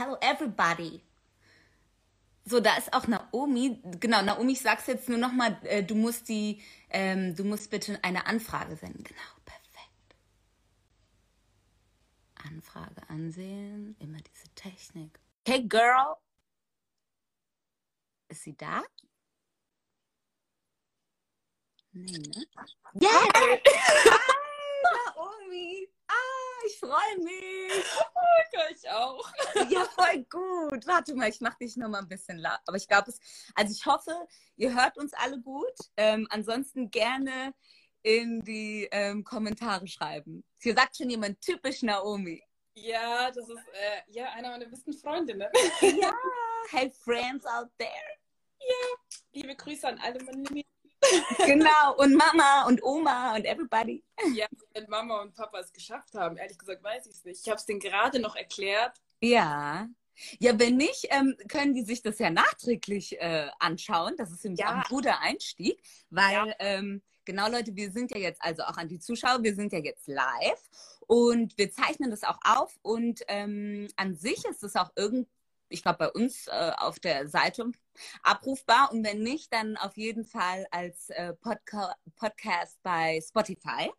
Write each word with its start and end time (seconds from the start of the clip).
Hello 0.00 0.16
everybody. 0.22 1.02
So, 2.46 2.58
da 2.60 2.74
ist 2.78 2.94
auch 2.94 3.06
Naomi. 3.06 3.82
Genau, 4.00 4.22
Naomi, 4.22 4.52
ich 4.52 4.62
sag's 4.62 4.86
jetzt 4.86 5.10
nur 5.10 5.18
nochmal, 5.18 5.60
äh, 5.64 5.82
du 5.82 5.94
musst 5.94 6.30
die, 6.30 6.62
ähm, 6.88 7.36
du 7.36 7.44
musst 7.44 7.68
bitte 7.70 8.02
eine 8.02 8.24
Anfrage 8.24 8.76
senden. 8.76 9.04
Genau, 9.04 9.20
perfekt. 9.44 10.16
Anfrage 12.46 13.10
ansehen, 13.10 13.94
immer 13.98 14.16
diese 14.22 14.48
Technik. 14.54 15.20
Hey 15.46 15.64
Girl. 15.68 16.16
Ist 18.28 18.44
sie 18.44 18.56
da? 18.56 18.82
Nee, 21.92 22.12
ne? 22.12 22.46
Yes! 22.94 23.10
Hi, 23.34 23.60
Naomi! 25.14 25.88
Ah, 26.08 26.39
ich 26.66 26.78
freue 26.78 27.18
mich! 27.22 27.84
Oh, 28.14 28.60
ich 28.74 28.90
auch. 28.90 29.32
Ja, 29.70 29.84
voll 29.84 30.24
gut. 30.30 30.86
Warte 30.86 31.14
mal, 31.14 31.28
ich 31.28 31.40
mache 31.40 31.58
dich 31.60 31.76
noch 31.76 31.88
mal 31.88 32.00
ein 32.00 32.08
bisschen 32.08 32.38
laut. 32.38 32.60
Aber 32.66 32.76
ich 32.76 32.88
glaube, 32.88 33.10
es, 33.10 33.18
also 33.54 33.72
ich 33.72 33.84
hoffe, 33.86 34.26
ihr 34.56 34.74
hört 34.74 34.98
uns 34.98 35.12
alle 35.14 35.40
gut. 35.40 35.74
Ähm, 35.96 36.26
ansonsten 36.30 36.90
gerne 36.90 37.54
in 38.02 38.42
die 38.42 38.88
ähm, 38.90 39.24
Kommentare 39.24 39.86
schreiben. 39.86 40.44
Hier 40.60 40.74
sagt 40.74 40.96
schon 40.96 41.10
jemand 41.10 41.40
typisch 41.40 41.82
Naomi. 41.82 42.42
Ja, 42.74 43.30
das 43.30 43.48
ist 43.48 43.66
äh, 43.72 44.02
ja 44.08 44.30
einer 44.30 44.50
meiner 44.50 44.66
besten 44.66 44.92
Freundinnen. 44.92 45.48
Ja, 45.80 46.14
hey 46.70 46.90
friends 46.90 47.44
out 47.46 47.68
there. 47.78 47.90
Ja, 48.58 49.18
liebe 49.32 49.54
Grüße 49.54 49.88
an 49.88 49.98
alle 49.98 50.22
meine 50.24 50.42
Lieben. 50.44 50.79
Genau, 51.46 51.96
und 51.96 52.14
Mama 52.14 52.66
und 52.66 52.82
Oma 52.82 53.34
und 53.34 53.44
everybody. 53.44 54.04
Ja, 54.34 54.46
wenn 54.74 54.88
Mama 54.88 55.22
und 55.22 55.34
Papa 55.34 55.58
es 55.60 55.72
geschafft 55.72 56.14
haben, 56.14 56.36
ehrlich 56.36 56.58
gesagt 56.58 56.82
weiß 56.82 57.06
ich 57.06 57.12
es 57.12 57.24
nicht. 57.24 57.40
Ich 57.42 57.48
habe 57.48 57.58
es 57.58 57.66
denen 57.66 57.80
gerade 57.80 58.18
noch 58.20 58.36
erklärt. 58.36 59.00
Ja. 59.20 59.88
Ja, 60.38 60.58
wenn 60.58 60.76
nicht, 60.76 61.06
ähm, 61.10 61.34
können 61.48 61.72
die 61.74 61.82
sich 61.82 62.02
das 62.02 62.18
ja 62.18 62.28
nachträglich 62.30 63.18
äh, 63.20 63.48
anschauen. 63.58 64.14
Das 64.18 64.30
ist 64.30 64.44
nämlich 64.44 64.60
Ja. 64.60 64.68
auch 64.70 64.74
ein 64.76 64.82
guter 64.88 65.20
Einstieg, 65.20 65.82
weil 66.10 66.32
Ja. 66.48 66.54
ähm, 66.58 67.02
genau 67.24 67.48
Leute, 67.48 67.74
wir 67.74 67.90
sind 67.90 68.10
ja 68.10 68.18
jetzt, 68.18 68.42
also 68.42 68.62
auch 68.64 68.76
an 68.76 68.88
die 68.88 68.98
Zuschauer, 68.98 69.42
wir 69.42 69.54
sind 69.54 69.72
ja 69.72 69.78
jetzt 69.78 70.06
live 70.08 70.68
und 71.06 71.56
wir 71.56 71.70
zeichnen 71.72 72.10
das 72.10 72.22
auch 72.24 72.38
auf 72.44 72.78
und 72.82 73.22
ähm, 73.28 73.88
an 73.96 74.14
sich 74.14 74.44
ist 74.44 74.62
es 74.62 74.76
auch 74.76 74.90
irgend, 74.94 75.26
ich 75.70 75.82
glaube 75.82 75.98
bei 75.98 76.10
uns 76.10 76.46
äh, 76.48 76.72
auf 76.76 77.00
der 77.00 77.28
Seite 77.28 77.70
abrufbar 78.22 78.92
und 78.92 79.04
wenn 79.04 79.22
nicht, 79.22 79.52
dann 79.52 79.76
auf 79.76 79.96
jeden 79.96 80.24
Fall 80.24 80.66
als 80.70 81.10
äh, 81.10 81.32
Podca 81.34 81.94
Podcast 82.16 82.78
bei 82.82 83.20
Spotify. 83.26 83.90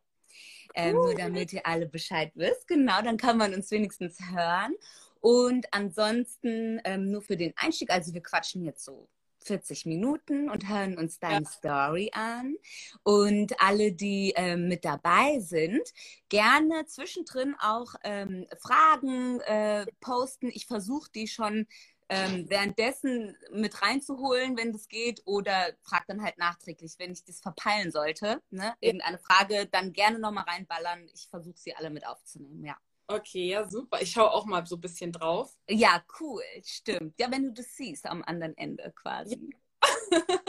Ähm, 0.74 0.96
Nur 0.96 1.16
damit 1.16 1.52
ihr 1.52 1.66
alle 1.66 1.88
Bescheid 1.88 2.32
wisst. 2.36 2.68
Genau, 2.68 3.02
dann 3.02 3.18
kann 3.18 3.38
man 3.38 3.54
uns 3.54 3.72
wenigstens 3.72 4.20
hören. 4.32 4.74
Und 5.20 5.68
ansonsten 5.72 6.80
ähm, 6.84 7.12
nur 7.12 7.22
für 7.22 7.38
den 7.38 7.54
Einstieg, 7.58 7.92
also 7.92 8.14
wir 8.14 8.24
quatschen 8.24 8.64
jetzt 8.64 8.84
so 8.84 9.08
40 9.44 9.86
Minuten 9.86 10.50
und 10.50 10.68
hören 10.68 10.98
uns 10.98 11.20
deine 11.20 11.46
Story 11.46 12.12
an. 12.14 12.56
Und 13.04 13.60
alle, 13.62 13.92
die 13.92 14.34
ähm, 14.36 14.68
mit 14.68 14.86
dabei 14.86 15.40
sind, 15.40 15.82
gerne 16.30 16.86
zwischendrin 16.86 17.56
auch 17.60 17.96
ähm, 18.04 18.48
Fragen 18.60 19.40
äh, 19.42 19.86
posten. 20.00 20.50
Ich 20.54 20.68
versuche 20.68 21.12
die 21.12 21.28
schon 21.28 21.68
ähm, 22.12 22.50
währenddessen 22.50 23.38
mit 23.54 23.82
reinzuholen, 23.82 24.58
wenn 24.58 24.74
das 24.74 24.90
geht, 24.90 25.22
oder 25.26 25.70
frag 25.82 26.06
dann 26.08 26.22
halt 26.22 26.38
nachträglich, 26.38 26.96
wenn 26.98 27.14
ich 27.14 27.24
das 27.24 27.40
verpeilen 27.40 27.90
sollte. 27.92 28.42
Ne? 28.50 28.76
Irgendeine 28.82 29.18
Frage, 29.18 29.66
dann 29.72 29.94
gerne 29.94 30.20
nochmal 30.20 30.44
reinballern. 30.44 31.10
Ich 31.14 31.30
versuche 31.30 31.58
sie 31.58 31.74
alle 31.74 31.90
mit 31.90 32.06
aufzunehmen, 32.06 32.66
ja. 32.66 32.76
Okay, 33.12 33.50
ja, 33.50 33.68
super. 33.70 34.02
Ich 34.02 34.12
schaue 34.12 34.32
auch 34.32 34.46
mal 34.46 34.66
so 34.66 34.76
ein 34.76 34.82
bisschen 34.82 35.12
drauf. 35.12 35.54
Ja, 35.70 36.04
cool, 36.20 36.44
stimmt. 36.64 37.20
Ja, 37.20 37.30
wenn 37.30 37.44
du 37.44 37.54
das 37.54 37.76
siehst 37.76 38.06
am 38.06 38.24
anderen 38.24 38.56
Ende 38.58 38.92
quasi. 38.96 39.50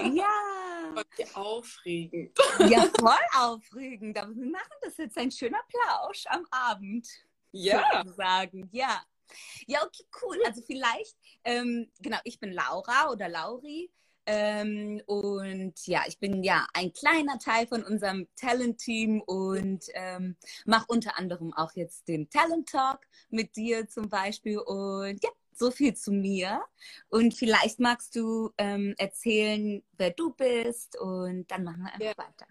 Ja, 0.00 0.28
Okay, 0.96 1.26
aufregend. 1.34 2.38
ja, 2.68 2.84
voll 3.00 3.26
aufregend. 3.38 4.18
Aber 4.18 4.34
wir 4.34 4.50
machen 4.50 4.76
das 4.82 4.96
jetzt 4.98 5.16
ein 5.16 5.30
schöner 5.30 5.62
Plausch 5.68 6.24
am 6.26 6.46
Abend. 6.50 7.08
Ja, 7.52 8.02
Sozusagen, 8.04 8.68
ja. 8.72 9.02
Ja, 9.66 9.82
okay, 9.84 10.04
cool. 10.22 10.38
Also 10.44 10.60
vielleicht, 10.62 11.16
ähm, 11.44 11.90
genau, 12.00 12.18
ich 12.24 12.38
bin 12.38 12.52
Laura 12.52 13.10
oder 13.10 13.28
Lauri. 13.28 13.90
Ähm, 14.26 15.02
und 15.06 15.74
ja, 15.86 16.02
ich 16.06 16.18
bin 16.18 16.42
ja 16.42 16.66
ein 16.74 16.92
kleiner 16.92 17.38
Teil 17.38 17.66
von 17.66 17.82
unserem 17.82 18.28
Talent-Team 18.36 19.20
und 19.22 19.84
ähm, 19.94 20.36
mache 20.64 20.86
unter 20.88 21.18
anderem 21.18 21.52
auch 21.54 21.72
jetzt 21.74 22.06
den 22.08 22.30
Talent 22.30 22.68
Talk 22.68 23.00
mit 23.30 23.56
dir 23.56 23.88
zum 23.88 24.08
Beispiel. 24.08 24.58
Und 24.58 25.22
ja, 25.22 25.30
so 25.54 25.70
viel 25.70 25.94
zu 25.94 26.12
mir. 26.12 26.62
Und 27.08 27.34
vielleicht 27.34 27.80
magst 27.80 28.14
du 28.16 28.50
ähm, 28.58 28.94
erzählen, 28.96 29.82
wer 29.92 30.10
du 30.10 30.32
bist 30.32 30.98
und 30.98 31.50
dann 31.50 31.64
machen 31.64 31.82
wir 31.82 31.92
einfach 31.92 32.00
Ja. 32.06 32.12
weiter. 32.16 32.46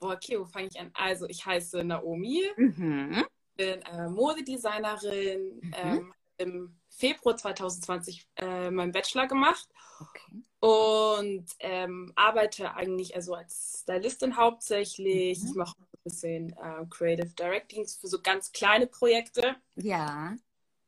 Boah, 0.00 0.12
okay, 0.14 0.38
wo 0.38 0.44
fange 0.44 0.68
ich 0.68 0.78
an? 0.78 0.90
Also, 0.94 1.26
ich 1.26 1.44
heiße 1.44 1.82
Naomi, 1.82 2.44
Mhm. 2.56 3.24
bin 3.56 3.82
äh, 3.82 4.08
Modedesignerin, 4.08 5.56
Mhm. 5.60 5.72
ähm, 5.72 6.14
im 6.36 6.80
Februar 6.88 7.36
2020 7.36 8.28
äh, 8.36 8.70
meinen 8.70 8.92
Bachelor 8.92 9.26
gemacht 9.26 9.68
Okay. 10.00 10.42
Und 10.60 11.44
ähm, 11.60 12.12
arbeite 12.16 12.74
eigentlich 12.74 13.14
also 13.14 13.34
als 13.34 13.80
Stylistin 13.82 14.36
hauptsächlich. 14.36 15.40
Mhm. 15.40 15.48
Ich 15.48 15.54
mache 15.54 15.76
ein 15.78 15.86
bisschen 16.04 16.52
äh, 16.52 16.84
Creative 16.90 17.28
Directing 17.34 17.86
für 17.86 18.08
so 18.08 18.20
ganz 18.20 18.50
kleine 18.52 18.86
Projekte. 18.86 19.56
Ja. 19.76 20.34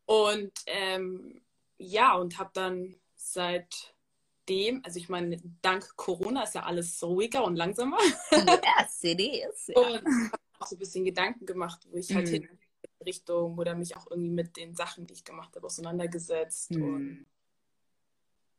Und 0.06 0.53
ähm, 0.66 1.41
ja, 1.78 2.14
und 2.16 2.38
habe 2.38 2.50
dann 2.53 2.97
seitdem, 3.14 4.82
also 4.84 4.98
ich 4.98 5.08
meine, 5.08 5.41
dank 5.62 5.97
Corona 5.97 6.42
ist 6.42 6.54
ja 6.54 6.64
alles 6.64 7.02
ruhiger 7.02 7.44
und 7.44 7.56
langsamer. 7.56 7.98
Yes, 8.32 9.04
it 9.04 9.20
is. 9.20 9.69
Ja. 9.69 9.81
Und 9.81 10.04
habe 10.04 10.38
auch 10.58 10.66
so 10.66 10.76
ein 10.76 10.78
bisschen 10.81 11.04
Gedanken 11.04 11.47
gemacht, 11.47 11.87
wo 11.91 11.97
ich 11.97 12.12
halt 12.14 12.26
Mhm. 12.26 12.32
hin 12.32 12.48
in 12.82 13.04
Richtung 13.06 13.56
oder 13.56 13.75
mich 13.75 13.97
auch 13.97 14.10
irgendwie 14.10 14.31
mit 14.31 14.56
den 14.56 14.75
Sachen, 14.75 15.06
die 15.06 15.14
ich 15.14 15.25
gemacht 15.25 15.54
habe, 15.54 15.66
auseinandergesetzt. 15.66 16.72
Und 16.72 16.82
Hm. 16.82 17.26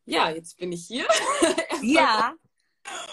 Ja, 0.05 0.29
jetzt 0.29 0.57
bin 0.57 0.71
ich 0.71 0.85
hier. 0.87 1.07
Ja, 1.83 2.35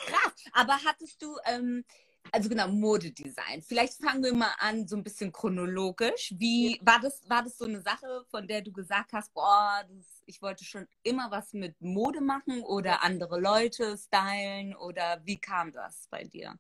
krass. 0.07 0.35
Aber 0.53 0.75
hattest 0.85 1.23
du, 1.23 1.37
ähm, 1.47 1.85
also 2.33 2.51
genau, 2.51 2.69
Modedesign. 2.69 3.63
Vielleicht 3.63 3.95
fangen 3.95 4.23
wir 4.23 4.35
mal 4.35 4.53
an, 4.59 4.87
so 4.87 4.97
ein 4.97 5.03
bisschen 5.03 5.33
chronologisch. 5.33 6.35
Wie 6.37 6.79
war 6.83 7.01
das, 7.01 7.23
war 7.31 7.43
das 7.43 7.57
so 7.57 7.65
eine 7.65 7.81
Sache, 7.81 8.25
von 8.31 8.47
der 8.47 8.61
du 8.61 8.73
gesagt 8.73 9.13
hast, 9.15 9.33
boah, 9.33 9.83
das, 9.89 10.23
ich 10.27 10.43
wollte 10.43 10.65
schon 10.65 10.87
immer 11.03 11.31
was 11.31 11.55
mit 11.55 11.81
Mode 11.81 12.21
machen 12.21 12.63
oder 12.63 13.03
andere 13.03 13.41
Leute 13.41 13.97
stylen 13.97 14.77
oder 14.77 15.23
wie 15.25 15.39
kam 15.41 15.73
das 15.73 16.07
bei 16.11 16.25
dir? 16.25 16.59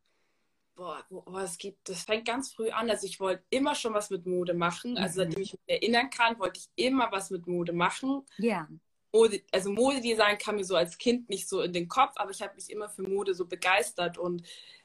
Boah, 0.74 1.04
boah, 1.10 1.42
es 1.42 1.58
geht, 1.58 1.76
das 1.84 2.04
fängt 2.04 2.24
ganz 2.26 2.52
früh 2.52 2.70
an. 2.70 2.88
Also 2.88 3.04
ich 3.06 3.18
wollte 3.20 3.44
immer 3.50 3.74
schon 3.74 3.92
was 3.94 4.10
mit 4.10 4.24
Mode 4.26 4.54
machen. 4.54 4.96
Also 4.96 5.20
Mhm. 5.20 5.24
seitdem 5.26 5.42
ich 5.42 5.52
mich 5.52 5.62
erinnern 5.66 6.08
kann, 6.08 6.38
wollte 6.38 6.60
ich 6.60 6.68
immer 6.76 7.10
was 7.10 7.30
mit 7.30 7.46
Mode 7.46 7.72
machen. 7.72 8.24
Ja. 8.38 8.68
Mode, 9.12 9.42
also 9.52 9.70
Modedesign 9.70 10.38
kam 10.38 10.56
mir 10.56 10.64
so 10.64 10.76
als 10.76 10.98
Kind 10.98 11.28
nicht 11.28 11.48
so 11.48 11.62
in 11.62 11.72
den 11.72 11.88
Kopf, 11.88 12.12
aber 12.16 12.30
ich 12.30 12.42
habe 12.42 12.54
mich 12.54 12.70
immer 12.70 12.88
für 12.88 13.02
Mode 13.02 13.34
so 13.34 13.46
begeistert. 13.46 14.18
Und 14.18 14.42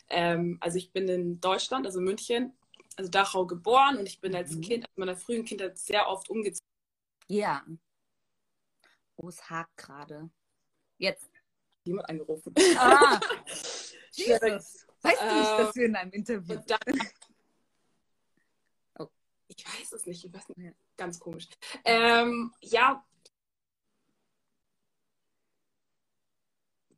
ähm, 0.10 0.58
also 0.62 0.78
ich 0.78 0.92
bin 0.92 1.08
in 1.08 1.40
Deutschland, 1.42 1.86
also 1.86 2.00
München, 2.00 2.54
also 2.96 3.10
Dachau 3.10 3.46
geboren 3.46 3.98
und 3.98 4.06
ich 4.08 4.22
bin 4.22 4.36
als 4.36 4.52
Mhm. 4.52 4.62
Kind, 4.62 4.86
in 4.86 4.92
meiner 4.96 5.16
frühen 5.18 5.44
Kindheit 5.46 5.78
sehr 5.78 6.08
oft 6.08 6.30
umgezogen. 6.30 6.68
Ja. 7.28 7.64
Oh, 9.16 9.28
es 9.28 9.50
hakt 9.50 9.76
gerade. 9.78 10.30
Jetzt. 10.98 11.30
Jemand 11.86 12.10
angerufen. 12.10 12.54
Ah, 12.78 13.20
Jesus. 14.12 14.88
Weißt 15.02 15.22
du 15.22 15.26
nicht, 15.26 15.60
dass 15.60 15.76
wir 15.76 15.86
in 15.86 15.96
einem 15.96 16.12
Interview 16.12 16.60
dann, 16.66 16.80
Oh. 19.00 19.08
Ich 19.48 19.66
weiß 19.66 19.92
es 19.94 20.06
nicht, 20.06 20.24
ich 20.24 20.34
weiß 20.34 20.48
nicht. 20.56 20.76
Ganz 20.96 21.20
komisch. 21.20 21.50
Ähm, 21.84 22.54
ja, 22.62 23.04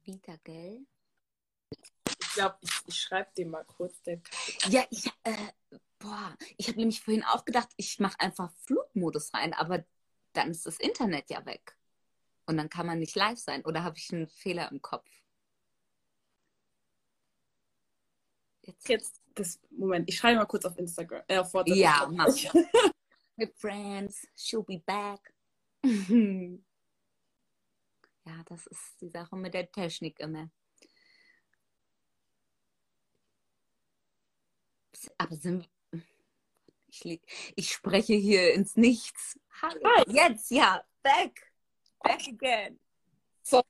wieder, 0.05 0.37
gell? 0.43 0.85
ich 2.19 2.33
glaube, 2.33 2.57
ich, 2.61 2.71
ich 2.87 3.01
schreibe 3.01 3.29
dir 3.35 3.45
mal 3.45 3.63
kurz. 3.65 4.01
Der 4.03 4.19
Ja, 4.69 4.85
ich, 4.89 5.07
äh, 5.23 5.51
boah, 5.99 6.35
ich 6.57 6.67
habe 6.67 6.77
nämlich 6.77 7.01
vorhin 7.01 7.23
auch 7.23 7.45
gedacht, 7.45 7.69
ich 7.77 7.99
mache 7.99 8.19
einfach 8.19 8.51
Flugmodus 8.65 9.33
rein, 9.33 9.53
aber 9.53 9.85
dann 10.33 10.51
ist 10.51 10.65
das 10.65 10.79
Internet 10.79 11.29
ja 11.29 11.45
weg. 11.45 11.77
Und 12.45 12.57
dann 12.57 12.69
kann 12.69 12.85
man 12.85 12.99
nicht 12.99 13.15
live 13.15 13.39
sein. 13.39 13.65
Oder 13.65 13.83
habe 13.83 13.97
ich 13.97 14.13
einen 14.13 14.27
Fehler 14.27 14.71
im 14.71 14.81
Kopf? 14.81 15.09
Jetzt. 18.61 18.89
jetzt, 18.89 19.21
das, 19.33 19.59
Moment, 19.71 20.09
ich 20.09 20.17
schreibe 20.17 20.39
mal 20.39 20.45
kurz 20.45 20.65
auf 20.65 20.77
Instagram. 20.77 21.23
Äh, 21.27 21.39
auf 21.39 21.53
WhatsApp. 21.53 21.77
Ja, 21.77 22.09
mach. 22.11 22.27
Hey 23.37 23.51
friends, 23.57 24.25
she'll 24.37 24.63
be 24.63 24.81
back. 24.85 25.33
ja, 28.25 28.43
das 28.45 28.67
ist 28.67 29.01
die 29.01 29.09
Sache 29.09 29.35
mit 29.35 29.53
der 29.53 29.71
Technik 29.71 30.19
immer. 30.19 30.49
Aber 35.17 35.35
sind 35.35 35.69
Ich, 36.87 37.21
ich 37.55 37.71
spreche 37.71 38.13
hier 38.13 38.53
ins 38.53 38.75
Nichts. 38.75 39.39
Hallo. 39.61 39.81
Hi. 39.83 40.03
Jetzt, 40.07 40.49
ja. 40.51 40.83
Back. 41.03 41.51
Back 41.99 42.27
again. 42.27 42.79
So, 43.41 43.61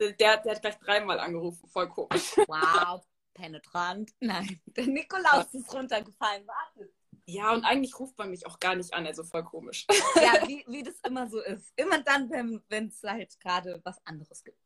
der, 0.00 0.12
der 0.14 0.34
hat 0.36 0.60
gleich 0.60 0.78
dreimal 0.78 1.20
angerufen. 1.20 1.68
Voll 1.68 1.88
komisch. 1.88 2.36
Wow. 2.36 3.04
Penetrant. 3.34 4.12
Nein, 4.20 4.60
der 4.66 4.86
Nikolaus 4.86 5.52
ist 5.54 5.72
runtergefallen. 5.72 6.46
Warte. 6.46 6.92
Ja, 7.30 7.52
und 7.52 7.62
eigentlich 7.62 7.98
ruft 8.00 8.16
man 8.16 8.30
mich 8.30 8.46
auch 8.46 8.58
gar 8.58 8.74
nicht 8.74 8.94
an, 8.94 9.06
also 9.06 9.22
voll 9.22 9.44
komisch. 9.44 9.86
Ja, 10.14 10.32
wie, 10.48 10.64
wie 10.66 10.82
das 10.82 10.94
immer 11.06 11.28
so 11.28 11.42
ist. 11.42 11.74
Immer 11.76 12.02
dann, 12.02 12.30
wenn 12.30 12.86
es 12.86 13.02
halt 13.02 13.38
gerade 13.38 13.82
was 13.84 13.98
anderes 14.06 14.42
gibt. 14.42 14.56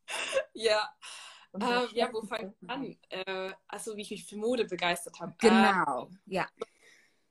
Ja. 0.55 0.89
Äh, 1.55 1.87
ja, 1.93 2.09
wo 2.13 2.23
fange 2.23 2.55
ich 2.61 2.71
an? 2.71 2.97
Äh, 3.09 3.53
also, 3.67 3.97
wie 3.97 4.03
ich 4.03 4.11
mich 4.13 4.27
für 4.27 4.37
Mode 4.37 4.65
begeistert 4.65 5.19
habe. 5.19 5.35
Genau, 5.39 6.05
äh, 6.05 6.35
ja. 6.35 6.49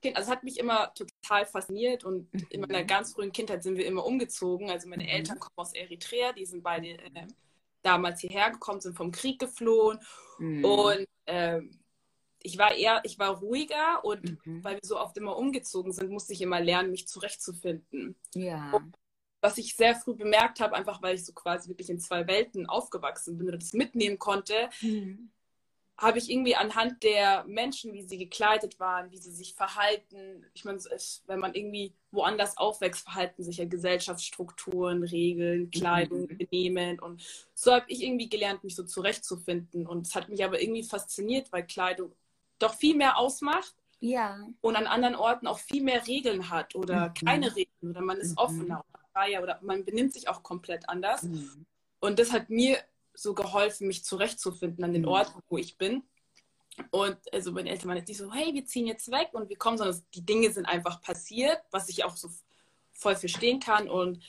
Also, 0.04 0.20
es 0.20 0.28
hat 0.28 0.44
mich 0.44 0.58
immer 0.58 0.92
total 0.92 1.46
fasziniert 1.46 2.04
und 2.04 2.30
mhm. 2.34 2.46
in 2.50 2.60
meiner 2.60 2.84
ganz 2.84 3.14
frühen 3.14 3.32
Kindheit 3.32 3.62
sind 3.62 3.78
wir 3.78 3.86
immer 3.86 4.04
umgezogen. 4.04 4.70
Also, 4.70 4.86
meine 4.86 5.04
mhm. 5.04 5.08
Eltern 5.08 5.38
kommen 5.38 5.54
aus 5.56 5.72
Eritrea, 5.72 6.34
die 6.34 6.44
sind 6.44 6.62
beide 6.62 6.88
äh, 6.88 7.26
damals 7.80 8.20
hierher 8.20 8.50
gekommen, 8.50 8.82
sind 8.82 8.98
vom 8.98 9.10
Krieg 9.10 9.40
geflohen 9.40 9.98
mhm. 10.38 10.62
und 10.62 11.06
ähm, 11.26 11.81
ich 12.44 12.58
war 12.58 12.74
eher, 12.74 13.00
ich 13.04 13.18
war 13.18 13.38
ruhiger 13.38 14.04
und 14.04 14.44
mhm. 14.46 14.64
weil 14.64 14.74
wir 14.74 14.84
so 14.84 14.98
oft 14.98 15.16
immer 15.16 15.36
umgezogen 15.36 15.92
sind, 15.92 16.10
musste 16.10 16.32
ich 16.32 16.42
immer 16.42 16.60
lernen, 16.60 16.90
mich 16.90 17.08
zurechtzufinden. 17.08 18.16
Ja. 18.34 18.72
Und 18.72 18.94
was 19.42 19.58
ich 19.58 19.74
sehr 19.74 19.96
früh 19.96 20.14
bemerkt 20.14 20.60
habe, 20.60 20.76
einfach 20.76 21.02
weil 21.02 21.16
ich 21.16 21.24
so 21.24 21.32
quasi 21.32 21.68
wirklich 21.68 21.90
in 21.90 21.98
zwei 21.98 22.26
Welten 22.26 22.68
aufgewachsen 22.68 23.36
bin 23.36 23.50
und 23.50 23.60
das 23.60 23.72
mitnehmen 23.72 24.18
konnte, 24.18 24.54
mhm. 24.80 25.30
habe 25.98 26.18
ich 26.18 26.30
irgendwie 26.30 26.54
anhand 26.54 27.02
der 27.02 27.44
Menschen, 27.44 27.92
wie 27.92 28.02
sie 28.02 28.18
gekleidet 28.18 28.78
waren, 28.78 29.10
wie 29.10 29.18
sie 29.18 29.32
sich 29.32 29.54
verhalten, 29.54 30.46
ich 30.54 30.64
meine, 30.64 30.78
wenn 31.26 31.40
man 31.40 31.54
irgendwie 31.54 31.92
woanders 32.12 32.56
aufwächst, 32.56 33.02
verhalten 33.02 33.42
sich 33.42 33.56
ja 33.56 33.64
Gesellschaftsstrukturen, 33.64 35.02
Regeln, 35.02 35.72
Kleidung, 35.72 36.28
mhm. 36.28 36.38
Benehmen 36.38 37.00
und 37.00 37.20
so 37.52 37.72
habe 37.72 37.86
ich 37.88 38.04
irgendwie 38.04 38.28
gelernt, 38.28 38.62
mich 38.62 38.76
so 38.76 38.84
zurechtzufinden 38.84 39.88
und 39.88 40.06
es 40.06 40.14
hat 40.14 40.28
mich 40.28 40.44
aber 40.44 40.62
irgendwie 40.62 40.84
fasziniert, 40.84 41.50
weil 41.50 41.66
Kleidung 41.66 42.12
doch 42.62 42.74
viel 42.74 42.96
mehr 42.96 43.18
ausmacht. 43.18 43.74
Ja. 44.00 44.44
Und 44.60 44.76
an 44.76 44.86
anderen 44.86 45.14
Orten 45.14 45.46
auch 45.46 45.58
viel 45.58 45.82
mehr 45.82 46.06
Regeln 46.06 46.50
hat 46.50 46.74
oder 46.74 47.10
mhm. 47.10 47.26
keine 47.26 47.54
Regeln 47.54 47.90
oder 47.90 48.00
man 48.00 48.18
ist 48.18 48.32
mhm. 48.32 48.38
offener 48.38 48.84
oder 48.92 49.00
freier 49.12 49.42
oder 49.42 49.58
man 49.62 49.84
benimmt 49.84 50.12
sich 50.12 50.28
auch 50.28 50.42
komplett 50.42 50.88
anders. 50.88 51.22
Mhm. 51.22 51.66
Und 52.00 52.18
das 52.18 52.32
hat 52.32 52.50
mir 52.50 52.78
so 53.14 53.34
geholfen, 53.34 53.86
mich 53.86 54.04
zurechtzufinden 54.04 54.84
an 54.84 54.92
den 54.92 55.02
mhm. 55.02 55.08
Orten, 55.08 55.40
wo 55.48 55.56
ich 55.56 55.78
bin. 55.78 56.02
Und 56.90 57.16
also 57.32 57.52
meine 57.52 57.70
Eltern 57.70 57.88
waren 57.88 57.98
jetzt 57.98 58.08
nicht 58.08 58.18
so, 58.18 58.32
hey, 58.32 58.52
wir 58.54 58.64
ziehen 58.64 58.86
jetzt 58.86 59.10
weg 59.10 59.28
und 59.32 59.48
wir 59.48 59.56
kommen, 59.56 59.78
sondern 59.78 60.02
die 60.14 60.24
Dinge 60.24 60.50
sind 60.50 60.66
einfach 60.66 61.00
passiert, 61.02 61.60
was 61.70 61.88
ich 61.88 62.04
auch 62.04 62.16
so 62.16 62.28
voll 62.92 63.14
verstehen 63.14 63.60
kann. 63.60 63.88
Und 63.88 64.22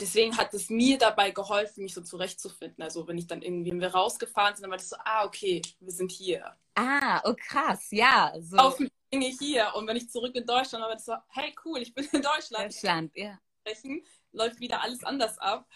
deswegen 0.00 0.36
hat 0.36 0.54
es 0.54 0.70
mir 0.70 0.98
dabei 0.98 1.30
geholfen, 1.30 1.82
mich 1.82 1.94
so 1.94 2.00
zurechtzufinden. 2.00 2.82
Also 2.82 3.06
wenn 3.08 3.18
ich 3.18 3.26
dann 3.26 3.42
irgendwie, 3.42 3.70
wenn 3.70 3.80
wir 3.80 3.94
rausgefahren 3.94 4.54
sind, 4.54 4.62
dann 4.62 4.70
war 4.70 4.78
das 4.78 4.90
so, 4.90 4.96
ah, 5.04 5.24
okay, 5.24 5.62
wir 5.80 5.92
sind 5.92 6.12
hier. 6.12 6.54
Ah, 6.78 7.20
oh 7.24 7.34
krass, 7.34 7.88
ja. 7.90 8.32
So. 8.38 8.56
Auf 8.56 8.78
Dinge 9.12 9.26
hier. 9.26 9.72
Und 9.74 9.88
wenn 9.88 9.96
ich 9.96 10.08
zurück 10.10 10.36
in 10.36 10.46
Deutschland 10.46 10.84
war, 10.84 10.92
das 10.92 11.04
so, 11.04 11.14
hey, 11.30 11.52
cool, 11.64 11.82
ich 11.82 11.92
bin 11.92 12.06
in 12.12 12.22
Deutschland. 12.22 12.66
Deutschland, 12.66 13.10
ja. 13.16 13.38
Läuft 14.32 14.60
wieder 14.60 14.80
alles 14.80 15.02
anders 15.02 15.38
ab. 15.38 15.66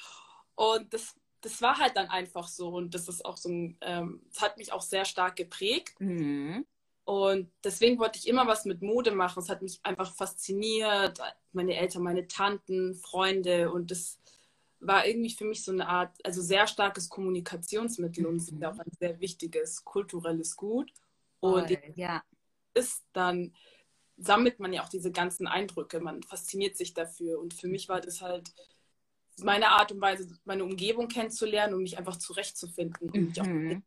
Und 0.55 0.95
das, 0.95 1.17
das 1.41 1.61
war 1.61 1.77
halt 1.79 1.97
dann 1.97 2.09
einfach 2.09 2.47
so. 2.47 2.69
Und 2.69 2.95
das 2.95 3.09
ist 3.09 3.25
auch 3.25 3.37
so 3.37 3.49
ein, 3.49 3.77
ähm, 3.81 4.23
das 4.29 4.43
hat 4.43 4.59
mich 4.59 4.73
auch 4.73 4.83
sehr 4.83 5.05
stark 5.05 5.35
geprägt. 5.35 6.01
Mhm. 6.01 6.65
Und 7.05 7.51
deswegen 7.65 7.99
wollte 7.99 8.21
ich 8.21 8.29
immer 8.29 8.47
was 8.47 8.65
mit 8.65 8.81
Mode 8.81 9.11
machen. 9.11 9.43
Es 9.43 9.49
hat 9.49 9.61
mich 9.61 9.81
einfach 9.83 10.15
fasziniert. 10.15 11.19
Meine 11.51 11.77
Eltern, 11.77 12.05
meine 12.05 12.29
Tanten, 12.29 12.95
Freunde. 12.95 13.73
Und 13.73 13.91
das 13.91 14.21
war 14.83 15.07
irgendwie 15.07 15.31
für 15.31 15.45
mich 15.45 15.65
so 15.65 15.73
eine 15.73 15.89
Art, 15.89 16.17
also 16.25 16.43
sehr 16.43 16.67
starkes 16.67 17.09
Kommunikationsmittel 17.09 18.27
und 18.27 18.53
mhm. 18.53 18.65
auch 18.65 18.79
ein 18.79 18.93
sehr 18.99 19.19
wichtiges 19.21 19.85
kulturelles 19.85 20.57
Gut. 20.57 20.93
Und 21.41 21.71
oh, 21.71 21.77
ja. 21.95 22.23
ist 22.75 23.05
dann 23.13 23.55
sammelt 24.17 24.61
man 24.61 24.73
ja 24.73 24.83
auch 24.83 24.89
diese 24.89 25.11
ganzen 25.11 25.47
Eindrücke. 25.47 26.01
Man 26.01 26.23
fasziniert 26.23 26.77
sich 26.77 26.95
dafür. 26.95 27.41
Und 27.41 27.55
für 27.55 27.69
mich 27.69 27.89
war 27.89 28.01
das 28.01 28.21
halt 28.21 28.53
meine 29.39 29.71
Art 29.71 29.93
und 29.93 30.01
Weise, 30.01 30.29
meine 30.45 30.65
Umgebung 30.65 31.09
kennenzulernen 31.09 31.75
und 31.75 31.83
mich 31.83 31.99
einfach 31.99 32.17
zurechtzufinden 32.17 33.11
und 33.11 33.29
mich 33.29 33.41
auch, 33.41 33.47
mhm. 33.47 33.83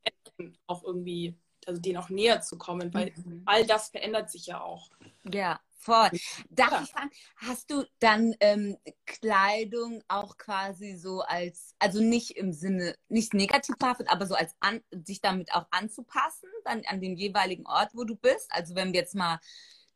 auch 0.66 0.84
irgendwie 0.84 1.36
also 1.66 1.82
denen 1.82 1.98
auch 1.98 2.10
näher 2.10 2.42
zu 2.42 2.58
kommen, 2.58 2.94
weil 2.94 3.12
mhm. 3.16 3.42
all 3.46 3.66
das 3.66 3.90
verändert 3.90 4.30
sich 4.30 4.46
ja 4.48 4.62
auch. 4.62 4.90
Ja, 5.24 5.60
voll. 5.86 6.10
Darf 6.50 6.72
ja. 6.72 6.82
ich 6.84 6.92
fragen, 6.92 7.12
hast 7.38 7.72
du 7.72 7.86
dann 8.00 8.36
ähm, 8.40 8.78
Kleidung 9.06 10.04
auch 10.08 10.38
quasi 10.38 10.96
so 10.96 11.22
als, 11.22 11.76
also 11.80 12.02
nicht 12.02 12.32
im 12.32 12.52
Sinne, 12.52 12.96
nicht 13.08 13.34
negativ 13.34 13.78
behaftet, 13.78 14.10
aber 14.10 14.26
so 14.26 14.36
als 14.36 14.56
an, 14.60 14.82
sich 14.92 15.22
damit 15.22 15.54
auch 15.54 15.68
anzupassen, 15.72 16.50
dann 16.66 16.84
an 16.88 17.00
den 17.00 17.16
jeweiligen 17.16 17.66
Ort, 17.66 17.92
wo 17.94 18.04
du 18.04 18.16
bist? 18.16 18.48
Also 18.50 18.76
wenn 18.76 18.94
wir 18.94 19.02
jetzt 19.02 19.16
mal 19.16 19.40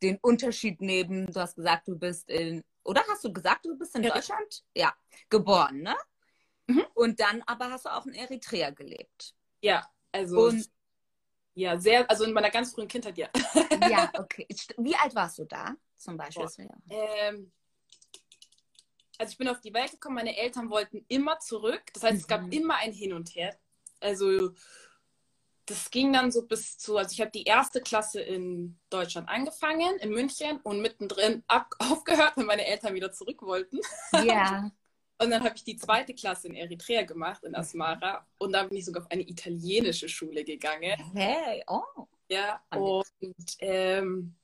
den 0.01 0.17
Unterschied 0.21 0.79
nehmen, 0.81 1.25
du 1.27 1.39
hast 1.39 1.55
gesagt, 1.55 1.87
du 1.87 1.97
bist 1.97 2.29
in, 2.29 2.63
oder 2.83 3.03
hast 3.09 3.23
du 3.23 3.33
gesagt, 3.33 3.65
du 3.65 3.77
bist 3.77 3.95
in 3.95 4.03
ja. 4.03 4.13
Deutschland? 4.13 4.63
Ja, 4.73 4.93
geboren, 5.29 5.81
ne? 5.81 5.95
Mhm. 6.67 6.85
Und 6.93 7.19
dann 7.19 7.41
aber 7.47 7.71
hast 7.71 7.85
du 7.85 7.89
auch 7.89 8.05
in 8.05 8.13
Eritrea 8.13 8.69
gelebt. 8.69 9.33
Ja, 9.61 9.89
also. 10.11 10.45
Und 10.47 10.69
ja, 11.53 11.77
sehr, 11.77 12.09
also 12.09 12.23
in 12.23 12.33
meiner 12.33 12.49
ganz 12.49 12.73
frühen 12.73 12.87
Kindheit, 12.87 13.17
ja. 13.17 13.29
Ja, 13.89 14.11
okay. 14.17 14.47
Wie 14.77 14.95
alt 14.95 15.13
warst 15.15 15.39
du 15.39 15.45
da 15.45 15.75
zum 15.97 16.17
Beispiel? 16.17 16.47
Ähm, 16.89 17.51
also 19.17 19.31
ich 19.31 19.37
bin 19.37 19.49
auf 19.49 19.59
die 19.59 19.73
Welt 19.73 19.91
gekommen, 19.91 20.15
meine 20.15 20.37
Eltern 20.37 20.69
wollten 20.69 21.05
immer 21.09 21.39
zurück. 21.39 21.81
Das 21.93 22.03
heißt, 22.03 22.13
mhm. 22.13 22.19
es 22.19 22.27
gab 22.27 22.41
mhm. 22.43 22.51
immer 22.51 22.75
ein 22.75 22.93
Hin 22.93 23.13
und 23.13 23.35
Her. 23.35 23.57
Also 23.99 24.53
das 25.65 25.91
ging 25.91 26.11
dann 26.13 26.31
so 26.31 26.47
bis 26.47 26.77
zu, 26.77 26.97
also 26.97 27.11
ich 27.13 27.21
habe 27.21 27.31
die 27.31 27.43
erste 27.43 27.81
Klasse 27.81 28.21
in 28.21 28.79
Deutschland 28.89 29.29
angefangen, 29.29 29.97
in 29.99 30.09
München 30.09 30.59
und 30.63 30.81
mittendrin 30.81 31.43
ab, 31.47 31.73
aufgehört, 31.79 32.33
wenn 32.37 32.45
meine 32.45 32.65
Eltern 32.65 32.95
wieder 32.95 33.11
zurück 33.11 33.41
wollten. 33.41 33.79
Ja. 34.23 34.71
Und 35.21 35.31
dann 35.31 35.43
habe 35.43 35.55
ich 35.55 35.63
die 35.63 35.75
zweite 35.75 36.13
Klasse 36.13 36.47
in 36.47 36.55
Eritrea 36.55 37.03
gemacht, 37.03 37.43
in 37.43 37.53
Asmara. 37.53 38.25
Und 38.37 38.53
dann 38.53 38.69
bin 38.69 38.77
ich 38.77 38.85
sogar 38.85 39.03
auf 39.03 39.11
eine 39.11 39.27
italienische 39.27 40.07
Schule 40.07 40.45
gegangen. 40.45 40.95
Hey, 41.13 41.63
oh. 41.67 42.07
Ja, 42.29 42.61
und, 42.73 43.05
ähm, 43.59 44.35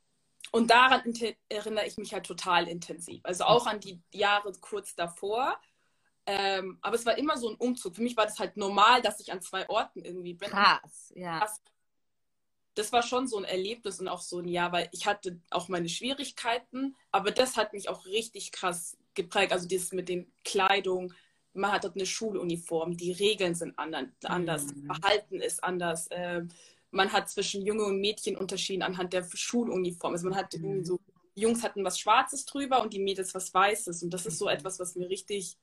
und 0.51 0.69
daran 0.69 1.01
erinnere 1.47 1.85
ich 1.85 1.97
mich 1.97 2.13
halt 2.13 2.25
total 2.25 2.67
intensiv. 2.67 3.21
Also 3.23 3.45
auch 3.45 3.67
an 3.67 3.79
die 3.79 4.01
Jahre 4.11 4.51
kurz 4.59 4.95
davor. 4.95 5.57
Ähm, 6.25 6.79
aber 6.81 6.95
es 6.95 7.05
war 7.05 7.17
immer 7.17 7.37
so 7.37 7.49
ein 7.49 7.55
Umzug. 7.55 7.95
Für 7.95 8.01
mich 8.01 8.17
war 8.17 8.25
das 8.25 8.39
halt 8.39 8.57
normal, 8.57 9.01
dass 9.01 9.19
ich 9.19 9.31
an 9.31 9.41
zwei 9.41 9.69
Orten 9.69 10.03
irgendwie 10.03 10.33
bin. 10.33 10.49
Krass, 10.49 11.13
ja. 11.15 11.39
Das, 11.39 11.61
das 12.75 12.91
war 12.91 13.03
schon 13.03 13.27
so 13.27 13.37
ein 13.37 13.45
Erlebnis 13.45 13.99
und 13.99 14.09
auch 14.09 14.21
so 14.21 14.39
ein 14.39 14.47
Jahr, 14.47 14.71
weil 14.71 14.89
ich 14.91 15.07
hatte 15.07 15.39
auch 15.49 15.69
meine 15.69 15.89
Schwierigkeiten, 15.89 16.95
aber 17.11 17.31
das 17.31 17.55
hat 17.55 17.73
mich 17.73 17.87
auch 17.89 18.05
richtig 18.05 18.51
krass 18.51 18.97
geprägt. 19.13 19.53
Also 19.53 19.67
dieses 19.67 19.93
mit 19.93 20.09
den 20.09 20.31
Kleidung, 20.43 21.13
man 21.53 21.71
hat 21.71 21.85
dort 21.85 21.95
eine 21.95 22.05
Schuluniform, 22.05 22.97
die 22.97 23.13
Regeln 23.13 23.55
sind 23.55 23.79
anders, 23.79 24.67
mhm. 24.67 24.85
Verhalten 24.85 25.39
ist 25.39 25.63
anders. 25.63 26.07
Äh, 26.07 26.43
man 26.91 27.13
hat 27.13 27.29
zwischen 27.29 27.61
Junge 27.61 27.85
und 27.85 28.01
Mädchen 28.01 28.35
unterschieden 28.35 28.83
anhand 28.83 29.13
der 29.13 29.25
Schuluniform. 29.33 30.13
Also 30.13 30.27
man 30.27 30.37
hat 30.37 30.53
mhm. 30.53 30.83
so, 30.83 30.99
Jungs 31.33 31.63
hatten 31.63 31.83
was 31.85 31.97
Schwarzes 31.97 32.45
drüber 32.45 32.81
und 32.81 32.93
die 32.93 32.99
Mädels 32.99 33.33
was 33.33 33.53
Weißes. 33.53 34.03
Und 34.03 34.09
das 34.13 34.25
ist 34.25 34.37
so 34.37 34.45
mhm. 34.45 34.51
etwas, 34.51 34.79
was 34.79 34.95
mir 34.95 35.09
richtig, 35.09 35.57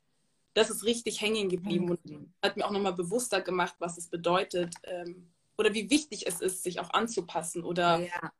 das 0.54 0.70
ist 0.70 0.84
richtig 0.84 1.20
hängen 1.20 1.50
geblieben 1.50 1.84
mhm. 1.84 1.90
und 1.90 2.32
hat 2.42 2.56
mir 2.56 2.64
auch 2.64 2.70
nochmal 2.70 2.94
bewusster 2.94 3.42
gemacht, 3.42 3.74
was 3.80 3.98
es 3.98 4.08
bedeutet 4.08 4.74
ähm, 4.84 5.30
oder 5.62 5.74
wie 5.74 5.90
wichtig 5.90 6.26
es 6.26 6.40
ist, 6.40 6.62
sich 6.62 6.80
auch 6.80 6.90
anzupassen 6.90 7.64
oder 7.64 8.00
ja 8.00 8.32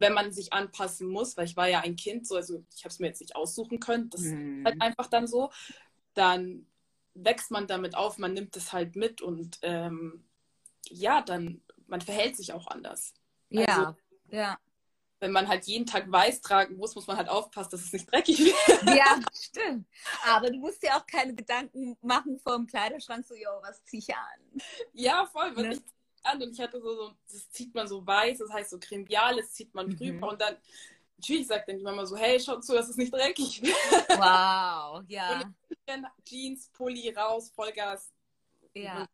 wenn 0.00 0.14
man 0.14 0.32
sich 0.32 0.52
anpassen 0.52 1.08
muss, 1.08 1.36
weil 1.36 1.44
ich 1.44 1.56
war 1.56 1.68
ja 1.68 1.80
ein 1.80 1.94
Kind, 1.94 2.26
so, 2.26 2.34
also 2.34 2.64
ich 2.74 2.82
habe 2.84 2.88
es 2.88 2.98
mir 2.98 3.06
jetzt 3.06 3.20
nicht 3.20 3.36
aussuchen 3.36 3.78
können, 3.78 4.10
das 4.10 4.22
mhm. 4.22 4.60
ist 4.60 4.64
halt 4.64 4.82
einfach 4.82 5.06
dann 5.06 5.26
so, 5.28 5.52
dann 6.14 6.66
wächst 7.14 7.50
man 7.50 7.66
damit 7.66 7.94
auf, 7.94 8.18
man 8.18 8.32
nimmt 8.32 8.56
es 8.56 8.72
halt 8.72 8.96
mit 8.96 9.20
und 9.20 9.58
ähm, 9.62 10.24
ja, 10.88 11.20
dann, 11.20 11.62
man 11.86 12.00
verhält 12.00 12.36
sich 12.36 12.52
auch 12.52 12.66
anders. 12.66 13.12
Ja, 13.50 13.64
also, 13.66 13.96
ja. 14.30 14.58
Wenn 15.22 15.32
man 15.32 15.48
halt 15.48 15.66
jeden 15.66 15.84
Tag 15.84 16.10
weiß 16.10 16.40
tragen 16.40 16.78
muss, 16.78 16.94
muss 16.94 17.06
man 17.06 17.18
halt 17.18 17.28
aufpassen, 17.28 17.72
dass 17.72 17.82
es 17.82 17.92
nicht 17.92 18.10
dreckig 18.10 18.38
wird. 18.38 18.96
Ja, 18.96 19.20
stimmt. 19.34 19.86
Aber 20.26 20.50
du 20.50 20.56
musst 20.58 20.82
dir 20.82 20.96
auch 20.96 21.06
keine 21.06 21.34
Gedanken 21.34 21.98
machen 22.00 22.38
vor 22.38 22.56
dem 22.56 22.66
Kleiderschrank, 22.66 23.26
so, 23.26 23.34
yo, 23.34 23.50
was 23.60 23.84
zieh 23.84 23.98
ich 23.98 24.14
an? 24.14 24.62
Ja, 24.94 25.26
voll. 25.26 25.52
Ne? 25.52 25.74
Ich 25.74 25.82
an 26.22 26.42
und 26.42 26.52
ich 26.52 26.60
hatte 26.60 26.80
so, 26.80 26.94
so, 26.94 27.12
das 27.30 27.50
zieht 27.50 27.74
man 27.74 27.88
so 27.88 28.06
weiß, 28.06 28.38
das 28.38 28.50
heißt 28.50 28.70
so 28.70 28.78
cremiales 28.78 29.52
zieht 29.52 29.74
man 29.74 29.88
drüber 29.90 30.26
mhm. 30.26 30.32
und 30.32 30.40
dann 30.40 30.56
natürlich 31.16 31.46
sagt 31.46 31.68
dann 31.68 31.76
die 31.76 31.84
Mama 31.84 32.06
so, 32.06 32.16
hey, 32.16 32.40
schau 32.40 32.60
zu, 32.60 32.72
dass 32.72 32.88
es 32.88 32.96
nicht 32.96 33.12
dreckig 33.12 33.62
wird. 33.62 34.08
Wow, 34.08 35.02
ja. 35.08 35.42
Und 35.86 36.06
Jeans, 36.24 36.68
Pulli 36.72 37.10
raus, 37.10 37.50
Vollgas. 37.54 38.10
Ja. 38.74 39.06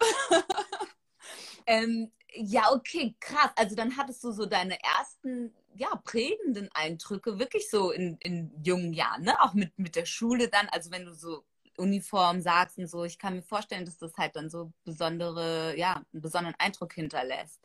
ähm, 1.66 2.12
ja, 2.34 2.70
okay, 2.72 3.14
krass. 3.20 3.50
Also 3.56 3.74
dann 3.74 3.96
hattest 3.96 4.22
du 4.24 4.32
so 4.32 4.46
deine 4.46 4.78
ersten 4.82 5.54
ja, 5.74 5.94
prägenden 6.04 6.70
Eindrücke, 6.72 7.38
wirklich 7.38 7.70
so 7.70 7.90
in, 7.90 8.16
in 8.18 8.52
jungen 8.62 8.92
Jahren, 8.92 9.22
ne? 9.22 9.40
Auch 9.40 9.54
mit, 9.54 9.76
mit 9.78 9.96
der 9.96 10.06
Schule 10.06 10.48
dann, 10.48 10.68
also 10.68 10.90
wenn 10.90 11.04
du 11.04 11.14
so 11.14 11.44
Uniform 11.78 12.40
sagst 12.40 12.78
und 12.78 12.86
so, 12.86 13.04
ich 13.04 13.18
kann 13.18 13.34
mir 13.34 13.42
vorstellen, 13.42 13.84
dass 13.84 13.98
das 13.98 14.16
halt 14.16 14.36
dann 14.36 14.50
so 14.50 14.72
besondere, 14.84 15.76
ja, 15.76 16.02
einen 16.12 16.22
besonderen 16.22 16.54
Eindruck 16.58 16.92
hinterlässt. 16.94 17.60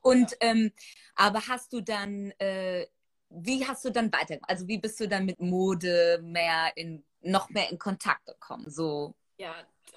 Und 0.00 0.32
ja. 0.32 0.36
ähm, 0.40 0.72
aber 1.14 1.46
hast 1.46 1.72
du 1.72 1.80
dann, 1.80 2.30
äh, 2.38 2.86
wie 3.28 3.66
hast 3.66 3.84
du 3.84 3.90
dann 3.90 4.12
weiter, 4.12 4.38
also 4.42 4.66
wie 4.68 4.78
bist 4.78 5.00
du 5.00 5.08
dann 5.08 5.24
mit 5.24 5.40
Mode 5.40 6.20
mehr 6.22 6.72
in, 6.76 7.04
noch 7.22 7.50
mehr 7.50 7.70
in 7.70 7.78
Kontakt 7.78 8.26
gekommen? 8.26 8.70
So, 8.70 9.14
ja, 9.36 9.54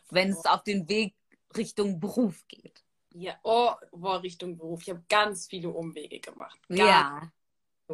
wenn 0.09 0.29
es 0.29 0.45
auf 0.45 0.63
den 0.63 0.87
Weg 0.89 1.13
Richtung 1.55 1.99
Beruf 1.99 2.47
geht. 2.47 2.83
Ja, 3.13 3.35
oh, 3.43 3.71
boah, 3.91 4.21
Richtung 4.21 4.57
Beruf. 4.57 4.81
Ich 4.83 4.89
habe 4.89 5.03
ganz 5.09 5.47
viele 5.47 5.69
Umwege 5.69 6.19
gemacht. 6.19 6.59
Ganz 6.67 6.79
ja. 6.79 7.31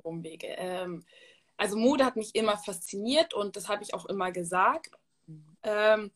Umwege. 0.01 0.47
Ähm, 0.47 1.05
also 1.55 1.77
Mode 1.77 2.03
hat 2.03 2.15
mich 2.15 2.35
immer 2.35 2.57
fasziniert 2.57 3.33
und 3.33 3.55
das 3.55 3.69
habe 3.69 3.83
ich 3.83 3.93
auch 3.93 4.05
immer 4.07 4.31
gesagt. 4.31 4.91
Mhm. 5.27 5.57
Ähm, 5.63 6.11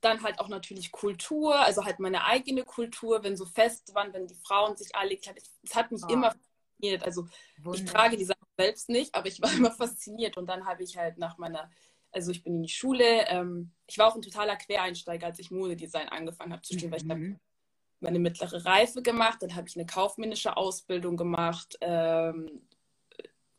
dann 0.00 0.22
halt 0.22 0.40
auch 0.40 0.48
natürlich 0.48 0.90
Kultur, 0.90 1.54
also 1.54 1.84
halt 1.84 2.00
meine 2.00 2.24
eigene 2.24 2.64
Kultur, 2.64 3.22
wenn 3.22 3.36
so 3.36 3.46
fest 3.46 3.94
waren, 3.94 4.12
wenn 4.12 4.26
die 4.26 4.34
Frauen 4.34 4.76
sich 4.76 4.94
alle 4.94 5.16
Es 5.16 5.74
hat 5.74 5.92
mich 5.92 6.02
oh. 6.04 6.12
immer 6.12 6.32
fasziniert. 6.32 7.04
Also 7.04 7.26
Wunder. 7.58 7.78
ich 7.78 7.84
trage 7.84 8.16
die 8.16 8.24
Sachen 8.24 8.46
selbst 8.56 8.88
nicht, 8.88 9.14
aber 9.14 9.28
ich 9.28 9.40
war 9.42 9.52
immer 9.52 9.70
fasziniert. 9.70 10.36
Und 10.36 10.46
dann 10.46 10.66
habe 10.66 10.82
ich 10.82 10.96
halt 10.96 11.18
nach 11.18 11.38
meiner, 11.38 11.70
also 12.10 12.32
ich 12.32 12.42
bin 12.42 12.56
in 12.56 12.62
die 12.62 12.68
Schule, 12.68 13.26
ähm, 13.28 13.70
ich 13.86 13.98
war 13.98 14.08
auch 14.08 14.16
ein 14.16 14.22
totaler 14.22 14.56
Quereinsteiger, 14.56 15.26
als 15.26 15.38
ich 15.38 15.50
Modedesign 15.50 16.08
angefangen 16.08 16.52
habe 16.52 16.62
zu 16.62 16.74
studieren, 16.74 16.90
mhm. 16.90 16.92
weil 16.92 17.02
ich 17.02 17.10
habe 17.10 17.40
meine 18.00 18.18
mittlere 18.18 18.64
Reife 18.64 19.00
gemacht, 19.00 19.38
dann 19.42 19.54
habe 19.54 19.68
ich 19.68 19.76
eine 19.76 19.86
kaufmännische 19.86 20.56
Ausbildung 20.56 21.16
gemacht. 21.16 21.78
Ähm, 21.80 22.62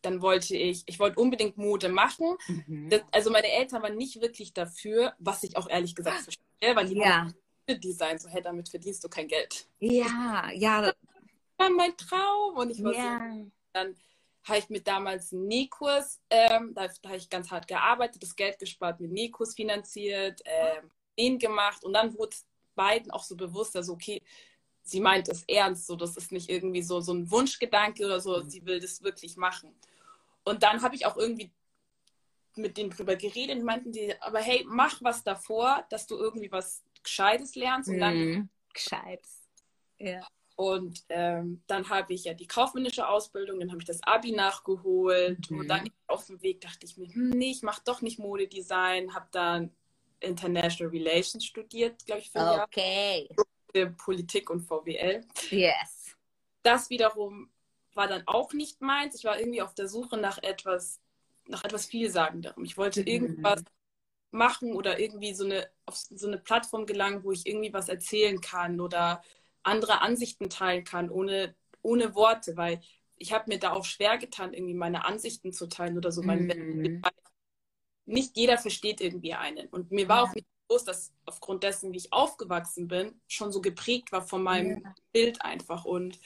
dann 0.03 0.21
wollte 0.21 0.55
ich, 0.55 0.83
ich 0.85 0.99
wollte 0.99 1.19
unbedingt 1.19 1.57
Mode 1.57 1.89
machen. 1.89 2.35
Mhm. 2.47 2.89
Das, 2.89 3.01
also 3.11 3.31
meine 3.31 3.51
Eltern 3.51 3.81
waren 3.81 3.95
nicht 3.95 4.21
wirklich 4.21 4.53
dafür, 4.53 5.13
was 5.19 5.43
ich 5.43 5.57
auch 5.57 5.69
ehrlich 5.69 5.95
gesagt 5.95 6.21
verstehe, 6.23 6.75
weil 6.75 6.87
die 6.87 6.97
ja. 6.97 7.31
Design 7.67 8.19
so, 8.19 8.29
hey, 8.29 8.41
damit 8.41 8.69
verdienst 8.69 9.03
du 9.03 9.09
kein 9.09 9.27
Geld. 9.27 9.67
Ja, 9.79 10.49
ja. 10.53 10.93
Das 11.55 11.69
war 11.69 11.75
mein 11.77 11.95
Traum 11.95 12.57
und 12.57 12.71
ich 12.71 12.83
war 12.83 12.93
ja. 12.93 13.19
so, 13.19 13.51
dann 13.73 13.95
habe 14.43 14.57
ich 14.57 14.69
mit 14.69 14.87
damals 14.87 15.31
einen 15.31 15.47
Nähkurs, 15.47 16.19
ähm, 16.31 16.73
da, 16.73 16.87
da 16.87 17.09
habe 17.09 17.17
ich 17.17 17.29
ganz 17.29 17.51
hart 17.51 17.67
gearbeitet, 17.67 18.23
das 18.23 18.35
Geld 18.35 18.57
gespart, 18.57 18.99
mit 18.99 19.11
Nähkurs 19.11 19.53
finanziert, 19.53 20.41
ähm, 20.45 20.89
den 21.17 21.37
gemacht 21.37 21.83
und 21.83 21.93
dann 21.93 22.17
wurde 22.17 22.35
beiden 22.75 23.11
auch 23.11 23.23
so 23.23 23.35
bewusst, 23.35 23.75
also 23.75 23.93
okay, 23.93 24.21
sie 24.81 24.99
meint 24.99 25.29
es 25.29 25.43
ernst, 25.47 25.87
so 25.87 25.95
das 25.95 26.17
ist 26.17 26.31
nicht 26.31 26.49
irgendwie 26.49 26.81
so, 26.81 26.99
so 27.01 27.13
ein 27.13 27.29
Wunschgedanke 27.31 28.05
oder 28.05 28.19
so, 28.19 28.37
mhm. 28.37 28.49
sie 28.49 28.65
will 28.65 28.79
das 28.79 29.01
wirklich 29.03 29.37
machen. 29.37 29.73
Und 30.43 30.63
dann 30.63 30.81
habe 30.81 30.95
ich 30.95 31.05
auch 31.05 31.17
irgendwie 31.17 31.51
mit 32.55 32.77
denen 32.77 32.91
drüber 32.91 33.15
geredet 33.15 33.57
und 33.57 33.63
meinten 33.63 33.91
die, 33.91 34.13
aber 34.21 34.39
hey, 34.39 34.63
mach 34.67 35.01
was 35.01 35.23
davor, 35.23 35.85
dass 35.89 36.05
du 36.05 36.17
irgendwie 36.17 36.51
was 36.51 36.83
Gescheites 37.01 37.55
lernst 37.55 37.89
und 37.89 37.99
dann. 37.99 38.15
Mhm. 38.15 38.49
Gescheites. 38.73 39.47
Ja. 39.97 40.25
Und 40.55 41.03
ähm, 41.09 41.63
dann 41.65 41.89
habe 41.89 42.13
ich 42.13 42.25
ja 42.25 42.33
die 42.33 42.45
kaufmännische 42.45 43.07
Ausbildung, 43.07 43.59
dann 43.59 43.71
habe 43.71 43.81
ich 43.81 43.87
das 43.87 44.03
Abi 44.03 44.31
nachgeholt 44.31 45.49
mhm. 45.49 45.59
und 45.59 45.67
dann 45.67 45.89
auf 46.07 46.27
dem 46.27 46.41
Weg 46.43 46.61
dachte 46.61 46.85
ich 46.85 46.95
mir, 46.97 47.07
hm, 47.07 47.31
nee, 47.31 47.51
ich 47.51 47.63
mache 47.63 47.81
doch 47.85 48.01
nicht 48.01 48.19
Modedesign, 48.19 49.15
habe 49.15 49.27
dann 49.31 49.71
International 50.19 50.91
Relations 50.91 51.43
studiert, 51.43 52.05
glaube 52.05 52.21
ich, 52.21 52.31
für 52.31 52.63
okay. 52.63 53.29
Jahr. 53.73 53.89
Politik 53.97 54.51
und 54.51 54.61
VWL. 54.61 55.25
Yes. 55.49 56.15
Das 56.61 56.89
wiederum 56.91 57.49
war 57.95 58.07
dann 58.07 58.23
auch 58.25 58.53
nicht 58.53 58.81
meins. 58.81 59.15
Ich 59.15 59.23
war 59.23 59.39
irgendwie 59.39 59.61
auf 59.61 59.73
der 59.73 59.87
Suche 59.87 60.17
nach 60.17 60.41
etwas, 60.41 60.99
nach 61.47 61.63
etwas 61.63 61.85
Vielsagenderem. 61.85 62.63
Ich 62.63 62.77
wollte 62.77 63.01
mhm. 63.01 63.07
irgendwas 63.07 63.63
machen 64.31 64.73
oder 64.73 64.99
irgendwie 64.99 65.33
so 65.33 65.45
eine, 65.45 65.69
auf 65.85 65.95
so 65.95 66.27
eine 66.27 66.37
Plattform 66.37 66.85
gelangen, 66.85 67.23
wo 67.23 67.31
ich 67.31 67.45
irgendwie 67.45 67.73
was 67.73 67.89
erzählen 67.89 68.41
kann 68.41 68.79
oder 68.79 69.21
andere 69.61 70.01
Ansichten 70.01 70.49
teilen 70.49 70.83
kann, 70.83 71.09
ohne, 71.09 71.55
ohne 71.81 72.15
Worte, 72.15 72.57
weil 72.57 72.81
ich 73.15 73.31
habe 73.31 73.45
mir 73.47 73.59
da 73.59 73.73
auch 73.73 73.85
schwer 73.85 74.17
getan, 74.17 74.53
irgendwie 74.53 74.73
meine 74.73 75.05
Ansichten 75.05 75.53
zu 75.53 75.67
teilen 75.67 75.97
oder 75.97 76.11
so. 76.11 76.23
Mhm 76.23 77.01
nicht 78.05 78.35
jeder 78.37 78.57
versteht 78.57 79.01
irgendwie 79.01 79.33
einen. 79.33 79.67
Und 79.67 79.91
mir 79.91 80.07
war 80.07 80.17
ja. 80.17 80.23
auch 80.23 80.35
nicht 80.35 80.47
bewusst, 80.67 80.87
dass 80.87 81.13
aufgrund 81.25 81.63
dessen, 81.63 81.93
wie 81.93 81.97
ich 81.97 82.13
aufgewachsen 82.13 82.87
bin, 82.87 83.19
schon 83.27 83.51
so 83.51 83.61
geprägt 83.61 84.11
war 84.11 84.21
von 84.21 84.43
meinem 84.43 84.83
ja. 84.83 84.95
Bild 85.11 85.41
einfach. 85.41 85.85
Und 85.85 86.19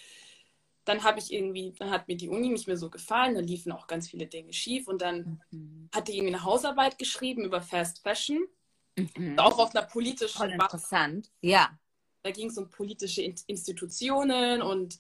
dann 0.88 1.04
habe 1.04 1.20
ich 1.20 1.34
irgendwie, 1.34 1.74
dann 1.78 1.92
hat 1.92 2.08
mir 2.08 2.16
die 2.16 2.30
Uni 2.30 2.50
nicht 2.50 2.68
mehr 2.68 2.78
so 2.78 2.90
gefallen, 2.90 3.36
da 3.36 3.42
liefen 3.42 3.72
auch 3.72 3.88
ganz 3.88 4.10
viele 4.10 4.28
Dinge 4.28 4.54
schief 4.54 4.88
und 4.88 5.02
dann 5.02 5.42
mhm. 5.52 5.90
hatte 5.94 6.12
ich 6.12 6.18
irgendwie 6.18 6.36
eine 6.36 6.44
Hausarbeit 6.44 6.98
geschrieben 6.98 7.44
über 7.44 7.62
Fast 7.62 8.02
Fashion, 8.04 8.48
mhm. 8.96 9.38
auch 9.38 9.60
auf 9.60 9.76
einer 9.76 9.86
politischen 9.86 10.38
Voll 10.38 10.52
interessant, 10.52 11.32
ja. 11.42 11.78
Da 12.24 12.32
ging 12.32 12.50
es 12.50 12.58
um 12.58 12.70
politische 12.70 13.22
Institutionen 13.22 14.62
und, 14.62 15.00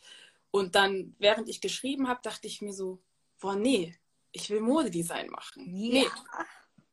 und 0.51 0.75
dann, 0.75 1.15
während 1.19 1.49
ich 1.49 1.61
geschrieben 1.61 2.07
habe, 2.07 2.21
dachte 2.21 2.47
ich 2.47 2.61
mir 2.61 2.73
so, 2.73 3.01
boah, 3.39 3.55
nee, 3.55 3.97
ich 4.31 4.49
will 4.49 4.61
Modedesign 4.61 5.29
machen. 5.29 5.65
Ja. 5.65 6.03
Nee, 6.03 6.07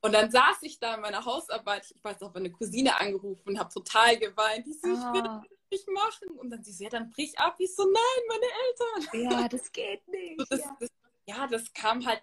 und 0.04 0.12
dann 0.12 0.30
saß 0.30 0.58
ich 0.62 0.78
da 0.78 0.96
in 0.96 1.00
meiner 1.00 1.24
Hausarbeit, 1.24 1.90
ich 1.90 2.04
weiß 2.04 2.20
noch, 2.20 2.34
meine 2.34 2.50
Cousine 2.50 3.00
angerufen 3.00 3.48
und 3.48 3.58
habe 3.58 3.72
total 3.72 4.18
geweint. 4.18 4.66
Die 4.66 4.74
so, 4.74 4.88
ich 4.88 4.98
will 4.98 5.22
ah. 5.26 5.42
Nicht 5.70 5.88
machen. 5.88 6.38
Und 6.38 6.50
dann 6.50 6.62
sie 6.62 6.72
so, 6.72 6.84
ja, 6.84 6.90
dann 6.90 7.10
brich 7.10 7.38
ab. 7.38 7.56
Ich 7.58 7.74
so, 7.74 7.84
nein, 7.84 8.24
meine 8.28 9.22
Eltern. 9.22 9.32
Ja, 9.32 9.48
das 9.48 9.70
geht 9.72 10.06
nicht. 10.08 10.38
So, 10.38 10.44
das, 10.56 10.60
ja. 10.60 10.76
Das, 10.80 10.90
ja. 11.26 11.46
das, 11.46 11.72
kam 11.72 12.04
halt, 12.06 12.22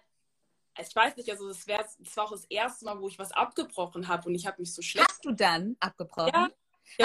ich 0.78 0.94
weiß 0.94 1.16
nicht, 1.16 1.30
also 1.30 1.48
das, 1.48 1.66
wär, 1.66 1.78
das 1.98 2.16
war 2.16 2.24
auch 2.24 2.32
das 2.32 2.44
erste 2.44 2.84
Mal, 2.84 3.00
wo 3.00 3.08
ich 3.08 3.18
was 3.18 3.32
abgebrochen 3.32 4.08
habe 4.08 4.28
und 4.28 4.34
ich 4.34 4.46
habe 4.46 4.60
mich 4.60 4.74
so 4.74 4.82
schlecht. 4.82 5.08
Hast 5.08 5.24
du 5.24 5.32
dann 5.32 5.76
abgebrochen? 5.80 6.32
Ja. 6.34 6.50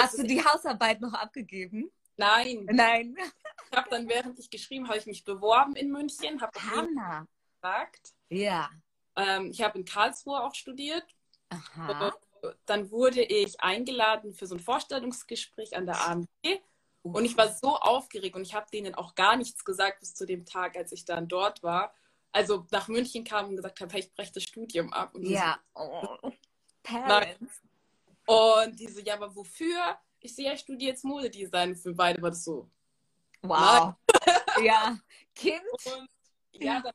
Hast 0.02 0.18
du 0.18 0.22
die 0.24 0.44
Hausarbeit 0.44 1.00
noch 1.00 1.14
abgegeben? 1.14 1.90
Nein. 2.16 2.66
Nein. 2.70 3.16
Ich 3.70 3.76
habe 3.76 3.88
dann, 3.90 4.08
während 4.08 4.38
ich 4.38 4.50
geschrieben 4.50 4.88
habe, 4.88 4.98
ich 4.98 5.06
mich 5.06 5.24
beworben 5.24 5.76
in 5.76 5.90
München, 5.90 6.40
habe 6.40 6.52
gesagt. 6.52 8.14
Ja. 8.28 8.70
Ähm, 9.16 9.50
ich 9.50 9.62
habe 9.62 9.78
in 9.78 9.84
Karlsruhe 9.84 10.42
auch 10.42 10.54
studiert. 10.54 11.04
Aha. 11.50 12.12
Dann 12.66 12.90
wurde 12.90 13.22
ich 13.22 13.60
eingeladen 13.60 14.34
für 14.34 14.46
so 14.46 14.54
ein 14.54 14.60
Vorstellungsgespräch 14.60 15.76
an 15.76 15.86
der 15.86 16.00
AMG. 16.06 16.60
Und 17.02 17.24
ich 17.24 17.36
war 17.36 17.52
so 17.52 17.76
aufgeregt 17.76 18.36
und 18.36 18.42
ich 18.42 18.54
habe 18.54 18.66
denen 18.72 18.94
auch 18.94 19.14
gar 19.14 19.36
nichts 19.36 19.64
gesagt 19.64 20.00
bis 20.00 20.14
zu 20.14 20.26
dem 20.26 20.44
Tag, 20.44 20.76
als 20.76 20.92
ich 20.92 21.04
dann 21.04 21.28
dort 21.28 21.62
war. 21.62 21.94
Also 22.32 22.66
nach 22.70 22.88
München 22.88 23.24
kam 23.24 23.48
und 23.48 23.56
gesagt 23.56 23.80
habe, 23.80 23.92
hey, 23.92 24.00
ich 24.00 24.12
breche 24.12 24.32
das 24.32 24.42
Studium 24.42 24.92
ab. 24.92 25.14
Und 25.14 25.24
ja, 25.24 25.58
so, 25.74 26.18
oh. 26.22 26.32
Parents. 26.82 27.62
Und 28.26 28.78
die 28.78 28.88
so, 28.88 29.00
ja, 29.00 29.14
aber 29.14 29.34
wofür? 29.34 29.98
Ich 30.20 30.34
sehe, 30.34 30.44
so, 30.44 30.48
ja, 30.48 30.54
ich 30.54 30.60
studiere 30.60 30.90
jetzt 30.90 31.04
Modedesign. 31.04 31.74
Für 31.76 31.94
beide 31.94 32.20
war 32.20 32.30
das 32.30 32.44
so. 32.44 32.68
Wow. 33.42 33.94
ja, 34.62 34.98
Kind. 35.34 35.62
Und 35.86 36.08
ja, 36.52 36.82
dann 36.82 36.92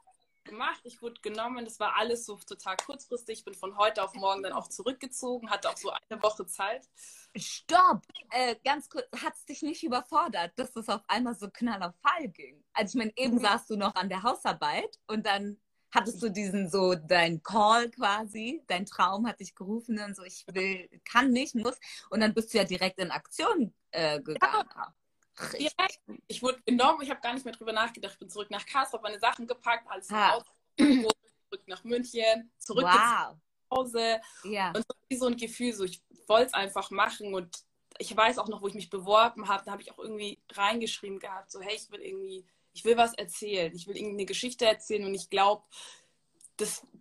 gemacht, 0.54 0.82
ich 0.84 1.02
wurde 1.02 1.20
genommen, 1.22 1.66
das 1.66 1.80
war 1.80 1.96
alles 1.98 2.26
so 2.26 2.38
total 2.38 2.78
kurzfristig. 2.78 3.40
Ich 3.40 3.46
bin 3.46 3.56
von 3.56 3.78
heute 3.78 4.04
auf 4.04 4.14
morgen 4.14 4.44
dann 4.44 4.54
auch 4.54 4.68
zurückgezogen, 4.68 5.50
hatte 5.50 5.70
auch 5.70 5.78
so 5.78 5.90
eine 5.90 6.22
Woche 6.22 6.46
Zeit. 6.46 6.88
Stopp! 7.36 8.04
Äh, 8.30 8.56
ganz 8.64 8.88
kurz, 8.90 9.06
hat 9.24 9.34
es 9.34 9.46
dich 9.46 9.64
nicht 9.64 9.84
überfordert, 9.84 10.54
dass 10.56 10.76
es 10.76 10.88
auf 10.90 11.02
einmal 11.08 11.36
so 11.36 11.50
knaller 11.50 11.94
Fall 12.02 12.30
ging? 12.30 12.64
Also 12.74 12.92
ich 12.92 13.04
meine, 13.04 13.14
eben 13.18 13.38
mhm. 13.38 13.42
saßt 13.42 13.70
du 13.72 13.76
noch 13.76 13.96
an 13.96 14.10
der 14.10 14.24
Hausarbeit 14.24 15.00
und 15.08 15.26
dann 15.26 15.58
hattest 15.92 16.22
du 16.22 16.30
diesen 16.30 16.70
so, 16.70 16.96
dein 16.96 17.42
Call 17.44 17.90
quasi, 17.90 18.64
dein 18.68 18.86
Traum 18.86 19.28
hat 19.28 19.40
dich 19.40 19.56
gerufen 19.56 20.00
und 20.00 20.16
so, 20.16 20.24
ich 20.24 20.46
will, 20.52 20.90
kann 21.04 21.32
nicht, 21.32 21.56
muss. 21.56 21.80
Und 22.10 22.20
dann 22.20 22.34
bist 22.34 22.54
du 22.54 22.60
ja 22.60 22.64
direkt 22.64 23.00
in 23.00 23.12
Aktion 23.12 23.74
äh, 23.92 24.20
gegangen. 24.22 24.70
Ja. 24.76 24.96
Direkt. 25.40 26.00
Ich 26.28 26.42
wurde 26.44 26.62
genommen, 26.66 27.02
ich 27.02 27.10
habe 27.10 27.22
gar 27.22 27.34
nicht 27.34 27.46
mehr 27.46 27.54
drüber 27.54 27.74
nachgedacht. 27.74 28.14
Ich 28.14 28.20
bin 28.20 28.30
zurück 28.30 28.52
nach 28.52 28.66
Karlsruhe, 28.66 29.02
meine 29.02 29.20
Sachen 29.20 29.48
gepackt, 29.48 29.90
alles. 29.90 30.10
Auto, 30.12 30.46
zurück 30.78 31.68
nach 31.68 31.84
München, 31.84 32.52
zurück 32.60 32.84
wow. 32.84 32.94
nach 32.94 33.36
Hause. 33.72 34.22
Ja. 34.44 34.70
Und 34.70 34.78
so, 34.78 34.96
wie 35.10 35.16
so 35.18 35.28
ein 35.28 35.38
Gefühl, 35.38 35.74
so 35.74 35.84
ich 35.84 36.02
wollte 36.28 36.48
es 36.48 36.54
einfach 36.54 36.92
machen 36.92 37.34
und 37.34 37.64
ich 38.00 38.16
weiß 38.16 38.40
auch 38.40 38.48
noch, 38.48 38.62
wo 38.62 38.68
ich 38.68 38.74
mich 38.74 38.90
beworben 38.90 39.48
habe, 39.48 39.64
da 39.66 39.72
habe 39.72 39.82
ich 39.82 39.92
auch 39.92 40.00
irgendwie 40.00 40.40
reingeschrieben 40.52 41.20
gehabt, 41.20 41.52
so 41.52 41.62
hey, 41.62 41.76
ich 41.76 41.92
will 41.92 42.02
irgendwie, 42.02 42.46
ich 42.74 42.86
will 42.86 42.98
was 42.98 43.14
erzählen, 43.14 43.74
ich 43.76 43.88
will 43.88 43.96
irgendeine 43.96 44.26
Geschichte 44.26 44.66
erzählen 44.66 45.06
und 45.06 45.14
ich 45.14 45.30
glaube, 45.30 45.64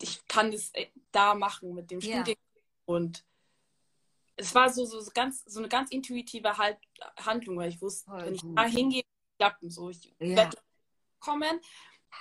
ich 0.00 0.26
kann 0.28 0.50
das 0.50 0.70
äh, 0.74 0.86
da 1.10 1.34
machen 1.34 1.74
mit 1.74 1.90
dem 1.90 2.00
ja. 2.00 2.16
Studium 2.16 2.36
und 2.84 3.24
es 4.36 4.54
war 4.54 4.70
so, 4.70 4.84
so, 4.84 5.02
ganz, 5.14 5.44
so 5.46 5.60
eine 5.60 5.68
ganz 5.68 5.90
intuitive 5.90 6.56
halt, 6.56 6.78
Handlung, 7.18 7.58
weil 7.58 7.70
ich 7.70 7.80
wusste, 7.80 8.10
Voll 8.10 8.24
wenn 8.26 8.34
ich 8.34 8.42
gut. 8.42 8.58
da 8.58 8.64
hingehe, 8.64 9.02
klappen 9.38 9.70
so. 9.70 9.90
Ich 9.90 10.14
ja. 10.18 10.36
werde 10.36 10.56
kommen, 11.20 11.60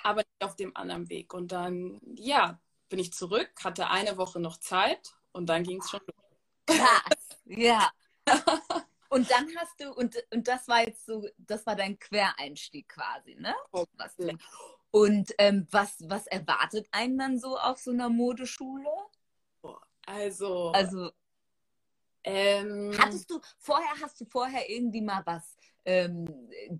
aber 0.03 0.22
nicht 0.22 0.44
auf 0.44 0.56
dem 0.56 0.75
anderen 0.75 1.10
Weg. 1.10 1.34
Und 1.34 1.51
dann, 1.51 2.00
ja, 2.15 2.60
bin 2.89 3.00
ich 3.00 3.13
zurück, 3.13 3.51
hatte 3.63 3.89
eine 3.89 4.18
Woche 4.18 4.39
noch 4.39 4.58
Zeit 4.58 5.15
und 5.32 5.48
dann 5.48 5.63
ging 5.63 5.80
es 5.80 5.89
schon 5.89 6.01
los. 6.01 6.77
Krass, 6.80 7.39
ja. 7.46 7.89
Und 9.10 9.30
dann 9.30 9.46
hast 9.58 9.77
du, 9.82 9.91
und, 9.94 10.15
und 10.34 10.48
das 10.48 10.70
war 10.70 10.88
jetzt 10.88 11.06
so, 11.06 11.27
das 11.38 11.65
war 11.65 11.75
dein 11.75 12.00
Quereinstieg 12.00 12.88
quasi, 12.88 13.36
ne? 13.36 13.53
Oh, 13.74 13.84
Was 13.98 14.15
du, 14.15 14.38
Und 14.89 15.34
ähm, 15.38 15.68
was, 15.70 15.98
was 16.08 16.27
erwartet 16.27 16.88
einen 16.91 17.18
dann 17.18 17.38
so 17.38 17.58
auf 17.58 17.77
so 17.77 17.91
einer 17.91 18.08
Modeschule? 18.08 18.88
Also, 20.06 20.72
Also 20.72 21.12
ähm, 22.24 22.92
hattest 23.00 23.30
du 23.30 23.40
vorher, 23.58 23.94
hast 24.01 24.20
du 24.22 24.25
vorher 24.25 24.70
irgendwie 24.70 25.01
mal 25.01 25.22
was 25.25 25.58
ähm, 25.86 26.28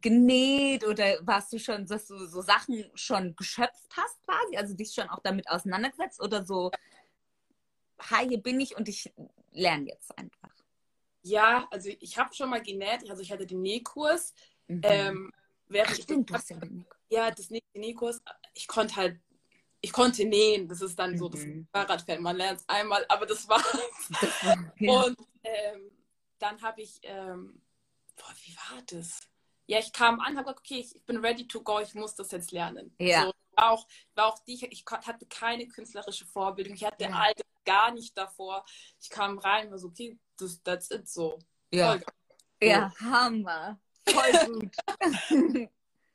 genäht 0.02 0.86
oder 0.86 1.18
warst 1.22 1.52
du 1.54 1.60
schon, 1.60 1.86
dass 1.86 2.08
du 2.08 2.26
so 2.28 2.42
Sachen 2.42 2.86
schon 2.94 3.36
geschöpft 3.36 3.90
hast 3.96 4.24
quasi, 4.26 4.58
also 4.58 4.76
dich 4.76 4.94
schon 4.94 5.10
auch 5.10 5.20
damit 5.24 5.50
auseinandergesetzt 5.50 6.22
oder 6.22 6.46
so, 6.46 6.72
hi, 8.00 8.28
hier 8.28 8.42
bin 8.42 8.60
ich 8.60 8.76
und 8.76 8.88
ich 8.88 9.12
lerne 9.52 9.90
jetzt 9.90 10.18
einfach. 10.18 10.50
ja, 11.24 11.68
also 11.72 11.90
ich 12.00 12.18
habe 12.18 12.34
schon 12.34 12.50
mal 12.50 12.62
genäht, 12.62 13.10
also 13.10 13.22
ich 13.22 13.32
hatte 13.32 13.46
den 13.46 13.62
Nähkurs. 13.62 14.34
Mhm. 14.68 14.82
Ähm, 14.84 15.32
während 15.68 15.92
Ach, 15.92 15.98
ich 15.98 16.04
stimmt, 16.04 16.30
du 16.30 16.34
hast 16.34 16.50
ja 16.50 16.58
genäht. 16.58 16.86
ja, 17.10 17.32
das 17.32 17.50
Nä- 17.50 17.64
Nähkurs, 17.74 18.22
ich 18.54 18.68
konnte 18.68 18.96
halt, 18.96 19.20
ich 19.82 19.92
konnte 19.92 20.26
nähen, 20.26 20.68
das 20.68 20.82
ist 20.82 20.98
dann 20.98 21.18
so 21.18 21.28
das 21.28 21.42
Mhm. 21.42 21.68
Fahrradfahren, 21.72 22.22
man 22.22 22.38
lernt 22.38 22.60
es 22.60 22.70
einmal, 22.70 23.04
aber 23.10 23.26
das 23.26 23.48
war's. 23.48 23.66
Ja. 24.80 24.94
Und 25.02 25.18
ähm, 25.44 25.92
dann 26.40 26.62
habe 26.62 26.82
ich, 26.82 27.00
ähm, 27.04 27.62
boah, 28.16 28.34
wie 28.44 28.56
war 28.56 28.82
das? 28.88 29.22
Ja, 29.68 29.80
ich 29.80 29.92
kam 29.94 30.20
an, 30.20 30.36
habe 30.38 30.44
gesagt, 30.46 30.60
okay, 30.60 30.80
ich, 30.80 31.02
bin 31.06 31.18
ready 31.18 31.48
to 31.48 31.62
go, 31.62 31.80
ich 31.80 31.94
muss 31.94 32.16
das 32.16 32.32
jetzt 32.32 32.52
lernen. 32.52 32.96
Ja. 33.00 33.24
So, 33.26 33.34
war 33.56 33.72
auch, 33.72 33.88
war 34.16 34.28
auch 34.28 34.40
die, 34.40 34.66
ich 34.66 34.86
hatte 34.86 35.26
keine 35.28 35.68
künstlerische 35.68 36.26
Vorbildung, 36.26 36.74
ich 36.74 36.84
hatte 36.84 37.06
Ja. 37.06 37.12
all 37.12 37.34
das 37.36 37.46
gar 37.64 37.92
nicht 37.92 38.18
davor. 38.18 38.66
Ich 39.00 39.10
kam 39.10 39.38
rein, 39.40 39.70
war 39.72 39.78
so, 39.78 39.88
okay, 39.88 40.18
das, 40.38 40.62
that's 40.64 40.90
it, 40.92 41.08
so. 41.08 41.40
ja. 41.72 41.92
Voll 41.94 42.04
ja, 42.64 42.94
Hammer. 43.00 43.80
Voll 44.08 44.46
gut. 44.46 44.76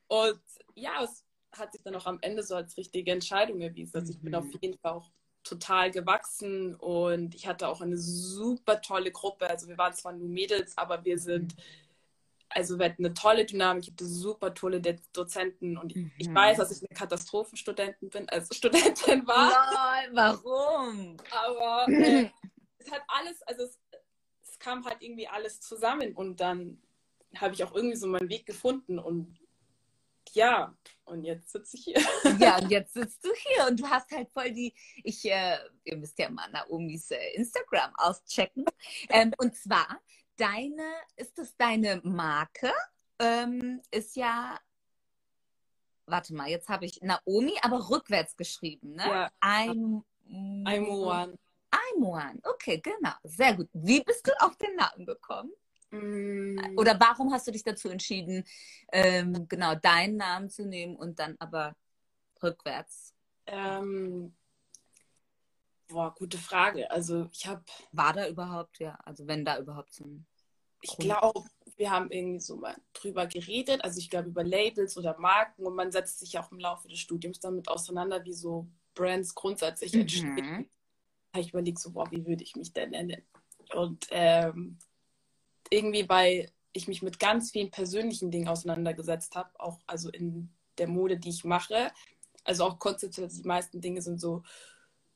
Und 0.07 0.41
ja, 0.75 1.03
es 1.03 1.25
hat 1.57 1.73
sich 1.73 1.81
dann 1.83 1.95
auch 1.95 2.05
am 2.05 2.19
Ende 2.21 2.43
so 2.43 2.55
als 2.55 2.77
richtige 2.77 3.11
Entscheidung 3.11 3.61
erwiesen. 3.61 3.97
Also 3.97 4.11
ich 4.13 4.19
bin 4.21 4.33
Mhm. 4.33 4.39
auf 4.39 4.45
jeden 4.61 4.77
Fall 4.79 4.93
auch 4.93 5.11
total 5.43 5.91
gewachsen 5.91 6.75
und 6.75 7.33
ich 7.35 7.47
hatte 7.47 7.67
auch 7.67 7.81
eine 7.81 7.97
super 7.97 8.81
tolle 8.81 9.11
Gruppe. 9.11 9.49
Also 9.49 9.67
wir 9.67 9.77
waren 9.77 9.93
zwar 9.93 10.13
nur 10.13 10.27
Mädels, 10.27 10.77
aber 10.77 11.05
wir 11.05 11.17
sind, 11.19 11.55
also 12.49 12.77
wir 12.79 12.85
hatten 12.85 13.05
eine 13.05 13.13
tolle 13.13 13.45
Dynamik, 13.45 13.83
ich 13.85 13.91
hatte 13.91 14.05
super 14.05 14.53
tolle 14.53 14.81
De 14.81 14.97
Dozenten 15.13 15.77
und 15.77 15.91
ich, 15.91 15.97
ich 16.17 16.27
Mhm. 16.27 16.35
weiß, 16.35 16.57
dass 16.57 16.71
ich 16.71 16.79
eine 16.89 16.97
Katastrophenstudentin 16.97 18.09
bin, 18.09 18.27
also 18.29 18.53
Studentin 18.53 19.25
war, 19.27 19.49
Lol, 19.49 20.15
warum? 20.15 21.17
aber 21.31 21.87
äh, 21.99 22.29
es 22.79 22.91
hat 22.91 23.01
alles, 23.07 23.41
also 23.43 23.63
es, 23.63 23.79
es 24.43 24.59
kam 24.59 24.85
halt 24.85 24.97
irgendwie 25.01 25.27
alles 25.27 25.61
zusammen 25.61 26.13
und 26.15 26.39
dann 26.39 26.81
habe 27.35 27.53
ich 27.53 27.63
auch 27.63 27.73
irgendwie 27.75 27.97
so 27.97 28.07
meinen 28.07 28.29
Weg 28.29 28.45
gefunden 28.45 28.99
und 28.99 29.37
ja, 30.33 30.75
und 31.05 31.23
jetzt 31.23 31.51
sitze 31.51 31.77
ich 31.77 31.83
hier. 31.85 31.95
Ja, 32.39 32.57
und 32.59 32.69
jetzt 32.69 32.93
sitzt 32.93 33.23
du 33.23 33.29
hier 33.33 33.67
und 33.67 33.79
du 33.79 33.87
hast 33.87 34.11
halt 34.11 34.29
voll 34.31 34.51
die, 34.51 34.73
ich, 35.03 35.25
äh, 35.25 35.57
ihr 35.83 35.97
müsst 35.97 36.19
ja 36.19 36.29
mal 36.29 36.49
Naomis 36.51 37.11
äh, 37.11 37.35
Instagram 37.35 37.91
auschecken. 37.95 38.65
Ähm, 39.09 39.33
und 39.37 39.55
zwar, 39.55 39.99
deine, 40.35 40.93
ist 41.15 41.37
es 41.39 41.55
deine 41.57 42.01
Marke? 42.03 42.71
Ähm, 43.19 43.81
ist 43.91 44.15
ja, 44.15 44.59
warte 46.05 46.33
mal, 46.33 46.49
jetzt 46.49 46.69
habe 46.69 46.85
ich 46.85 47.01
Naomi, 47.01 47.53
aber 47.61 47.89
rückwärts 47.89 48.35
geschrieben, 48.35 48.93
ne? 48.93 49.07
Ja. 49.07 49.31
I'm, 49.41 50.03
I'm 50.29 50.87
one. 50.87 51.37
I'm 51.71 52.03
one. 52.03 52.39
Okay, 52.43 52.79
genau. 52.79 53.13
Sehr 53.23 53.55
gut. 53.55 53.69
Wie 53.73 54.01
bist 54.01 54.27
du 54.27 54.31
auf 54.39 54.55
den 54.57 54.75
Namen 54.75 55.05
gekommen? 55.05 55.51
Oder 55.91 56.99
warum 56.99 57.31
hast 57.31 57.47
du 57.47 57.51
dich 57.51 57.63
dazu 57.63 57.89
entschieden, 57.89 58.43
ähm, 58.91 59.47
genau 59.47 59.75
deinen 59.75 60.17
Namen 60.17 60.49
zu 60.49 60.65
nehmen 60.65 60.95
und 60.95 61.19
dann 61.19 61.35
aber 61.39 61.75
rückwärts? 62.41 63.13
ähm, 63.47 64.35
boah, 65.87 66.13
gute 66.13 66.37
Frage. 66.37 66.89
Also 66.91 67.29
ich 67.31 67.47
habe, 67.47 67.63
War 67.91 68.13
da 68.13 68.27
überhaupt, 68.27 68.79
ja, 68.79 68.97
also 69.03 69.27
wenn 69.27 69.45
da 69.45 69.57
überhaupt 69.57 69.93
so 69.93 70.03
ein. 70.03 70.25
ich 70.81 70.97
glaube, 70.97 71.43
wir 71.77 71.91
haben 71.91 72.11
irgendwie 72.11 72.39
so 72.39 72.57
mal 72.57 72.75
drüber 72.93 73.27
geredet. 73.27 73.83
Also 73.83 73.99
ich 73.99 74.09
glaube 74.09 74.29
über 74.29 74.43
Labels 74.43 74.97
oder 74.97 75.17
Marken 75.17 75.65
und 75.65 75.75
man 75.75 75.91
setzt 75.91 76.19
sich 76.19 76.37
auch 76.37 76.51
im 76.51 76.59
Laufe 76.59 76.87
des 76.87 76.99
Studiums 76.99 77.39
damit 77.39 77.69
auseinander, 77.69 78.23
wie 78.25 78.33
so 78.33 78.67
Brands 78.93 79.33
grundsätzlich 79.33 79.93
entstehen. 79.93 80.35
Mhm. 80.35 80.69
habe 81.33 81.41
ich 81.41 81.49
überlegt, 81.49 81.79
so, 81.79 81.91
boah, 81.91 82.09
wie 82.11 82.25
würde 82.25 82.43
ich 82.43 82.55
mich 82.55 82.73
denn 82.73 82.91
nennen? 82.91 83.21
Und 83.73 84.07
ähm, 84.11 84.79
irgendwie, 85.69 86.07
weil 86.07 86.51
ich 86.73 86.87
mich 86.87 87.01
mit 87.01 87.19
ganz 87.19 87.51
vielen 87.51 87.71
persönlichen 87.71 88.31
Dingen 88.31 88.47
auseinandergesetzt 88.47 89.35
habe, 89.35 89.49
auch 89.59 89.79
also 89.87 90.09
in 90.09 90.49
der 90.77 90.87
Mode, 90.87 91.17
die 91.17 91.29
ich 91.29 91.43
mache, 91.43 91.91
also 92.43 92.65
auch 92.65 92.79
konzeptuell, 92.79 93.27
die 93.27 93.43
meisten 93.43 93.81
Dinge 93.81 94.01
sind 94.01 94.19
so 94.19 94.43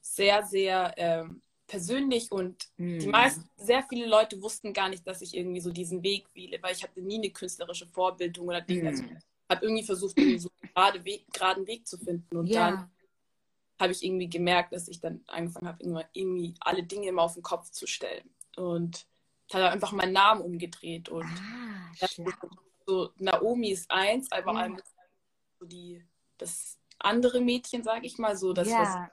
sehr, 0.01 0.43
sehr 0.43 0.93
ähm, 0.97 1.41
persönlich 1.67 2.31
und 2.31 2.69
die 2.77 3.05
Mhm. 3.05 3.11
meisten, 3.11 3.49
sehr 3.57 3.83
viele 3.83 4.05
Leute 4.05 4.41
wussten 4.41 4.73
gar 4.73 4.89
nicht, 4.89 5.07
dass 5.07 5.21
ich 5.21 5.35
irgendwie 5.35 5.61
so 5.61 5.71
diesen 5.71 6.03
Weg 6.03 6.25
wähle, 6.33 6.61
weil 6.61 6.75
ich 6.75 6.83
hatte 6.83 7.01
nie 7.01 7.15
eine 7.15 7.29
künstlerische 7.29 7.87
Vorbildung 7.87 8.47
oder 8.47 8.61
Dinge. 8.61 8.89
Also 8.89 9.03
Mhm. 9.03 9.17
habe 9.49 9.65
irgendwie 9.65 9.83
versucht, 9.83 10.17
irgendwie 10.17 10.39
so 10.39 10.49
einen 10.61 10.73
gerade 10.73 11.05
Weg, 11.05 11.25
geraden 11.31 11.65
Weg 11.67 11.87
zu 11.87 11.97
finden 11.97 12.35
und 12.35 12.53
dann 12.53 12.73
Ja. 12.73 12.91
habe 13.79 13.91
ich 13.93 14.03
irgendwie 14.03 14.29
gemerkt, 14.29 14.73
dass 14.73 14.87
ich 14.87 14.99
dann 14.99 15.23
angefangen 15.27 15.67
habe, 15.67 15.79
irgendwie 16.13 16.53
alle 16.59 16.83
Dinge 16.83 17.07
immer 17.07 17.23
auf 17.23 17.33
den 17.33 17.43
Kopf 17.43 17.71
zu 17.71 17.87
stellen. 17.87 18.29
Und 18.55 19.07
habe 19.53 19.69
einfach 19.69 19.91
meinen 19.91 20.13
Namen 20.13 20.41
umgedreht. 20.41 21.09
Und 21.09 21.25
Ah, 21.25 21.91
das 21.99 22.19
so, 22.85 23.11
Naomi 23.17 23.69
ist 23.69 23.89
eins, 23.91 24.31
aber 24.31 24.53
Ja. 24.53 24.77
so 25.59 25.65
die, 25.65 26.03
das 26.37 26.77
andere 26.99 27.41
Mädchen, 27.41 27.83
sage 27.83 28.05
ich 28.05 28.17
mal, 28.17 28.35
so 28.35 28.53
das, 28.53 28.67
was, 28.67 28.77
Ja. 28.77 29.11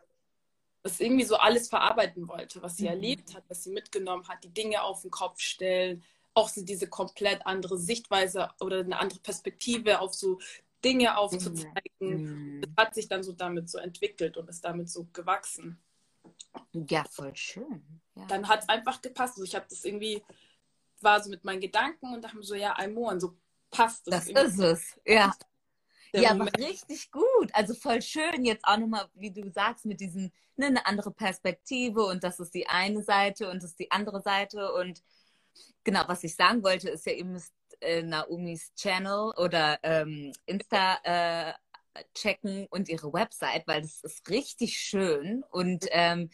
was 0.83 1.01
irgendwie 1.01 1.25
so 1.25 1.37
alles 1.37 1.69
verarbeiten 1.69 2.29
wollte, 2.29 2.63
was 2.63 2.77
sie 2.77 2.85
Mhm. 2.85 2.91
erlebt 2.91 3.35
hat, 3.35 3.45
was 3.49 3.65
sie 3.65 3.71
mitgenommen 3.71 4.27
hat, 4.29 4.43
die 4.45 4.53
Dinge 4.53 4.83
auf 4.83 5.03
den 5.03 5.11
Kopf 5.11 5.41
stellen, 5.41 6.03
auch 6.35 6.49
so 6.49 6.63
diese 6.63 6.89
komplett 6.89 7.45
andere 7.47 7.79
Sichtweise 7.79 8.51
oder 8.61 8.81
eine 8.81 8.99
andere 8.99 9.21
Perspektive 9.21 10.01
auf 10.01 10.15
so 10.15 10.39
Dinge 10.85 11.17
aufzuzeigen 11.19 11.83
Mhm. 12.01 12.61
das 12.61 12.71
hat 12.77 12.95
sich 12.95 13.09
dann 13.09 13.23
so 13.25 13.33
damit 13.33 13.69
so 13.69 13.79
entwickelt 13.79 14.37
und 14.37 14.49
ist 14.49 14.65
damit 14.65 14.89
so 14.89 15.07
gewachsen. 15.13 15.81
Ja, 16.73 17.05
voll 17.11 17.35
schön. 17.37 18.01
Ja. 18.15 18.27
Dann 18.27 18.49
hat 18.49 18.63
es 18.63 18.69
einfach 18.69 19.01
gepasst. 19.01 19.35
Also 19.35 19.45
ich 19.45 19.55
habe 19.55 19.67
das 19.69 19.85
irgendwie, 19.85 20.23
war 21.01 21.23
so 21.23 21.31
mit 21.31 21.45
meinen 21.45 21.61
Gedanken 21.61 22.13
und 22.15 22.23
dachte 22.23 22.37
mir 22.37 22.43
so, 22.43 22.55
ja, 22.55 22.73
Almoren, 22.73 23.21
so 23.21 23.37
passt 23.71 24.07
das 24.07 24.29
irgendwie 24.29 24.47
ist 24.47 24.59
es. 24.61 25.01
Ja. 25.07 25.35
der 26.13 26.23
Ja, 26.23 26.35
Moment. 26.35 26.59
richtig 26.59 27.11
gut. 27.11 27.51
Also 27.53 27.75
voll 27.75 28.03
schön. 28.03 28.45
Jetzt 28.45 28.65
auch 28.65 28.79
nochmal, 28.79 29.09
wie 29.15 29.31
du 29.31 29.51
sagst, 29.51 29.85
mit 29.85 30.01
diesem, 30.01 30.33
ne, 30.57 30.67
eine 30.67 30.87
andere 30.87 31.11
Perspektive 31.11 32.05
und 32.05 32.25
das 32.25 32.41
ist 32.41 32.55
die 32.55 32.67
eine 32.69 33.03
Seite 33.03 33.51
und 33.51 33.63
das 33.63 33.71
ist 33.71 33.79
die 33.79 33.91
andere 33.91 34.21
Seite. 34.23 34.73
Und 34.73 35.03
genau, 35.85 36.03
was 36.07 36.25
ich 36.25 36.35
sagen 36.35 36.63
wollte, 36.63 36.91
ist 36.91 37.07
ja, 37.07 37.13
ihr 37.13 37.25
müsst 37.25 37.53
äh, 37.81 38.03
Naomis 38.03 38.73
Channel 38.75 39.33
oder 39.37 39.79
ähm, 39.83 40.33
Insta 40.47 40.99
äh, 41.05 41.53
checken 42.15 42.67
und 42.71 42.89
ihre 42.89 43.13
Website, 43.13 43.67
weil 43.67 43.83
das 43.83 44.01
ist 44.03 44.29
richtig 44.31 44.79
schön. 44.79 45.45
Und 45.51 45.87
ähm, 45.91 46.31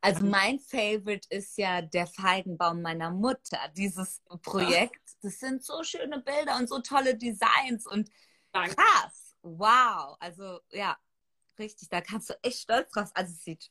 also 0.00 0.24
mein 0.26 0.58
Favorite 0.58 1.26
ist 1.30 1.56
ja 1.56 1.80
der 1.80 2.06
Feigenbaum 2.06 2.82
meiner 2.82 3.10
Mutter. 3.10 3.58
Dieses 3.76 4.22
Projekt, 4.42 5.00
das 5.22 5.38
sind 5.38 5.64
so 5.64 5.82
schöne 5.82 6.20
Bilder 6.20 6.56
und 6.56 6.68
so 6.68 6.80
tolle 6.80 7.16
Designs 7.16 7.86
und 7.86 8.10
Danke. 8.54 8.76
Krass. 8.76 9.34
Wow. 9.42 10.16
Also 10.20 10.60
ja, 10.70 10.96
richtig. 11.58 11.88
Da 11.88 12.00
kannst 12.00 12.30
du 12.30 12.34
echt 12.42 12.60
stolz 12.60 12.90
drauf. 12.92 13.10
Also 13.14 13.32
es 13.32 13.44
sieht 13.44 13.70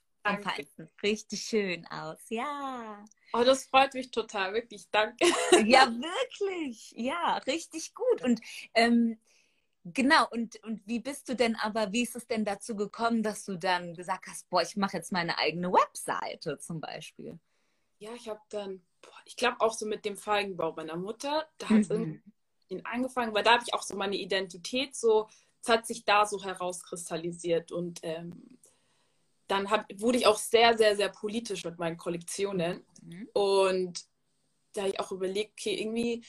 richtig 1.02 1.42
schön 1.42 1.88
aus. 1.88 2.20
Ja. 2.30 3.04
Oh, 3.34 3.44
das 3.44 3.66
freut 3.66 3.94
mich 3.94 4.12
total, 4.12 4.54
wirklich. 4.54 4.90
Danke. 4.92 5.26
Ja, 5.66 5.88
wirklich. 5.92 6.94
Ja, 6.96 7.38
richtig 7.48 7.94
gut. 7.94 8.24
Und 8.24 8.42
ähm, 8.74 9.20
genau, 9.84 10.28
und, 10.32 10.62
und 10.64 10.82
wie 10.88 11.00
bist 11.00 11.30
du 11.30 11.36
denn 11.36 11.56
aber, 11.56 11.92
wie 11.92 12.04
ist 12.04 12.16
es 12.16 12.28
denn 12.28 12.46
dazu 12.46 12.76
gekommen, 12.76 13.24
dass 13.24 13.46
du 13.46 13.58
dann 13.58 13.94
gesagt 13.96 14.28
hast, 14.28 14.50
boah, 14.50 14.62
ich 14.62 14.76
mache 14.76 14.98
jetzt 14.98 15.12
meine 15.12 15.38
eigene 15.38 15.72
Webseite 15.72 16.58
zum 16.60 16.80
Beispiel? 16.80 17.40
Ja, 18.00 18.14
ich 18.14 18.28
habe 18.28 18.42
dann, 18.50 18.82
boah, 19.02 19.16
ich 19.26 19.36
glaube 19.36 19.62
auch 19.62 19.74
so 19.74 19.86
mit 19.86 20.06
dem 20.06 20.18
Feigenbau 20.18 20.74
meiner 20.74 20.98
Mutter, 20.98 21.48
da 21.58 21.70
hat 21.70 21.82
es 21.82 21.90
Mhm. 21.90 22.22
irgendwie 22.70 22.86
angefangen, 22.86 23.34
weil 23.34 23.44
da 23.44 23.54
habe 23.54 23.64
ich 23.66 23.74
auch 23.74 23.84
so 23.84 23.96
meine 23.96 24.16
Identität 24.16 24.96
so, 24.96 25.30
es 25.62 25.70
hat 25.70 25.86
sich 25.86 26.04
da 26.04 26.26
so 26.26 26.44
herauskristallisiert 26.44 27.72
und 27.72 28.00
ähm, 28.04 28.60
dann 29.48 29.70
hab, 29.70 29.86
wurde 29.96 30.18
ich 30.18 30.28
auch 30.28 30.38
sehr, 30.38 30.78
sehr, 30.78 30.96
sehr 30.96 31.10
politisch 31.10 31.64
mit 31.64 31.78
meinen 31.78 31.98
Kollektionen. 31.98 32.86
Mhm. 33.02 33.30
Und 33.34 34.06
da 34.74 34.82
habe 34.82 34.92
ich 34.92 35.00
auch 35.00 35.12
überlegt, 35.12 35.54
okay, 35.60 35.76
irgendwie, 35.76 36.26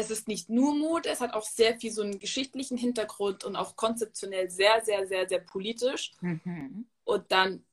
es 0.00 0.10
ist 0.10 0.28
nicht 0.28 0.48
nur 0.48 0.74
Mode, 0.74 1.08
es 1.08 1.20
hat 1.20 1.34
auch 1.34 1.44
sehr 1.44 1.78
viel 1.78 1.92
so 1.92 2.02
einen 2.02 2.18
geschichtlichen 2.18 2.76
Hintergrund 2.76 3.44
und 3.44 3.56
auch 3.56 3.76
konzeptionell 3.76 4.50
sehr, 4.50 4.84
sehr, 4.84 5.06
sehr, 5.06 5.28
sehr 5.28 5.40
politisch. 5.40 6.12
Mhm. 6.20 6.86
Und 7.04 7.30
dann 7.30 7.64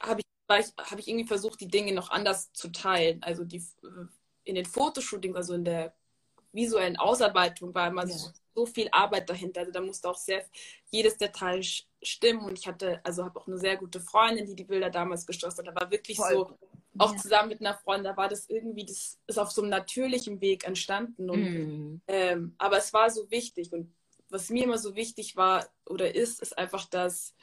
habe 0.00 0.20
ich, 0.20 0.26
war 0.46 0.58
ich, 0.60 1.08
irgendwie 1.08 1.26
versucht, 1.26 1.60
die 1.60 1.68
Dinge 1.68 1.92
noch 1.92 2.10
anders 2.10 2.52
zu 2.52 2.68
teilen. 2.68 3.22
Also 3.22 3.44
die 3.44 3.62
in 4.44 4.54
den 4.54 4.64
Fotoshootings, 4.64 5.36
also 5.36 5.54
in 5.54 5.64
der 5.64 5.94
visuellen 6.52 6.96
Ausarbeitung 6.96 7.74
war 7.74 7.88
immer 7.88 8.06
ja. 8.06 8.16
so, 8.16 8.30
so, 8.54 8.66
viel 8.66 8.88
Arbeit 8.90 9.28
dahinter. 9.28 9.60
Also 9.60 9.72
da 9.72 9.80
musste 9.80 10.08
auch 10.08 10.16
sehr 10.16 10.44
jedes 10.90 11.18
Detail 11.18 11.62
stimmen 12.02 12.40
und 12.40 12.58
ich 12.58 12.66
hatte, 12.66 13.00
also 13.04 13.24
habe 13.24 13.38
auch 13.40 13.46
eine 13.46 13.58
sehr 13.58 13.76
gute 13.76 14.00
Freundin, 14.00 14.46
die 14.46 14.54
die 14.54 14.64
Bilder 14.64 14.90
damals 14.90 15.26
geschossen 15.26 15.66
hat. 15.66 15.76
Da 15.76 15.80
war 15.80 15.90
wirklich 15.90 16.16
Voll. 16.16 16.32
so, 16.32 16.58
auch 16.98 17.12
ja. 17.12 17.18
zusammen 17.18 17.48
mit 17.48 17.60
einer 17.60 17.74
Freundin, 17.74 18.04
da 18.04 18.16
war 18.16 18.28
das 18.28 18.48
irgendwie, 18.48 18.84
das 18.84 19.18
ist 19.26 19.38
auf 19.38 19.50
so 19.50 19.62
einem 19.62 19.70
natürlichen 19.70 20.40
Weg 20.40 20.64
entstanden. 20.66 21.30
Und, 21.30 21.42
mm. 21.42 22.02
ähm, 22.08 22.54
aber 22.58 22.78
es 22.78 22.92
war 22.92 23.10
so 23.10 23.30
wichtig 23.30 23.72
und 23.72 23.94
was 24.30 24.50
mir 24.50 24.64
immer 24.64 24.78
so 24.78 24.94
wichtig 24.94 25.36
war 25.36 25.66
oder 25.86 26.14
ist, 26.14 26.42
ist 26.42 26.56
einfach, 26.58 26.84
dass 26.86 27.34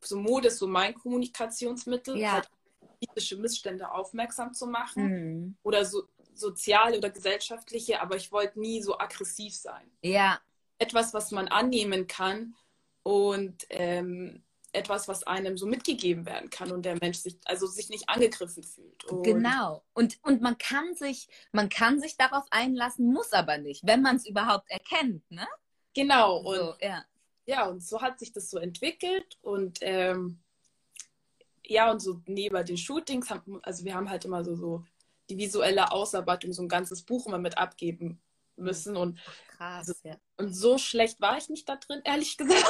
so 0.00 0.16
Mode 0.16 0.48
ist 0.48 0.58
so 0.58 0.66
mein 0.66 0.94
Kommunikationsmittel, 0.94 2.16
ja. 2.16 2.32
halt 2.32 2.50
politische 3.00 3.36
Missstände 3.36 3.90
aufmerksam 3.90 4.54
zu 4.54 4.66
machen 4.66 5.48
mm. 5.48 5.56
oder 5.62 5.84
so 5.84 6.04
soziale 6.34 6.98
oder 6.98 7.10
gesellschaftliche, 7.10 8.00
aber 8.00 8.16
ich 8.16 8.32
wollte 8.32 8.58
nie 8.58 8.82
so 8.82 8.98
aggressiv 8.98 9.54
sein. 9.54 9.88
Ja. 10.02 10.40
Etwas, 10.78 11.14
was 11.14 11.30
man 11.30 11.46
annehmen 11.48 12.06
kann 12.08 12.54
und 13.04 13.66
ähm, 13.70 14.42
etwas, 14.72 15.06
was 15.06 15.22
einem 15.24 15.56
so 15.56 15.66
mitgegeben 15.66 16.26
werden 16.26 16.50
kann 16.50 16.72
und 16.72 16.84
der 16.84 16.96
Mensch 17.00 17.18
sich 17.18 17.38
also 17.44 17.66
sich 17.66 17.90
nicht 17.90 18.08
angegriffen 18.08 18.64
fühlt. 18.64 19.04
Und 19.04 19.22
genau. 19.22 19.84
Und, 19.92 20.18
und 20.22 20.42
man 20.42 20.58
kann 20.58 20.94
sich, 20.96 21.28
man 21.52 21.68
kann 21.68 22.00
sich 22.00 22.16
darauf 22.16 22.44
einlassen, 22.50 23.12
muss 23.12 23.32
aber 23.32 23.58
nicht, 23.58 23.86
wenn 23.86 24.02
man 24.02 24.16
es 24.16 24.26
überhaupt 24.26 24.68
erkennt, 24.70 25.30
ne? 25.30 25.46
Genau. 25.94 26.38
Und 26.38 26.56
so, 26.56 26.74
ja. 26.80 27.04
ja, 27.46 27.66
und 27.66 27.84
so 27.84 28.02
hat 28.02 28.18
sich 28.18 28.32
das 28.32 28.50
so 28.50 28.58
entwickelt 28.58 29.38
und 29.42 29.78
ähm, 29.82 30.40
ja, 31.64 31.90
und 31.90 32.00
so 32.00 32.20
neben 32.26 32.64
den 32.66 32.76
Shootings, 32.76 33.30
haben, 33.30 33.60
also 33.62 33.84
wir 33.84 33.94
haben 33.94 34.10
halt 34.10 34.24
immer 34.24 34.44
so, 34.44 34.56
so 34.56 34.84
die 35.30 35.38
visuelle 35.38 35.92
Ausarbeitung, 35.92 36.52
so 36.52 36.62
ein 36.62 36.68
ganzes 36.68 37.02
Buch 37.02 37.26
immer 37.26 37.38
mit 37.38 37.56
abgeben 37.56 38.20
müssen. 38.56 38.96
Und, 38.96 39.20
Krass, 39.56 39.88
also, 39.88 39.94
ja. 40.04 40.16
und 40.36 40.54
so 40.54 40.78
schlecht 40.78 41.20
war 41.20 41.38
ich 41.38 41.48
nicht 41.48 41.68
da 41.68 41.76
drin, 41.76 42.00
ehrlich 42.04 42.36
gesagt. 42.38 42.64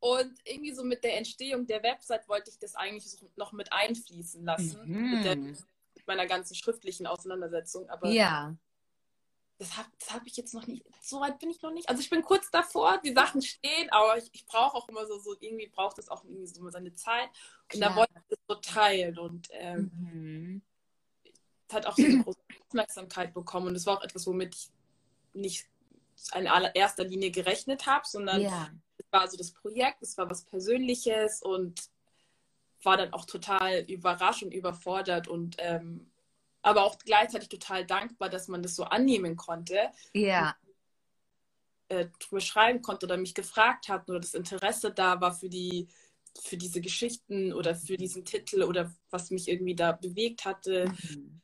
und 0.00 0.38
irgendwie 0.44 0.72
so 0.72 0.84
mit 0.84 1.04
der 1.04 1.16
Entstehung 1.16 1.66
der 1.66 1.82
Website 1.82 2.28
wollte 2.28 2.50
ich 2.50 2.58
das 2.58 2.74
eigentlich 2.74 3.10
so 3.10 3.30
noch 3.36 3.52
mit 3.52 3.72
einfließen 3.72 4.44
lassen. 4.44 4.80
Mhm. 4.84 5.10
Mit, 5.10 5.24
der, 5.24 5.36
mit, 5.36 5.58
meiner 6.06 6.26
ganzen 6.26 6.54
schriftlichen 6.54 7.06
Auseinandersetzung. 7.06 7.88
Aber 7.88 8.08
ja. 8.08 8.56
Das 9.58 9.76
habe 9.76 9.88
das 9.98 10.14
hab 10.14 10.26
ich 10.26 10.38
jetzt 10.38 10.54
noch 10.54 10.66
nicht, 10.66 10.86
so 11.02 11.20
weit 11.20 11.38
bin 11.38 11.50
ich 11.50 11.60
noch 11.60 11.70
nicht. 11.70 11.86
Also 11.90 12.00
ich 12.00 12.08
bin 12.08 12.22
kurz 12.22 12.50
davor, 12.50 12.98
die 13.04 13.12
Sachen 13.12 13.42
stehen, 13.42 13.90
aber 13.90 14.16
ich, 14.16 14.30
ich 14.32 14.46
brauche 14.46 14.74
auch 14.74 14.88
immer 14.88 15.06
so, 15.06 15.18
so, 15.18 15.36
irgendwie 15.38 15.66
braucht 15.66 15.98
es 15.98 16.08
auch 16.08 16.24
irgendwie 16.24 16.46
so 16.46 16.66
seine 16.70 16.94
Zeit. 16.94 17.28
Und 17.28 17.78
Klar. 17.78 17.90
da 17.90 17.96
wollte 17.96 18.12
ich 18.16 18.22
das 18.30 18.38
so 18.48 18.54
teilen. 18.54 19.18
Und 19.18 19.48
ähm, 19.52 19.90
mhm 19.92 20.62
hat 21.72 21.86
auch 21.86 21.96
so 21.96 22.04
eine 22.04 22.22
große 22.22 22.39
Aufmerksamkeit 22.70 23.34
bekommen. 23.34 23.68
Und 23.68 23.74
es 23.74 23.86
war 23.86 23.98
auch 23.98 24.04
etwas, 24.04 24.26
womit 24.26 24.54
ich 24.54 24.70
nicht 25.34 25.66
in 26.34 26.46
allererster 26.46 27.04
Linie 27.04 27.30
gerechnet 27.30 27.86
habe, 27.86 28.06
sondern 28.06 28.40
ja. 28.42 28.70
es 28.98 29.06
war 29.10 29.28
so 29.28 29.36
das 29.36 29.52
Projekt, 29.52 30.02
es 30.02 30.16
war 30.18 30.28
was 30.30 30.44
Persönliches 30.44 31.42
und 31.42 31.80
war 32.82 32.96
dann 32.96 33.12
auch 33.12 33.24
total 33.24 33.80
überrascht 33.82 34.42
und 34.42 34.54
überfordert 34.54 35.28
und 35.28 35.56
ähm, 35.58 36.10
aber 36.62 36.84
auch 36.84 36.98
gleichzeitig 36.98 37.48
total 37.48 37.86
dankbar, 37.86 38.28
dass 38.28 38.48
man 38.48 38.62
das 38.62 38.76
so 38.76 38.84
annehmen 38.84 39.36
konnte. 39.36 39.90
Ja. 40.12 40.54
Und, 41.88 41.96
äh, 41.96 42.08
drüber 42.18 42.40
schreiben 42.40 42.82
konnte 42.82 43.06
oder 43.06 43.16
mich 43.16 43.34
gefragt 43.34 43.88
hat 43.88 44.08
oder 44.08 44.20
das 44.20 44.34
Interesse 44.34 44.92
da 44.92 45.20
war 45.20 45.32
für 45.32 45.48
die 45.48 45.88
für 46.40 46.56
diese 46.56 46.80
Geschichten 46.80 47.52
oder 47.52 47.74
für 47.74 47.96
diesen 47.96 48.24
Titel 48.24 48.62
oder 48.62 48.94
was 49.10 49.30
mich 49.30 49.48
irgendwie 49.48 49.74
da 49.74 49.92
bewegt 49.92 50.44
hatte. 50.44 50.86
Mhm. 50.88 51.40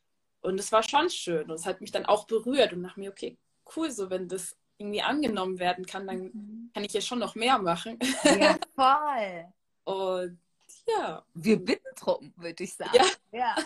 Und 0.46 0.61
es 0.61 0.70
war 0.70 0.85
schon 0.85 1.11
schön 1.11 1.50
und 1.50 1.56
es 1.56 1.66
hat 1.66 1.80
mich 1.80 1.90
dann 1.90 2.06
auch 2.06 2.24
berührt 2.28 2.72
und 2.72 2.80
nach 2.80 2.96
mir, 2.96 3.11
okay, 3.11 3.37
cool, 3.74 3.90
so 3.90 4.11
wenn 4.11 4.28
das 4.28 4.56
irgendwie 4.78 5.02
angenommen 5.02 5.59
werden 5.59 5.85
kann, 5.87 6.06
dann 6.06 6.18
mhm. 6.18 6.70
kann 6.72 6.85
ich 6.85 6.92
ja 6.92 7.00
schon 7.00 7.18
noch 7.18 7.35
mehr 7.35 7.59
machen. 7.59 7.98
Ja, 8.22 8.56
voll. 8.76 9.46
und 9.85 10.38
ja. 10.87 11.24
Wir 11.35 11.56
bitten 11.56 11.88
drum, 11.98 12.32
würde 12.37 12.62
ich 12.62 12.74
sagen. 12.74 12.94
Ja. 12.94 13.06
ja. 13.32 13.56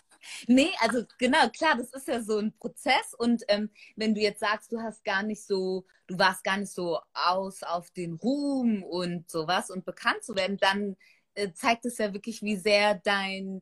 Nee, 0.46 0.70
also 0.80 1.02
genau, 1.18 1.50
klar, 1.50 1.76
das 1.76 1.92
ist 1.92 2.08
ja 2.08 2.22
so 2.22 2.38
ein 2.38 2.52
Prozess. 2.52 3.14
Und 3.18 3.42
ähm, 3.48 3.68
wenn 3.96 4.14
du 4.14 4.22
jetzt 4.22 4.40
sagst, 4.40 4.72
du 4.72 4.80
hast 4.80 5.04
gar 5.04 5.22
nicht 5.22 5.44
so, 5.44 5.84
du 6.06 6.18
warst 6.18 6.44
gar 6.44 6.56
nicht 6.56 6.72
so 6.72 6.98
aus 7.12 7.62
auf 7.62 7.90
den 7.90 8.14
Ruhm 8.14 8.82
und 8.82 9.30
sowas 9.30 9.70
und 9.70 9.84
bekannt 9.84 10.24
zu 10.24 10.34
werden, 10.34 10.56
dann 10.56 10.96
äh, 11.34 11.52
zeigt 11.52 11.84
es 11.84 11.98
ja 11.98 12.14
wirklich, 12.14 12.40
wie 12.40 12.56
sehr 12.56 12.94
dein 12.94 13.60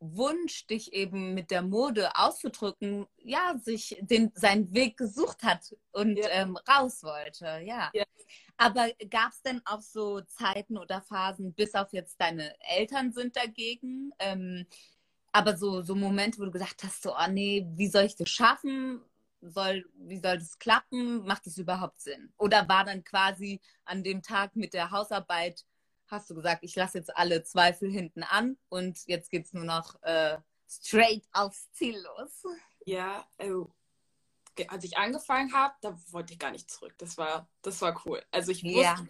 Wunsch, 0.00 0.66
dich 0.66 0.92
eben 0.94 1.34
mit 1.34 1.50
der 1.50 1.62
Mode 1.62 2.10
auszudrücken, 2.16 3.06
ja, 3.18 3.54
sich 3.62 3.98
den, 4.00 4.32
seinen 4.34 4.72
Weg 4.72 4.96
gesucht 4.96 5.42
hat 5.42 5.76
und 5.92 6.16
ja. 6.16 6.28
ähm, 6.30 6.56
raus 6.68 7.02
wollte, 7.02 7.44
ja. 7.64 7.90
ja. 7.92 8.04
Aber 8.56 8.88
gab 9.10 9.32
es 9.32 9.42
denn 9.42 9.60
auch 9.66 9.82
so 9.82 10.20
Zeiten 10.22 10.78
oder 10.78 11.02
Phasen, 11.02 11.52
bis 11.52 11.74
auf 11.74 11.92
jetzt 11.92 12.20
deine 12.20 12.54
Eltern 12.60 13.12
sind 13.12 13.36
dagegen, 13.36 14.12
ähm, 14.18 14.66
aber 15.32 15.56
so, 15.56 15.82
so 15.82 15.94
Momente, 15.94 16.38
wo 16.40 16.44
du 16.44 16.50
gesagt 16.50 16.82
hast, 16.82 17.02
so, 17.02 17.14
oh 17.14 17.30
nee, 17.30 17.66
wie 17.76 17.88
soll 17.88 18.04
ich 18.04 18.16
das 18.16 18.28
schaffen? 18.30 19.00
Soll, 19.42 19.84
wie 19.94 20.18
soll 20.18 20.38
das 20.38 20.58
klappen? 20.58 21.24
Macht 21.24 21.46
es 21.46 21.56
überhaupt 21.56 22.00
Sinn? 22.00 22.32
Oder 22.36 22.68
war 22.68 22.84
dann 22.84 23.04
quasi 23.04 23.60
an 23.84 24.02
dem 24.02 24.22
Tag 24.22 24.56
mit 24.56 24.74
der 24.74 24.90
Hausarbeit 24.90 25.64
hast 26.10 26.30
du 26.30 26.34
gesagt, 26.34 26.64
ich 26.64 26.74
lasse 26.76 26.98
jetzt 26.98 27.16
alle 27.16 27.42
Zweifel 27.42 27.90
hinten 27.90 28.22
an 28.22 28.56
und 28.68 29.06
jetzt 29.06 29.30
geht 29.30 29.46
es 29.46 29.52
nur 29.52 29.64
noch 29.64 30.02
äh, 30.02 30.38
straight 30.68 31.24
aufs 31.32 31.70
Ziel 31.72 31.96
los. 31.96 32.44
Ja, 32.84 33.26
also, 33.38 33.72
als 34.68 34.84
ich 34.84 34.96
angefangen 34.96 35.52
habe, 35.52 35.74
da 35.80 35.98
wollte 36.10 36.32
ich 36.32 36.38
gar 36.38 36.50
nicht 36.50 36.70
zurück. 36.70 36.94
Das 36.98 37.16
war, 37.18 37.48
das 37.62 37.80
war 37.80 38.00
cool. 38.04 38.22
Also 38.30 38.52
ich 38.52 38.62
wusste, 38.64 38.80
ja. 38.80 39.06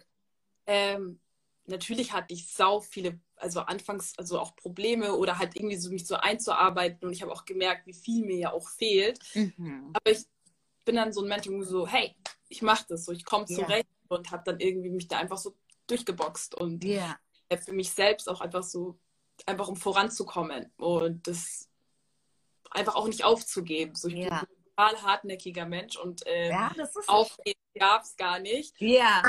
ähm, 0.67 1.19
natürlich 1.65 2.13
hatte 2.13 2.33
ich 2.33 2.51
sau 2.53 2.79
viele, 2.79 3.19
also 3.35 3.61
anfangs 3.61 4.13
also 4.17 4.39
auch 4.39 4.55
Probleme 4.55 5.15
oder 5.15 5.37
halt 5.37 5.55
irgendwie 5.55 5.77
so 5.77 5.91
mich 5.91 6.05
so 6.05 6.15
einzuarbeiten 6.15 7.07
und 7.07 7.13
ich 7.13 7.21
habe 7.21 7.31
auch 7.31 7.45
gemerkt, 7.45 7.87
wie 7.87 7.93
viel 7.93 8.25
mir 8.25 8.37
ja 8.37 8.53
auch 8.53 8.69
fehlt. 8.69 9.19
Mhm. 9.33 9.91
Aber 9.93 10.11
ich 10.11 10.25
bin 10.85 10.95
dann 10.95 11.13
so 11.13 11.21
ein 11.21 11.27
Mensch, 11.27 11.47
so, 11.67 11.87
hey, 11.87 12.15
ich 12.49 12.61
mache 12.61 12.85
das 12.89 13.05
so, 13.05 13.11
ich 13.11 13.25
komme 13.25 13.45
zurecht 13.45 13.87
ja. 14.09 14.17
und 14.17 14.31
habe 14.31 14.43
dann 14.45 14.59
irgendwie 14.59 14.89
mich 14.89 15.07
da 15.07 15.19
einfach 15.19 15.37
so 15.37 15.55
durchgeboxt 15.91 16.55
und 16.55 16.83
yeah. 16.83 17.19
für 17.63 17.73
mich 17.73 17.91
selbst 17.91 18.29
auch 18.29 18.41
einfach 18.41 18.63
so, 18.63 18.97
einfach 19.45 19.67
um 19.67 19.75
voranzukommen 19.75 20.71
und 20.77 21.27
das 21.27 21.69
einfach 22.71 22.95
auch 22.95 23.07
nicht 23.07 23.23
aufzugeben. 23.23 23.95
So, 23.95 24.07
ich 24.07 24.15
yeah. 24.15 24.39
bin 24.39 24.49
ein 24.49 24.75
total 24.75 25.01
hartnäckiger 25.03 25.65
Mensch 25.65 25.97
und 25.97 26.23
ähm, 26.25 26.51
ja, 26.51 26.71
aufgeben 27.07 27.59
gab 27.77 28.03
es 28.03 28.15
gar 28.15 28.39
nicht. 28.39 28.79
Ja. 28.79 29.23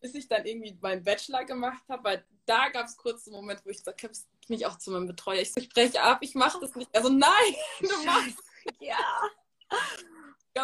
Bis 0.00 0.14
ich 0.14 0.28
dann 0.28 0.44
irgendwie 0.44 0.76
meinen 0.80 1.02
Bachelor 1.02 1.44
gemacht 1.44 1.82
habe, 1.88 2.04
weil 2.04 2.24
da 2.44 2.68
gab 2.68 2.86
es 2.86 2.96
kurz 2.96 3.26
einen 3.26 3.36
Moment, 3.36 3.64
wo 3.64 3.70
ich 3.70 3.78
gesagt 3.78 4.02
habe, 4.02 4.12
mich 4.48 4.66
auch 4.66 4.78
zu 4.78 4.90
meinem 4.90 5.06
Betreuer. 5.06 5.40
Ich, 5.40 5.52
so, 5.52 5.60
ich 5.60 5.66
spreche 5.66 6.02
ab, 6.02 6.18
ich 6.20 6.34
mache 6.34 6.60
das 6.60 6.74
nicht. 6.76 6.94
Also 6.94 7.08
nein, 7.08 7.54
du 7.80 8.04
machst. 8.04 8.42
Ja 8.80 8.98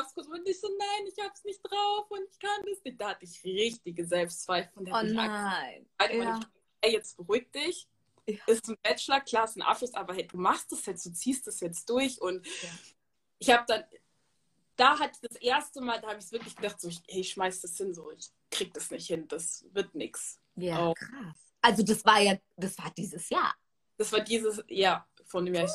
es 0.00 0.14
kurz 0.14 0.26
und 0.26 0.48
ich 0.48 0.60
so, 0.60 0.68
nein, 0.68 1.06
ich 1.06 1.24
hab's 1.24 1.44
nicht 1.44 1.60
drauf 1.62 2.10
und 2.10 2.22
ich 2.30 2.38
kann 2.38 2.64
das 2.66 2.82
nicht. 2.84 3.00
Da 3.00 3.10
hatte 3.10 3.24
ich 3.24 3.44
richtige 3.44 4.04
Selbstzweifel. 4.04 4.72
Und 4.74 4.88
oh 4.88 5.02
nein. 5.02 5.86
Ja. 6.00 6.40
Ey, 6.80 6.92
jetzt 6.92 7.16
beruhig 7.16 7.50
dich. 7.52 7.88
Ja. 8.26 8.36
Ist 8.46 8.68
ein 8.68 8.76
Bachelor, 8.82 9.20
klar, 9.20 9.44
ist 9.44 9.56
ein 9.56 9.62
Abschluss, 9.62 9.94
aber 9.94 10.14
hey, 10.14 10.26
du 10.26 10.36
machst 10.36 10.70
das 10.70 10.86
jetzt, 10.86 11.04
du 11.04 11.12
ziehst 11.12 11.46
das 11.46 11.60
jetzt 11.60 11.88
durch. 11.90 12.20
Und 12.20 12.46
ja. 12.46 12.68
ich 13.38 13.50
habe 13.50 13.64
dann, 13.66 13.84
da 14.76 14.98
hatte 14.98 15.18
ich 15.20 15.28
das 15.28 15.36
erste 15.40 15.80
Mal, 15.80 16.00
da 16.00 16.08
habe 16.08 16.20
ich 16.20 16.30
wirklich 16.30 16.54
gedacht, 16.54 16.80
so, 16.80 16.88
ich, 16.88 17.02
hey, 17.08 17.20
ich 17.20 17.30
schmeiß 17.30 17.60
das 17.60 17.76
hin, 17.76 17.92
so, 17.94 18.10
ich 18.12 18.30
krieg 18.50 18.72
das 18.74 18.90
nicht 18.90 19.06
hin, 19.06 19.26
das 19.28 19.64
wird 19.72 19.94
nichts. 19.94 20.40
Ja, 20.56 20.88
oh. 20.88 20.94
krass. 20.94 21.36
Also 21.60 21.82
das 21.82 22.04
war 22.04 22.20
ja, 22.20 22.36
das 22.56 22.78
war 22.78 22.90
dieses 22.90 23.28
Jahr. 23.28 23.54
Das 23.96 24.10
war 24.12 24.20
dieses, 24.20 24.62
ja, 24.68 25.06
von 25.32 25.44
dem 25.44 25.54
Jahr. 25.54 25.68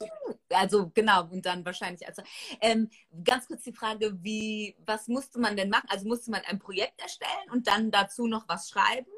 Also 0.49 0.89
genau, 0.93 1.25
und 1.25 1.45
dann 1.45 1.65
wahrscheinlich. 1.65 2.07
Also 2.07 2.21
ähm, 2.61 2.89
ganz 3.23 3.47
kurz 3.47 3.63
die 3.63 3.73
Frage, 3.73 4.17
wie, 4.23 4.77
was 4.85 5.07
musste 5.07 5.39
man 5.39 5.57
denn 5.57 5.69
machen? 5.69 5.89
Also 5.89 6.07
musste 6.07 6.31
man 6.31 6.41
ein 6.45 6.59
Projekt 6.59 7.01
erstellen 7.01 7.51
und 7.51 7.67
dann 7.67 7.91
dazu 7.91 8.27
noch 8.27 8.47
was 8.47 8.69
schreiben? 8.69 9.11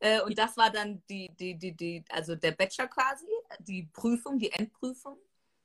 Äh, 0.00 0.20
und 0.22 0.36
das 0.36 0.56
war 0.56 0.70
dann 0.70 1.02
die, 1.08 1.30
die, 1.38 1.56
die, 1.56 1.76
die, 1.76 2.04
also 2.10 2.34
der 2.34 2.52
Bachelor 2.52 2.88
quasi, 2.88 3.26
die 3.60 3.84
Prüfung, 3.84 4.38
die 4.38 4.50
Endprüfung? 4.50 5.16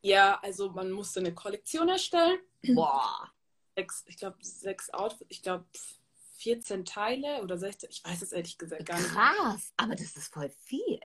Ja, 0.02 0.40
also 0.42 0.70
man 0.70 0.92
musste 0.92 1.22
eine 1.22 1.34
Kollektion 1.34 1.90
erstellen. 1.90 2.40
Boah. 2.76 3.32
Sechs, 3.76 4.04
ich 4.08 4.18
glaube, 4.18 4.38
sechs 4.42 4.90
Outfits, 4.92 5.26
ich 5.30 5.42
glaube 5.42 5.66
14 6.38 6.86
Teile 6.86 7.42
oder 7.42 7.58
16, 7.58 7.90
ich 7.90 8.04
weiß 8.04 8.22
es 8.22 8.32
ehrlich 8.32 8.58
gesagt 8.58 8.86
gar 8.86 8.98
nicht. 8.98 9.12
Krass, 9.12 9.74
aber 9.78 9.96
das 9.96 10.16
ist 10.16 10.34
voll 10.34 10.50
viel, 10.50 11.00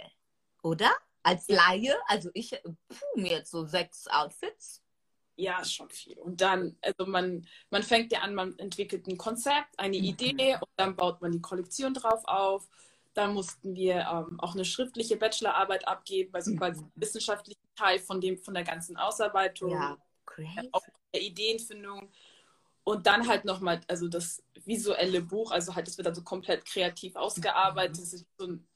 oder? 0.62 0.90
Als 1.24 1.48
Laie, 1.48 1.94
also 2.06 2.30
ich, 2.34 2.50
puh, 2.62 3.20
mir 3.20 3.32
jetzt 3.32 3.50
so 3.50 3.64
sechs 3.64 4.06
Outfits. 4.06 4.82
Ja, 5.36 5.60
ist 5.60 5.74
schon 5.74 5.90
viel. 5.90 6.16
Und 6.18 6.40
dann, 6.40 6.76
also 6.80 7.10
man, 7.10 7.46
man 7.70 7.82
fängt 7.82 8.12
ja 8.12 8.20
an, 8.20 8.34
man 8.34 8.56
entwickelt 8.58 9.08
ein 9.08 9.18
Konzept, 9.18 9.78
eine 9.78 9.98
mhm. 9.98 10.04
Idee 10.04 10.54
und 10.60 10.70
dann 10.76 10.94
baut 10.94 11.20
man 11.20 11.32
die 11.32 11.40
Kollektion 11.40 11.94
drauf 11.94 12.22
auf. 12.26 12.68
Dann 13.14 13.34
mussten 13.34 13.74
wir 13.74 14.06
ähm, 14.10 14.38
auch 14.40 14.54
eine 14.54 14.64
schriftliche 14.64 15.16
Bachelorarbeit 15.16 15.88
abgeben, 15.88 16.32
also 16.34 16.52
mhm. 16.52 16.58
quasi 16.58 16.84
wissenschaftlichen 16.94 17.60
Teil 17.74 17.98
von 17.98 18.20
dem, 18.20 18.38
von 18.38 18.54
der 18.54 18.64
ganzen 18.64 18.96
Ausarbeitung. 18.96 19.72
Ja, 19.72 19.96
great. 20.26 20.68
Auch 20.72 20.82
der 21.12 21.22
Ideenfindung. 21.22 22.12
Und 22.84 23.06
dann 23.06 23.26
halt 23.26 23.44
nochmal, 23.44 23.80
also 23.88 24.08
das 24.08 24.42
visuelle 24.64 25.22
Buch, 25.22 25.50
also 25.52 25.74
halt, 25.74 25.88
es 25.88 25.96
wird 25.96 26.06
also 26.06 26.22
komplett 26.22 26.66
kreativ 26.66 27.16
ausgearbeitet. 27.16 27.98
Es 27.98 28.12
ist 28.12 28.26
so 28.36 28.46
ein 28.46 28.68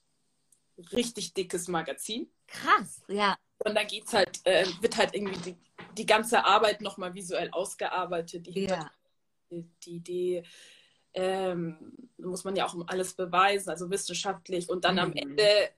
richtig 0.93 1.35
dickes 1.35 1.69
Magazin. 1.69 2.29
Krass, 2.49 3.03
ja. 3.09 3.37
Und 3.65 3.75
da 3.75 3.85
geht's 3.85 4.13
halt, 4.13 4.41
äh, 4.45 4.67
wird 4.81 4.97
halt 4.97 5.15
irgendwie 5.15 5.39
die, 5.41 5.57
die 5.97 6.07
ganze 6.07 6.45
Arbeit 6.45 6.81
nochmal 6.81 7.15
visuell 7.15 7.51
ausgearbeitet. 7.51 8.47
Die, 8.47 8.65
Ja. 8.65 8.91
die, 9.51 9.65
Idee, 9.87 10.43
ähm, 11.15 11.93
muss 12.19 12.45
man 12.45 12.55
ja 12.57 12.67
auch 12.67 12.75
alles 12.87 13.15
beweisen, 13.15 13.71
also 13.71 13.91
wissenschaftlich. 13.91 14.69
Und 14.69 14.85
dann 14.85 14.99
am 14.99 15.11
Mhm. 15.11 15.17
Ende 15.17 15.71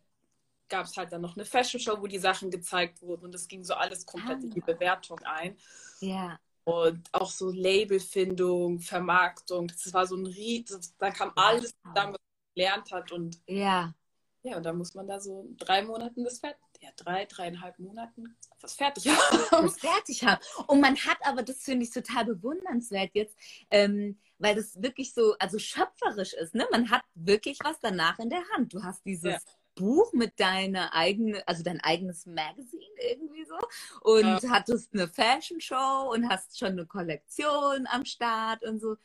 gab 0.69 0.87
es 0.87 0.97
halt 0.97 1.13
dann 1.13 1.23
noch 1.23 1.37
eine 1.37 1.45
Fashion 1.45 1.81
Show, 1.81 2.01
wo 2.01 2.07
die 2.07 2.19
Sachen 2.19 2.51
gezeigt 2.51 3.01
wurden. 3.03 3.25
Und 3.27 3.33
das 3.33 3.49
ging 3.49 3.65
so 3.65 3.75
alles 3.75 4.05
komplett 4.07 4.43
in 4.45 4.51
die 4.51 4.63
Ah. 4.63 4.67
Bewertung 4.67 5.19
ein. 5.21 5.57
Ja. 6.01 6.39
Und 6.65 7.09
auch 7.13 7.31
so 7.31 7.51
Labelfindung, 7.51 8.79
Vermarktung, 8.81 9.67
das 9.69 9.93
war 9.93 10.07
so 10.07 10.17
ein 10.17 10.27
Ried, 10.27 10.71
da 10.99 11.11
kam 11.11 11.33
alles 11.35 11.73
zusammen, 11.83 12.13
was 12.13 12.21
man 12.21 12.55
gelernt 12.55 12.93
hat. 12.93 13.11
Und 13.13 13.41
Ja. 13.49 13.95
Ja, 14.43 14.57
und 14.57 14.65
da 14.65 14.73
muss 14.73 14.95
man 14.95 15.07
da 15.07 15.21
so 15.21 15.47
drei 15.59 15.83
Monaten 15.83 16.25
das 16.25 16.39
fertig, 16.39 16.61
ja, 16.81 16.91
drei, 16.97 17.27
dreieinhalb 17.27 17.79
Monaten 17.79 18.37
was 18.61 18.75
fertig 18.75 19.07
haben. 19.51 19.67
das 19.67 19.79
fertig 19.79 20.25
haben. 20.25 20.41
Und 20.67 20.81
man 20.81 20.97
hat 20.97 21.19
aber, 21.25 21.43
das 21.43 21.59
finde 21.63 21.85
ich 21.85 21.91
total 21.93 22.25
bewundernswert 22.25 23.11
jetzt, 23.15 23.37
ähm, 23.71 24.19
weil 24.39 24.55
das 24.55 24.81
wirklich 24.83 25.13
so, 25.13 25.35
also 25.39 25.59
schöpferisch 25.59 26.33
ist, 26.35 26.55
ne? 26.55 26.67
Man 26.71 26.91
hat 26.91 27.03
wirklich 27.15 27.59
was 27.63 27.79
danach 27.81 28.19
in 28.19 28.31
der 28.31 28.43
Hand. 28.55 28.73
Du 28.73 28.83
hast 28.83 29.05
dieses 29.05 29.33
Ja. 29.33 29.39
Buch 29.75 30.13
mit 30.13 30.39
deiner 30.41 30.93
eigenen, 30.95 31.41
also 31.47 31.63
dein 31.63 31.81
eigenes 31.81 32.27
Magazine 32.27 32.85
irgendwie 33.11 33.45
so 33.45 33.57
und 34.03 34.51
hattest 34.51 34.93
eine 34.93 35.09
Fashion 35.09 35.61
Show 35.61 36.11
und 36.13 36.29
hast 36.29 36.59
schon 36.59 36.73
eine 36.73 36.87
Kollektion 36.87 37.87
am 37.87 38.05
Start 38.05 38.65
und 38.65 38.81
so. 38.81 38.97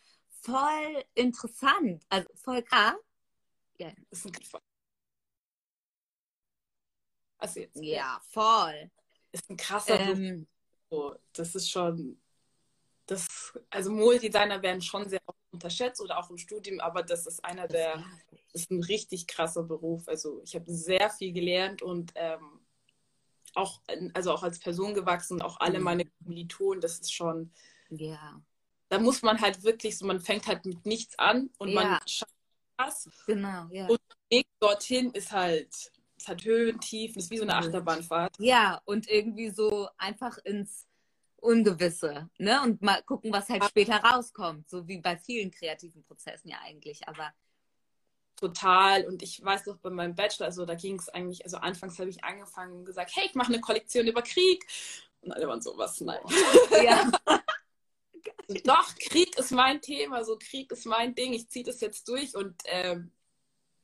Voll 0.41 1.03
interessant, 1.13 2.03
also 2.09 2.27
voll 2.35 2.61
krass. 2.63 2.95
Ja, 3.77 3.91
Das 4.09 4.25
ist 4.25 4.53
ein. 4.53 4.59
Also 7.37 7.59
jetzt, 7.59 7.81
ja 7.81 8.19
voll. 8.29 8.89
ist 9.31 9.49
ein 9.49 9.57
krasser 9.57 9.97
Beruf. 9.97 10.17
Ähm, 10.19 10.47
So, 10.89 11.15
das 11.33 11.55
ist 11.55 11.69
schon, 11.69 12.19
das, 13.05 13.53
also 13.69 13.91
Modedesigner 13.91 14.61
werden 14.61 14.81
schon 14.81 15.07
sehr 15.09 15.21
oft 15.25 15.37
unterschätzt 15.51 16.01
oder 16.01 16.17
auch 16.19 16.29
im 16.29 16.37
Studium, 16.37 16.79
aber 16.79 17.03
das 17.03 17.25
ist 17.27 17.43
einer 17.43 17.67
der, 17.67 18.03
das 18.51 18.63
ist 18.63 18.71
ein 18.71 18.83
richtig 18.83 19.27
krasser 19.27 19.63
Beruf. 19.63 20.07
Also 20.07 20.41
ich 20.43 20.55
habe 20.55 20.71
sehr 20.71 21.09
viel 21.09 21.33
gelernt 21.33 21.81
und 21.81 22.11
ähm, 22.15 22.61
auch, 23.53 23.81
also 24.13 24.31
auch 24.33 24.43
als 24.43 24.59
Person 24.59 24.93
gewachsen 24.93 25.35
und 25.35 25.41
auch 25.41 25.59
alle 25.59 25.79
Mhm. 25.79 25.83
meine 25.85 26.05
Kommilitonen, 26.05 26.81
das 26.81 26.99
ist 26.99 27.13
schon, 27.13 27.51
ja, 27.89 28.41
da 28.89 28.99
muss 28.99 29.21
man 29.21 29.39
halt 29.41 29.63
wirklich 29.63 29.97
so, 29.97 30.05
man 30.05 30.19
fängt 30.19 30.47
halt 30.47 30.65
mit 30.65 30.85
nichts 30.85 31.17
an 31.17 31.49
und 31.57 31.73
Ja. 31.73 31.75
man 31.75 31.99
schafft 32.07 32.33
das. 32.77 33.09
genau, 33.25 33.67
ja. 33.69 33.87
Und 33.87 33.99
der 34.31 34.37
Weg 34.39 34.47
dorthin 34.59 35.11
ist 35.11 35.31
halt, 35.31 35.91
es 36.25 36.29
hat 36.29 36.43
Höhen, 36.43 36.79
Tiefen, 36.79 37.19
ist 37.19 37.29
wie 37.29 37.37
so 37.37 37.43
eine 37.43 37.53
Mhm. 37.53 37.59
Achterbahnfahrt. 37.59 38.35
Ja, 38.39 38.81
und 38.85 39.07
irgendwie 39.07 39.51
so 39.51 39.87
einfach 39.97 40.37
ins 40.39 40.87
Ungewisse, 41.37 42.29
ne? 42.39 42.61
Und 42.63 42.81
mal 42.81 43.03
gucken, 43.03 43.31
was 43.31 43.47
halt 43.49 43.63
später 43.65 43.97
rauskommt. 43.97 44.67
So 44.67 44.87
wie 44.87 44.97
bei 44.97 45.17
vielen 45.17 45.51
kreativen 45.51 46.03
Prozessen 46.03 46.49
ja 46.49 46.57
eigentlich. 46.63 47.07
Aber 47.07 47.31
Total. 48.37 49.05
Und 49.05 49.23
ich 49.23 49.41
weiß 49.43 49.65
noch 49.67 49.77
bei 49.77 49.89
meinem 49.89 50.13
Bachelor, 50.15 50.47
also 50.47 50.65
da 50.65 50.75
ging 50.75 50.99
es 50.99 51.07
eigentlich, 51.07 51.45
also 51.45 51.57
anfangs 51.57 51.97
habe 51.99 52.09
ich 52.09 52.21
angefangen 52.23 52.79
und 52.79 52.85
gesagt, 52.85 53.11
hey, 53.15 53.27
ich 53.27 53.35
mache 53.35 53.53
eine 53.53 53.61
Kollektion 53.61 54.07
über 54.07 54.21
Krieg. 54.21 54.65
Und 55.21 55.31
alle 55.31 55.47
waren 55.47 55.61
so, 55.61 55.77
was? 55.77 56.01
Nein. 56.01 56.19
ja, 56.83 57.09
Doch, 58.65 58.93
Krieg 58.95 59.37
ist 59.37 59.51
mein 59.51 59.81
Thema, 59.81 60.23
so 60.23 60.37
Krieg 60.37 60.71
ist 60.71 60.85
mein 60.85 61.15
Ding, 61.15 61.33
ich 61.33 61.49
ziehe 61.49 61.65
das 61.65 61.79
jetzt 61.81 62.07
durch. 62.07 62.35
Und 62.35 62.55
ähm, 62.65 63.11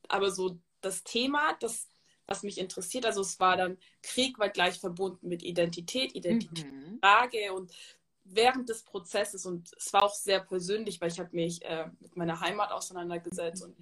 aber 0.08 0.30
so 0.30 0.58
das 0.82 1.02
Thema, 1.04 1.54
das, 1.60 1.88
was 2.32 2.42
mich 2.42 2.58
interessiert, 2.58 3.04
also 3.04 3.20
es 3.20 3.38
war 3.38 3.56
dann, 3.56 3.78
Krieg 4.02 4.38
war 4.38 4.48
gleich 4.48 4.80
verbunden 4.80 5.28
mit 5.28 5.42
Identität, 5.42 6.14
Identitätsfrage 6.14 7.50
mhm. 7.50 7.56
und 7.56 7.72
während 8.24 8.68
des 8.68 8.82
Prozesses 8.82 9.44
und 9.46 9.70
es 9.76 9.92
war 9.92 10.04
auch 10.04 10.14
sehr 10.14 10.40
persönlich, 10.40 11.00
weil 11.00 11.10
ich 11.10 11.20
habe 11.20 11.30
mich 11.32 11.62
äh, 11.64 11.86
mit 12.00 12.16
meiner 12.16 12.40
Heimat 12.40 12.70
auseinandergesetzt 12.72 13.62
und 13.62 13.76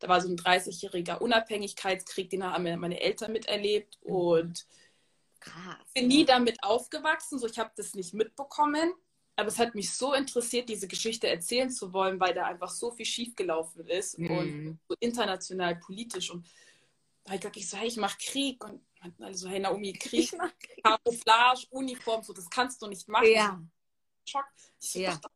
da 0.00 0.08
war 0.08 0.20
so 0.20 0.28
ein 0.28 0.36
30-jähriger 0.36 1.18
Unabhängigkeitskrieg, 1.18 2.30
den 2.30 2.44
haben 2.44 2.64
meine 2.78 3.00
Eltern 3.00 3.32
miterlebt 3.32 3.98
und 4.02 4.66
krass. 5.40 5.92
bin 5.94 6.08
nie 6.08 6.24
damit 6.24 6.62
aufgewachsen, 6.62 7.38
so 7.38 7.46
ich 7.46 7.58
habe 7.58 7.70
das 7.76 7.94
nicht 7.94 8.14
mitbekommen, 8.14 8.92
aber 9.36 9.48
es 9.48 9.58
hat 9.58 9.74
mich 9.74 9.92
so 9.92 10.14
interessiert, 10.14 10.68
diese 10.68 10.88
Geschichte 10.88 11.28
erzählen 11.28 11.70
zu 11.70 11.92
wollen, 11.92 12.18
weil 12.20 12.34
da 12.34 12.44
einfach 12.46 12.70
so 12.70 12.90
viel 12.90 13.06
schiefgelaufen 13.06 13.86
ist 13.86 14.18
und 14.18 14.28
Mhm. 14.28 14.78
so 14.88 14.96
international 15.00 15.76
politisch 15.76 16.30
und 16.30 16.46
da 17.36 17.48
hab 17.48 17.56
ich 17.56 17.68
so, 17.68 17.76
hey, 17.76 17.88
ich 17.88 17.96
mache 17.96 18.16
Krieg 18.18 18.64
und 18.64 18.80
meinten 19.00 19.22
alle 19.22 19.34
so, 19.34 19.48
hey 19.48 19.60
Naomi, 19.60 19.92
Krieg, 19.92 20.30
Krieg. 20.30 20.82
Camouflage, 20.82 21.66
Uniform, 21.70 22.22
so 22.22 22.32
das 22.32 22.48
kannst 22.48 22.80
du 22.80 22.86
nicht 22.86 23.08
machen. 23.08 23.30
Ja, 23.30 23.60
Schock. 24.24 24.46
Ich, 24.80 24.94
Ja. 24.94 25.16
doch, 25.16 25.30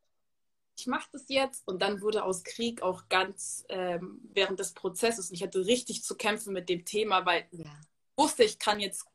ich 0.76 0.86
mache 0.86 1.08
das 1.12 1.24
jetzt. 1.28 1.66
Und 1.66 1.80
dann 1.82 2.00
wurde 2.00 2.24
aus 2.24 2.42
Krieg 2.44 2.82
auch 2.82 3.08
ganz 3.08 3.64
ähm, 3.68 4.20
während 4.32 4.58
des 4.58 4.72
Prozesses, 4.72 5.30
und 5.30 5.36
ich 5.36 5.42
hatte 5.42 5.64
richtig 5.66 6.02
zu 6.02 6.16
kämpfen 6.16 6.52
mit 6.52 6.68
dem 6.68 6.84
Thema, 6.84 7.26
weil 7.26 7.46
ja. 7.52 7.64
ich 7.64 8.16
wusste, 8.16 8.44
ich 8.44 8.58
kann 8.58 8.80
jetzt 8.80 9.06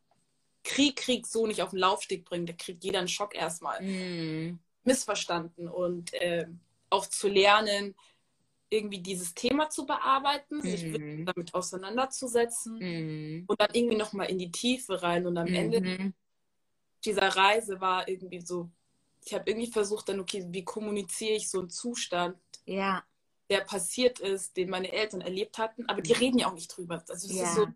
Krieg, 0.63 0.97
Krieg 0.97 1.25
so 1.25 1.47
nicht 1.47 1.61
auf 1.61 1.69
den 1.71 1.79
Laufsteg 1.79 2.25
bringen. 2.25 2.45
Da 2.45 2.53
kriegt 2.53 2.83
jeder 2.83 2.99
einen 2.99 3.07
Schock 3.07 3.35
erstmal. 3.35 3.81
Mhm. 3.81 4.59
Missverstanden. 4.83 5.67
Und 5.67 6.11
ähm, 6.13 6.59
auch 6.89 7.05
zu 7.05 7.27
lernen, 7.27 7.95
irgendwie 8.69 8.99
dieses 8.99 9.33
Thema 9.33 9.69
zu 9.69 9.85
bearbeiten, 9.85 10.61
sich 10.61 10.81
Mhm. 10.85 10.93
wirklich 10.93 11.25
damit 11.25 11.53
auseinanderzusetzen 11.53 12.79
Mhm. 12.79 13.45
und 13.47 13.61
dann 13.61 13.69
irgendwie 13.73 13.95
nochmal 13.97 14.29
in 14.29 14.37
die 14.37 14.51
Tiefe 14.51 15.01
rein. 15.01 15.25
Und 15.25 15.37
am 15.37 15.47
Ende 15.47 15.81
Mhm. 15.81 16.13
dieser 17.05 17.29
Reise 17.29 17.79
war 17.79 18.07
irgendwie 18.07 18.41
so, 18.41 18.69
ich 19.25 19.33
habe 19.33 19.49
irgendwie 19.49 19.71
versucht, 19.71 20.09
dann, 20.09 20.19
okay, 20.19 20.45
wie 20.49 20.63
kommuniziere 20.63 21.35
ich 21.35 21.49
so 21.49 21.59
einen 21.59 21.69
Zustand, 21.69 22.37
Ja, 22.65 23.03
der 23.49 23.61
passiert 23.61 24.19
ist, 24.19 24.57
den 24.57 24.69
meine 24.69 24.91
Eltern 24.91 25.21
erlebt 25.21 25.57
hatten, 25.57 25.85
aber 25.87 26.01
die 26.01 26.13
reden 26.13 26.39
ja 26.39 26.47
auch 26.47 26.53
nicht 26.53 26.67
drüber. 26.75 26.95
Also 27.07 27.27
das 27.27 27.37
Ja. 27.37 27.43
ist 27.43 27.55
so 27.55 27.67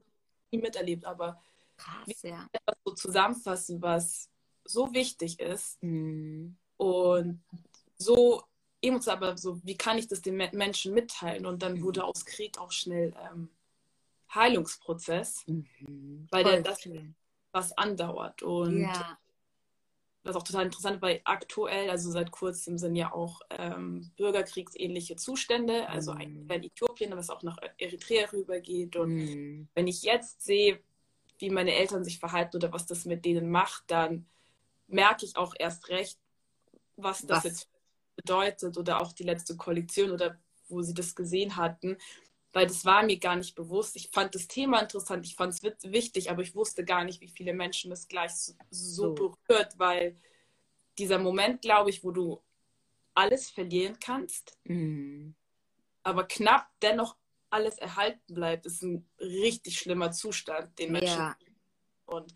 nie 0.51 0.59
miterlebt, 0.59 1.05
aber 1.05 1.41
krass, 1.77 2.21
ja. 2.23 2.47
etwas 2.51 2.75
so 2.85 2.93
zusammenfassen, 2.93 3.81
was 3.81 4.29
so 4.65 4.93
wichtig 4.93 5.39
ist 5.39 5.79
Mhm. 5.81 6.57
und 6.77 7.41
so 7.97 8.43
emotional, 8.81 9.17
aber 9.17 9.37
so, 9.37 9.59
wie 9.63 9.77
kann 9.77 9.97
ich 9.97 10.07
das 10.07 10.21
den 10.21 10.37
Me- 10.37 10.51
Menschen 10.53 10.93
mitteilen? 10.93 11.45
Und 11.45 11.63
dann 11.63 11.77
Mhm. 11.77 11.83
wurde 11.83 12.03
aus 12.03 12.25
Krieg 12.25 12.57
auch 12.59 12.71
schnell 12.71 13.13
ähm, 13.31 13.49
Heilungsprozess, 14.33 15.45
Mhm. 15.47 16.27
Weil 16.31 16.43
der- 16.43 16.61
das- 16.61 16.87
was 17.51 17.77
andauert. 17.77 18.43
Und 18.43 18.77
Ja, 18.77 19.17
was 20.23 20.35
auch 20.35 20.43
total 20.43 20.65
interessant, 20.65 21.01
weil 21.01 21.21
aktuell, 21.23 21.89
also 21.89 22.11
seit 22.11 22.31
kurzem 22.31 22.77
sind 22.77 22.95
ja 22.95 23.11
auch 23.11 23.41
ähm, 23.49 24.11
bürgerkriegsähnliche 24.17 25.15
Zustände, 25.15 25.89
also 25.89 26.11
Mhm. 26.11 26.17
eigentlich 26.17 26.63
in 26.63 26.63
Äthiopien, 26.71 27.17
was 27.17 27.29
auch 27.31 27.41
nach 27.43 27.57
Eritrea 27.77 28.29
rübergeht. 28.31 28.95
Und 28.95 29.17
Mhm. 29.17 29.67
wenn 29.73 29.87
ich 29.87 30.03
jetzt 30.03 30.41
sehe, 30.43 30.79
wie 31.39 31.49
meine 31.49 31.73
Eltern 31.73 32.03
sich 32.03 32.19
verhalten 32.19 32.57
oder 32.57 32.71
was 32.71 32.85
das 32.85 33.05
mit 33.05 33.25
denen 33.25 33.49
macht, 33.49 33.83
dann 33.87 34.27
merke 34.87 35.25
ich 35.25 35.37
auch 35.37 35.55
erst 35.57 35.89
recht, 35.89 36.19
was 36.97 37.25
das 37.25 37.39
Was? 37.39 37.45
jetzt 37.45 37.70
bedeutet 38.21 38.77
oder 38.77 39.01
auch 39.01 39.13
die 39.13 39.23
letzte 39.23 39.55
Kollektion 39.57 40.11
oder 40.11 40.37
wo 40.67 40.81
sie 40.81 40.93
das 40.93 41.15
gesehen 41.15 41.55
hatten, 41.57 41.97
weil 42.53 42.67
das 42.67 42.85
war 42.85 43.03
mir 43.03 43.17
gar 43.17 43.35
nicht 43.35 43.55
bewusst. 43.55 43.95
Ich 43.95 44.09
fand 44.09 44.35
das 44.35 44.47
Thema 44.47 44.79
interessant, 44.79 45.25
ich 45.25 45.35
fand 45.35 45.53
es 45.53 45.63
wichtig, 45.83 46.29
aber 46.29 46.41
ich 46.41 46.55
wusste 46.55 46.83
gar 46.85 47.03
nicht, 47.03 47.21
wie 47.21 47.29
viele 47.29 47.53
Menschen 47.53 47.89
das 47.89 48.07
gleich 48.07 48.31
so, 48.31 48.53
so 48.69 49.13
berührt, 49.13 49.77
weil 49.77 50.17
dieser 50.97 51.19
Moment, 51.19 51.61
glaube 51.61 51.89
ich, 51.89 52.03
wo 52.03 52.11
du 52.11 52.41
alles 53.13 53.49
verlieren 53.49 53.97
kannst, 53.99 54.57
Mhm. 54.65 55.35
aber 56.03 56.25
knapp 56.25 56.69
dennoch 56.81 57.17
alles 57.49 57.77
erhalten 57.77 58.33
bleibt, 58.33 58.65
ist 58.65 58.81
ein 58.81 59.05
richtig 59.19 59.77
schlimmer 59.77 60.11
Zustand, 60.11 60.77
den 60.79 60.93
Menschen 60.93 61.07
Ja, 61.07 61.35
und 62.05 62.33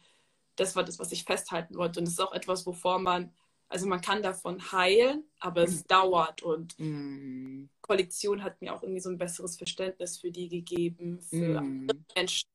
das 0.57 0.75
war 0.75 0.83
das, 0.83 0.99
was 0.99 1.11
ich 1.11 1.23
festhalten 1.23 1.75
wollte. 1.75 1.99
Und 1.99 2.07
es 2.07 2.13
ist 2.13 2.21
auch 2.21 2.33
etwas, 2.33 2.65
wovor 2.65 2.99
man, 2.99 3.33
also 3.69 3.87
man 3.87 4.01
kann 4.01 4.21
davon 4.21 4.71
heilen, 4.71 5.23
aber 5.39 5.63
es 5.63 5.83
Mhm. 5.83 5.87
dauert. 5.87 6.43
Und 6.43 6.77
Mhm. 6.79 7.69
Kollektion 7.81 8.43
hat 8.43 8.61
mir 8.61 8.73
auch 8.73 8.83
irgendwie 8.83 9.01
so 9.01 9.09
ein 9.09 9.17
besseres 9.17 9.57
Verständnis 9.57 10.17
für 10.17 10.31
die 10.31 10.49
gegeben, 10.49 11.21
für 11.21 11.61
Mhm. 11.61 12.05
Menschen, 12.15 12.47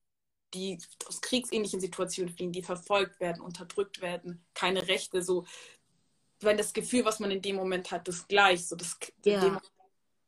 die 0.54 0.78
aus 1.06 1.20
kriegsähnlichen 1.20 1.80
Situationen 1.80 2.34
fliehen, 2.34 2.52
die 2.52 2.62
verfolgt 2.62 3.20
werden, 3.20 3.40
unterdrückt 3.40 4.00
werden, 4.00 4.44
keine 4.54 4.86
Rechte, 4.88 5.22
so. 5.22 5.46
Wenn 6.40 6.56
das 6.56 6.72
Gefühl, 6.72 7.04
was 7.04 7.20
man 7.20 7.30
in 7.30 7.42
dem 7.42 7.56
Moment 7.56 7.90
hat, 7.90 8.08
ist 8.08 8.26
gleich, 8.28 8.66
so 8.66 8.74
das, 8.74 8.96
in 9.24 9.32
Ja. 9.32 9.60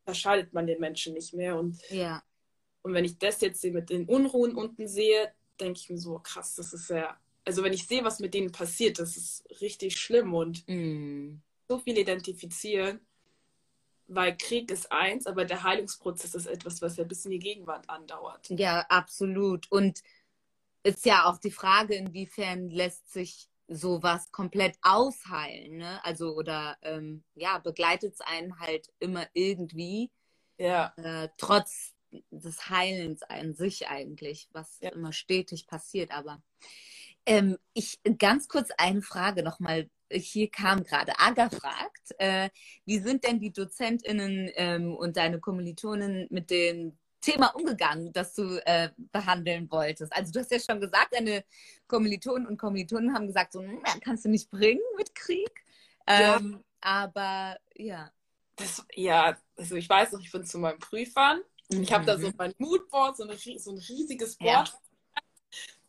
unterscheidet 0.05 0.53
man 0.53 0.67
den 0.67 0.79
Menschen 0.81 1.15
nicht 1.15 1.33
mehr. 1.33 1.59
Und 1.59 1.81
ja, 1.89 2.23
und 2.83 2.95
wenn 2.95 3.05
ich 3.05 3.19
das 3.19 3.41
jetzt 3.41 3.65
mit 3.65 3.91
den 3.91 4.07
Unruhen 4.07 4.55
unten 4.57 4.89
sehe, 4.89 5.33
denke 5.61 5.79
ich 5.79 5.89
mir 5.91 5.99
so, 5.99 6.19
krass, 6.19 6.57
das 6.57 6.73
ist 6.73 6.91
ja, 6.91 7.19
also 7.45 7.63
wenn 7.63 7.73
ich 7.73 7.87
sehe, 7.87 8.05
was 8.05 8.21
mit 8.21 8.35
denen 8.35 8.53
passiert, 8.53 8.99
das 8.99 9.17
ist 9.17 9.45
richtig 9.61 10.01
schlimm 10.01 10.35
und 10.35 10.67
Mhm. 10.69 11.43
so 11.69 11.79
viel 11.79 11.99
identifizieren. 11.99 13.01
weil 14.09 14.37
Krieg 14.37 14.71
ist 14.71 14.93
eins, 14.93 15.27
aber 15.27 15.45
der 15.45 15.63
Heilungsprozess 15.63 16.35
ist 16.35 16.47
etwas, 16.47 16.83
was 16.83 16.97
ja 16.97 17.05
bis 17.05 17.25
in 17.25 17.31
die 17.31 17.39
Gegenwart 17.39 17.89
andauert. 17.89 18.51
Ja, 18.51 18.81
absolut. 18.89 19.71
Und 19.71 20.03
ist 20.83 21.07
ja 21.07 21.27
auch 21.27 21.39
die 21.39 21.51
Frage, 21.51 21.95
inwiefern 21.95 22.69
lässt 22.69 23.11
sich 23.11 23.49
sowas 23.69 24.31
komplett 24.33 24.77
ausheilen, 24.83 25.79
ne? 25.79 26.05
Also 26.05 26.35
oder 26.35 26.77
ähm, 26.83 27.25
ja, 27.35 27.59
begleitet 27.59 28.15
es 28.15 28.21
einen 28.21 28.59
halt 28.61 28.89
immer 28.99 29.27
irgendwie. 29.33 30.11
Ja. 30.59 30.93
Äh, 30.97 31.29
trotz 31.39 31.95
des 32.31 32.69
Heilens 32.69 33.23
an 33.23 33.55
sich 33.55 33.89
eigentlich, 33.89 34.49
was 34.53 34.79
Ja. 34.81 34.91
immer 34.91 35.13
stetig 35.13 35.67
passiert. 35.67 36.11
Aber 36.11 36.43
ähm, 37.27 37.59
ich 37.75 38.01
ganz 38.19 38.49
kurz 38.49 38.71
eine 38.79 39.03
Frage 39.03 39.43
nochmal. 39.43 39.89
Hier 40.11 40.51
kam 40.51 40.85
gerade 40.85 41.13
Aga 41.19 41.49
fragt, 41.49 42.15
äh, 42.19 42.51
wie 42.85 42.99
sind 42.99 43.25
denn 43.25 43.41
die 43.41 43.53
DozentInnen 43.53 44.51
ähm, 44.57 44.95
und 44.95 45.17
deine 45.17 45.41
Kommilitonen 45.41 46.27
mit 46.31 46.51
dem 46.51 46.99
Thema 47.23 47.47
umgegangen, 47.55 48.13
das 48.13 48.35
du 48.35 48.59
äh, 48.67 48.91
behandeln 49.13 49.71
wolltest? 49.71 50.13
Also 50.15 50.33
du 50.33 50.41
hast 50.41 50.51
ja 50.51 50.59
schon 50.61 50.81
gesagt, 50.81 51.15
deine 51.15 51.45
Kommilitonen 51.87 52.47
und 52.47 52.59
Kommilitonen 52.59 53.15
haben 53.15 53.27
gesagt, 53.27 53.53
so, 53.55 53.61
"Hm, 53.63 53.83
kannst 54.03 54.25
du 54.25 54.29
nicht 54.29 54.51
bringen 54.51 54.83
mit 54.99 55.15
Krieg. 55.15 55.65
Ja. 56.09 56.37
Ähm, 56.37 56.63
aber 56.81 57.57
ja. 57.75 58.11
Das, 58.57 58.85
ja, 58.95 59.39
also 59.57 59.77
ich 59.77 59.89
weiß 59.89 60.13
noch, 60.13 60.21
ich 60.21 60.31
bin 60.31 60.45
zu 60.45 60.59
meinen 60.59 60.79
Prüfern. 60.79 61.41
Ich 61.71 61.91
habe 61.93 62.05
da 62.05 62.19
so 62.19 62.27
Mhm. 62.29 62.35
mein 62.37 62.55
Moodboard, 62.59 63.17
so, 63.17 63.23
eine, 63.23 63.37
so 63.37 63.71
ein 63.71 63.79
riesiges 63.79 64.37
Ja. 64.41 64.57
Board. 64.57 64.75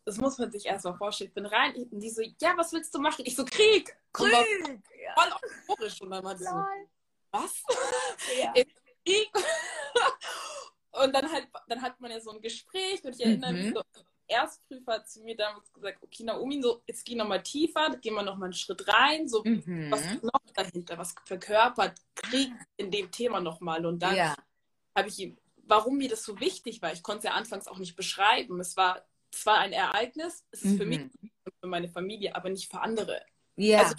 Das 0.06 0.18
muss 0.18 0.38
man 0.38 0.52
sich 0.52 0.66
erstmal 0.66 0.96
vorstellen. 0.98 1.30
Ich 1.30 1.34
bin 1.34 1.46
rein 1.46 1.76
und 1.76 2.00
die 2.00 2.10
so, 2.10 2.22
ja, 2.22 2.54
was 2.58 2.72
willst 2.74 2.94
du 2.94 3.00
machen? 3.00 3.24
Ich 3.26 3.36
so, 3.36 3.46
Krieg! 3.46 3.96
Und 4.20 4.30
Krieg! 4.32 4.82
Ja. 5.02 5.14
voll 5.16 5.32
euphorisch. 5.68 6.02
Und 6.02 6.12
dann 6.12 6.24
war 6.24 6.36
die 6.36 6.44
so, 6.44 6.64
was? 7.32 7.64
Ja. 8.42 8.54
Krieg? 9.06 9.30
Und 10.92 11.12
dann 11.14 11.30
halt, 11.32 11.48
dann 11.68 11.82
hat 11.82 12.00
man 12.00 12.12
ja 12.12 12.20
so 12.22 12.30
ein 12.30 12.40
Gespräch 12.40 13.04
und 13.04 13.16
ich 13.20 13.26
erinnere 13.26 13.52
mich 13.54 13.66
Mhm. 13.66 13.74
so, 13.74 13.82
der 13.96 14.04
Erstprüfer 14.38 14.94
hat 14.94 15.10
zu 15.10 15.22
mir 15.24 15.36
damals 15.36 15.74
gesagt, 15.74 15.98
okay, 16.04 16.24
Naomi, 16.24 16.62
so, 16.62 16.84
jetzt 16.86 17.04
geh 17.04 17.16
nochmal 17.16 17.42
tiefer, 17.42 17.98
gehen 17.98 18.14
wir 18.14 18.22
nochmal 18.22 18.46
einen 18.48 18.54
Schritt 18.54 18.88
rein, 18.88 19.28
so, 19.28 19.44
Mhm. 19.44 19.92
was 19.92 20.02
ist 20.06 20.24
noch 20.24 20.40
dahinter, 20.54 20.96
was 21.00 21.16
verkörpert 21.26 22.00
Krieg 22.14 22.54
in 22.78 22.92
dem 22.92 23.10
Thema 23.10 23.40
nochmal. 23.42 23.84
Und 23.88 24.00
dann 24.04 24.16
Ja. 24.16 24.36
habe 24.96 25.08
ich 25.08 25.18
ihm, 25.18 25.36
warum 25.64 25.98
mir 25.98 26.10
das 26.10 26.24
so 26.24 26.40
wichtig 26.40 26.80
war, 26.84 26.94
ich 26.94 27.02
konnte 27.02 27.20
es 27.20 27.24
ja 27.26 27.32
anfangs 27.32 27.68
auch 27.68 27.80
nicht 27.80 27.96
beschreiben. 27.96 28.60
Es 28.60 28.78
war 28.78 29.04
zwar 29.34 29.60
ein 29.60 29.74
Ereignis, 29.74 30.46
es 30.52 30.62
ist 30.64 30.78
für 30.78 30.86
mich 30.86 31.00
Mhm. 31.00 31.32
und 31.46 31.54
für 31.60 31.68
meine 31.68 31.90
Familie, 31.90 32.36
aber 32.36 32.50
nicht 32.50 32.70
für 32.72 32.80
andere 32.82 33.22
Ja. 33.56 33.80
Also- 33.84 33.96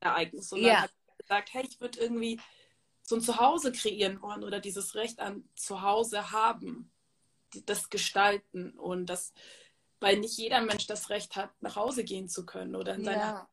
Ereignis. 0.00 0.52
Und 0.52 0.60
Ja. 0.60 0.66
dann 0.74 0.82
habe 0.82 0.92
ich 1.08 1.16
gesagt, 1.18 1.54
hey, 1.54 1.66
ich 1.68 1.80
würde 1.80 1.98
irgendwie 2.00 2.40
so 3.02 3.16
ein 3.16 3.22
Zuhause 3.22 3.72
kreieren 3.72 4.20
wollen 4.20 4.44
oder 4.44 4.60
dieses 4.60 4.94
Recht 4.94 5.20
an 5.20 5.48
Zuhause 5.54 6.30
haben, 6.32 6.92
das 7.64 7.88
gestalten 7.88 8.72
und 8.78 9.06
das, 9.06 9.32
weil 10.00 10.18
nicht 10.18 10.36
jeder 10.36 10.60
Mensch 10.60 10.86
das 10.86 11.08
Recht 11.08 11.36
hat, 11.36 11.50
nach 11.62 11.76
Hause 11.76 12.04
gehen 12.04 12.28
zu 12.28 12.44
können 12.44 12.76
oder 12.76 12.94
in 12.94 13.04
seiner 13.04 13.18
ja. 13.18 13.48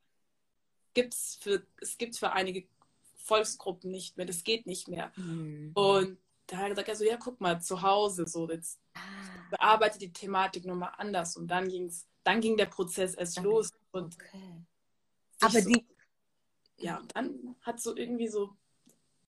gibt's 0.94 1.38
für 1.42 1.66
es 1.78 1.98
gibt 1.98 2.18
für 2.18 2.34
einige 2.34 2.68
Volksgruppen 3.16 3.90
nicht 3.92 4.18
mehr, 4.18 4.26
das 4.26 4.44
geht 4.44 4.66
nicht 4.68 4.88
mehr. 4.90 5.14
Mhm. 5.16 5.72
Und 5.76 6.18
da 6.48 6.58
hat 6.58 6.64
er 6.66 6.70
gesagt, 6.72 6.90
also 6.90 7.06
ja, 7.06 7.16
guck 7.18 7.40
mal, 7.40 7.62
zu 7.62 7.82
Hause, 7.82 8.28
so 8.28 8.50
jetzt 8.50 8.82
Ah, 8.96 9.00
bearbeite 9.50 10.00
die 10.00 10.12
Thematik 10.12 10.66
nochmal 10.66 10.94
anders 10.98 11.36
und 11.38 11.48
dann 11.48 11.68
ging's, 11.68 12.08
dann 12.24 12.42
ging 12.42 12.58
der 12.58 12.68
Prozess 12.68 13.16
erst 13.16 13.38
Dann- 13.38 13.44
los 13.46 13.72
und 13.92 14.16
okay. 14.16 14.64
Aber 15.42 15.62
so, 15.62 15.70
die, 15.70 15.86
ja, 16.78 16.98
und 16.98 17.16
dann 17.16 17.56
hat 17.62 17.80
so 17.82 17.96
irgendwie 17.96 18.28
so, 18.28 18.56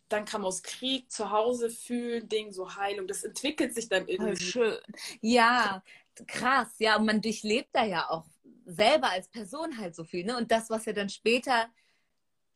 dann 0.07 0.23
kam 0.25 0.45
aus 0.45 0.61
Krieg, 0.61 1.11
zu 1.11 1.31
Hause 1.31 1.69
fühlen, 1.69 2.29
Ding, 2.29 2.51
so 2.53 2.75
Heilung, 2.75 3.07
das 3.07 3.23
entwickelt 3.23 3.73
sich 3.73 3.89
dann 3.89 4.05
voll 4.05 4.13
irgendwie. 4.13 4.43
schön. 4.45 4.77
Ja, 5.21 5.83
krass. 6.27 6.75
Ja, 6.77 6.97
und 6.97 7.05
man 7.05 7.21
durchlebt 7.21 7.69
da 7.73 7.83
ja 7.83 8.09
auch 8.09 8.25
selber 8.65 9.09
als 9.09 9.27
Person 9.27 9.77
halt 9.77 9.95
so 9.95 10.03
viel. 10.03 10.25
Ne? 10.25 10.37
Und 10.37 10.51
das, 10.51 10.69
was 10.69 10.85
ja 10.85 10.93
dann 10.93 11.09
später 11.09 11.69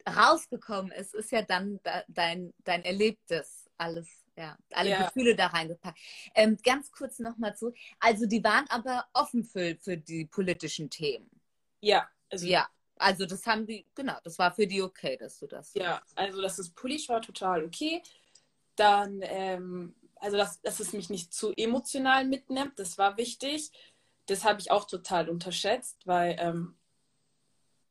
rausgekommen 0.08 0.92
ist, 0.92 1.14
ist 1.14 1.32
ja 1.32 1.42
dann 1.42 1.80
da, 1.84 2.04
dein, 2.08 2.54
dein 2.64 2.84
Erlebtes. 2.84 3.70
Alles, 3.78 4.08
ja, 4.40 4.58
alle 4.72 4.90
Ja. 4.92 5.04
Gefühle 5.04 5.36
da 5.36 5.48
reingepackt. 5.48 6.00
Ähm, 6.34 6.58
ganz 6.64 6.92
kurz 6.92 7.20
nochmal 7.20 7.56
zu. 7.58 7.74
Also, 8.00 8.26
die 8.26 8.44
waren 8.44 8.66
aber 8.70 9.06
offen 9.14 9.44
für, 9.44 9.76
für 9.76 9.98
die 9.98 10.26
politischen 10.26 10.90
Themen. 10.90 11.30
Ja, 11.82 12.10
also 12.30 12.48
Ja, 12.48 12.68
also 12.96 13.26
das 13.26 13.46
haben 13.46 13.66
die, 13.66 13.86
genau, 13.96 14.18
das 14.24 14.40
war 14.40 14.52
für 14.54 14.66
die 14.66 14.82
okay, 14.82 15.18
dass 15.18 15.40
du 15.40 15.48
das. 15.48 15.74
Ja, 15.74 16.02
also 16.16 16.42
das 16.42 16.58
ist 16.60 16.74
politisch 16.76 17.10
war 17.10 17.22
total 17.22 17.66
okay. 17.66 18.02
Dann, 18.76 19.20
ähm, 19.24 19.96
also 20.16 20.38
dass, 20.38 20.62
dass 20.62 20.80
es 20.80 20.94
mich 20.94 21.10
nicht 21.10 21.34
zu 21.34 21.54
emotional 21.56 22.26
mitnimmt, 22.26 22.80
das 22.80 22.98
war 22.98 23.18
wichtig. 23.18 23.72
Das 24.26 24.44
habe 24.46 24.62
ich 24.62 24.72
auch 24.72 24.86
total 24.86 25.30
unterschätzt, 25.30 25.98
weil 26.06 26.36
ähm, 26.40 26.78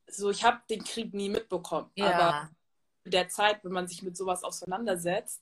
so 0.07 0.31
ich 0.31 0.43
habe 0.43 0.61
den 0.69 0.83
Krieg 0.83 1.13
nie 1.13 1.29
mitbekommen. 1.29 1.91
Aber 1.99 2.09
Ja, 2.09 2.49
in 3.03 3.11
der 3.11 3.29
Zeit, 3.29 3.63
wenn 3.63 3.71
man 3.71 3.87
sich 3.87 4.01
mit 4.03 4.17
sowas 4.17 4.43
auseinandersetzt, 4.43 5.41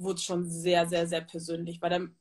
wurde 0.00 0.16
es 0.16 0.24
schon 0.24 0.48
sehr, 0.48 0.86
sehr, 0.88 1.06
sehr 1.06 1.20
persönlich, 1.20 1.80
weil 1.80 1.90
dann 1.90 2.16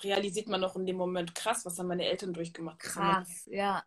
realisiert 0.00 0.46
man 0.48 0.60
noch 0.60 0.76
in 0.76 0.86
dem 0.86 0.96
Moment 0.96 1.34
krass, 1.34 1.64
was 1.64 1.78
haben 1.78 1.88
meine 1.88 2.04
Eltern 2.04 2.32
durchgemacht. 2.32 2.82
Haben 2.84 3.06
meine 3.06 3.24
krass, 3.24 3.46
ja. 3.46 3.84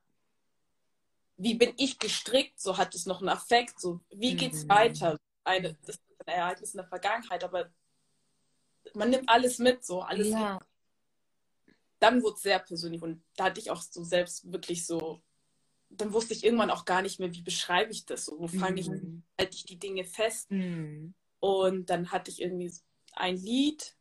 wie 1.37 1.55
bin 1.55 1.73
ich 1.77 1.97
gestrickt, 1.99 2.59
so 2.59 2.77
hat 2.77 2.93
es 2.93 3.05
noch 3.05 3.19
einen 3.19 3.29
Affekt, 3.29 3.79
so 3.79 4.01
wie 4.09 4.35
geht's 4.35 4.63
Mhm. 4.65 4.69
weiter? 4.69 5.17
Eine, 5.43 5.73
das 5.85 5.95
ist 5.95 6.01
ein 6.25 6.33
Ereignis 6.33 6.73
in 6.73 6.77
der 6.77 6.87
Vergangenheit, 6.87 7.43
aber 7.43 7.71
man 8.93 9.09
nimmt 9.09 9.27
alles 9.29 9.57
mit, 9.57 9.83
so 9.85 10.01
alles. 10.01 10.29
Ja, 10.29 10.59
Dann 11.99 12.21
wurde 12.23 12.35
es 12.35 12.41
sehr 12.41 12.59
persönlich 12.59 13.01
und 13.01 13.23
da 13.37 13.45
hatte 13.45 13.59
ich 13.59 13.71
auch 13.71 13.81
so 13.81 14.03
selbst 14.03 14.51
wirklich 14.51 14.85
so, 14.85 15.21
dann 15.89 16.13
wusste 16.13 16.33
ich 16.33 16.43
irgendwann 16.43 16.71
auch 16.71 16.85
gar 16.85 17.01
nicht 17.01 17.19
mehr, 17.19 17.31
wie 17.33 17.41
beschreibe 17.41 17.91
ich 17.91 18.05
das, 18.05 18.25
so, 18.25 18.39
wo 18.39 18.47
fange 18.47 18.81
ich, 18.81 18.87
Mhm. 18.87 19.23
halte 19.39 19.55
ich 19.55 19.65
die 19.65 19.79
Dinge 19.79 20.03
fest 20.03 20.49
Mhm. 20.51 21.13
und 21.39 21.89
dann 21.89 22.11
hatte 22.11 22.31
ich 22.31 22.41
irgendwie 22.41 22.73
ein 23.15 23.37
Lied, 23.37 23.95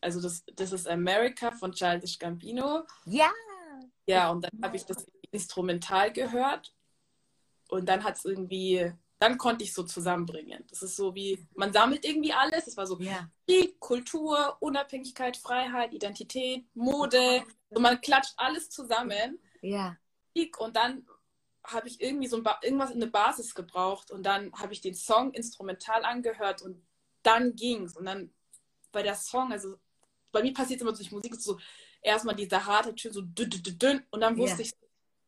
also 0.00 0.20
das, 0.20 0.44
das 0.54 0.72
ist 0.72 0.88
America 0.88 1.50
von 1.52 1.72
Childish 1.72 2.18
Gambino. 2.18 2.84
Ja, 3.06 3.30
Ja, 4.06 4.30
und 4.30 4.42
dann 4.42 4.62
habe 4.62 4.76
ich 4.76 4.84
das 4.84 5.06
instrumental 5.30 6.12
gehört 6.12 6.74
und 7.68 7.88
dann 7.88 8.02
hat 8.02 8.16
es 8.16 8.24
irgendwie, 8.24 8.92
dann 9.18 9.38
konnte 9.38 9.64
ich 9.64 9.72
so 9.72 9.84
zusammenbringen. 9.84 10.64
Das 10.68 10.82
ist 10.82 10.96
so 10.96 11.14
wie, 11.14 11.46
man 11.54 11.72
sammelt 11.72 12.04
irgendwie 12.04 12.32
alles. 12.32 12.66
Es 12.66 12.76
war 12.76 12.86
so 12.86 12.98
ja. 13.00 13.30
Krieg, 13.46 13.78
Kultur, 13.78 14.56
Unabhängigkeit, 14.60 15.36
Freiheit, 15.36 15.92
Identität, 15.92 16.64
Mode. 16.74 17.44
So 17.70 17.80
man 17.80 18.00
klatscht 18.00 18.34
alles 18.36 18.70
zusammen. 18.70 19.38
Ja. 19.62 19.96
Und 20.58 20.76
dann 20.76 21.06
habe 21.64 21.88
ich 21.88 22.00
irgendwie 22.00 22.26
so 22.26 22.36
ein 22.36 22.42
ba 22.42 22.58
irgendwas 22.62 22.90
in 22.90 23.02
eine 23.02 23.10
Basis 23.10 23.54
gebraucht 23.54 24.10
und 24.10 24.24
dann 24.24 24.52
habe 24.54 24.72
ich 24.72 24.80
den 24.80 24.94
Song 24.94 25.32
instrumental 25.34 26.04
angehört 26.04 26.62
und 26.62 26.82
dann 27.22 27.54
ging's. 27.54 27.96
Und 27.96 28.06
dann 28.06 28.32
bei 28.92 29.02
der 29.02 29.14
Song, 29.14 29.52
also 29.52 29.78
bei 30.32 30.42
mir 30.42 30.52
passiert 30.52 30.80
immer 30.80 30.92
durch 30.92 31.10
Musik 31.10 31.34
so 31.36 31.58
erstmal 32.02 32.34
dieser 32.36 32.64
harte 32.64 32.94
Tön, 32.94 33.12
so 33.12 33.22
dünn, 33.22 33.50
dünn, 33.50 33.78
dünn, 33.78 34.06
und 34.10 34.20
dann 34.20 34.36
wusste 34.36 34.62
Ja. 34.62 34.68
ich, 34.68 34.74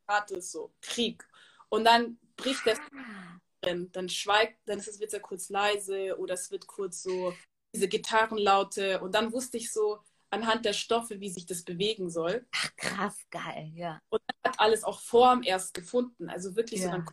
harte 0.09 0.37
ist 0.37 0.53
so 0.53 0.73
Krieg. 0.81 1.27
Und 1.69 1.85
dann 1.85 2.19
bricht 2.37 2.67
der 2.67 2.77
Ah, 2.77 3.39
drin, 3.63 3.91
dann 3.93 4.09
schweigt, 4.09 4.59
dann 4.67 4.79
ist 4.79 4.89
es 4.89 5.01
wird 5.01 5.13
ja 5.13 5.21
kurz 5.21 5.49
leise 5.49 6.19
oder 6.19 6.35
es 6.35 6.51
wird 6.51 6.67
kurz 6.67 7.03
so 7.03 7.37
diese 7.75 7.89
Gitarrenlaute 7.89 9.01
und 9.01 9.15
dann 9.15 9.33
wusste 9.33 9.57
ich 9.57 9.73
so 9.73 10.01
anhand 10.31 10.65
der 10.65 10.73
Stoffe, 10.73 11.21
wie 11.21 11.31
sich 11.31 11.47
das 11.47 11.63
bewegen 11.63 12.11
soll. 12.11 12.47
Ach, 12.53 12.77
krass, 12.77 13.17
geil, 13.31 13.71
ja. 13.75 14.01
Und 14.11 14.21
dann 14.27 14.53
hat 14.53 14.61
alles 14.61 14.85
auch 14.85 15.01
Form 15.01 15.43
erst 15.43 15.75
gefunden. 15.75 16.29
Also 16.29 16.57
wirklich 16.57 16.81
so 16.81 16.89
Ja. 16.89 16.97
dann 16.97 17.07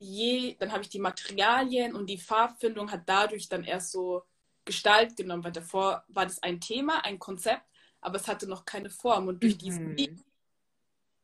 je, 0.00 0.56
dann 0.58 0.72
habe 0.72 0.82
ich 0.82 0.88
die 0.88 1.00
Materialien 1.00 1.94
und 1.94 2.06
die 2.06 2.18
Farbfindung 2.18 2.90
hat 2.90 3.08
dadurch 3.08 3.48
dann 3.48 3.64
erst 3.64 3.92
so 3.92 4.22
Gestalt 4.68 5.16
genommen, 5.16 5.42
weil 5.44 5.52
davor 5.52 6.04
war 6.08 6.26
das 6.26 6.42
ein 6.42 6.60
Thema, 6.60 7.02
ein 7.04 7.18
Konzept, 7.18 7.64
aber 8.00 8.16
es 8.16 8.28
hatte 8.28 8.46
noch 8.46 8.64
keine 8.66 8.90
Form. 8.90 9.26
Und 9.28 9.42
durch 9.42 9.54
Mhm. 9.54 9.58
diesen 9.58 9.96
Lied 9.96 10.24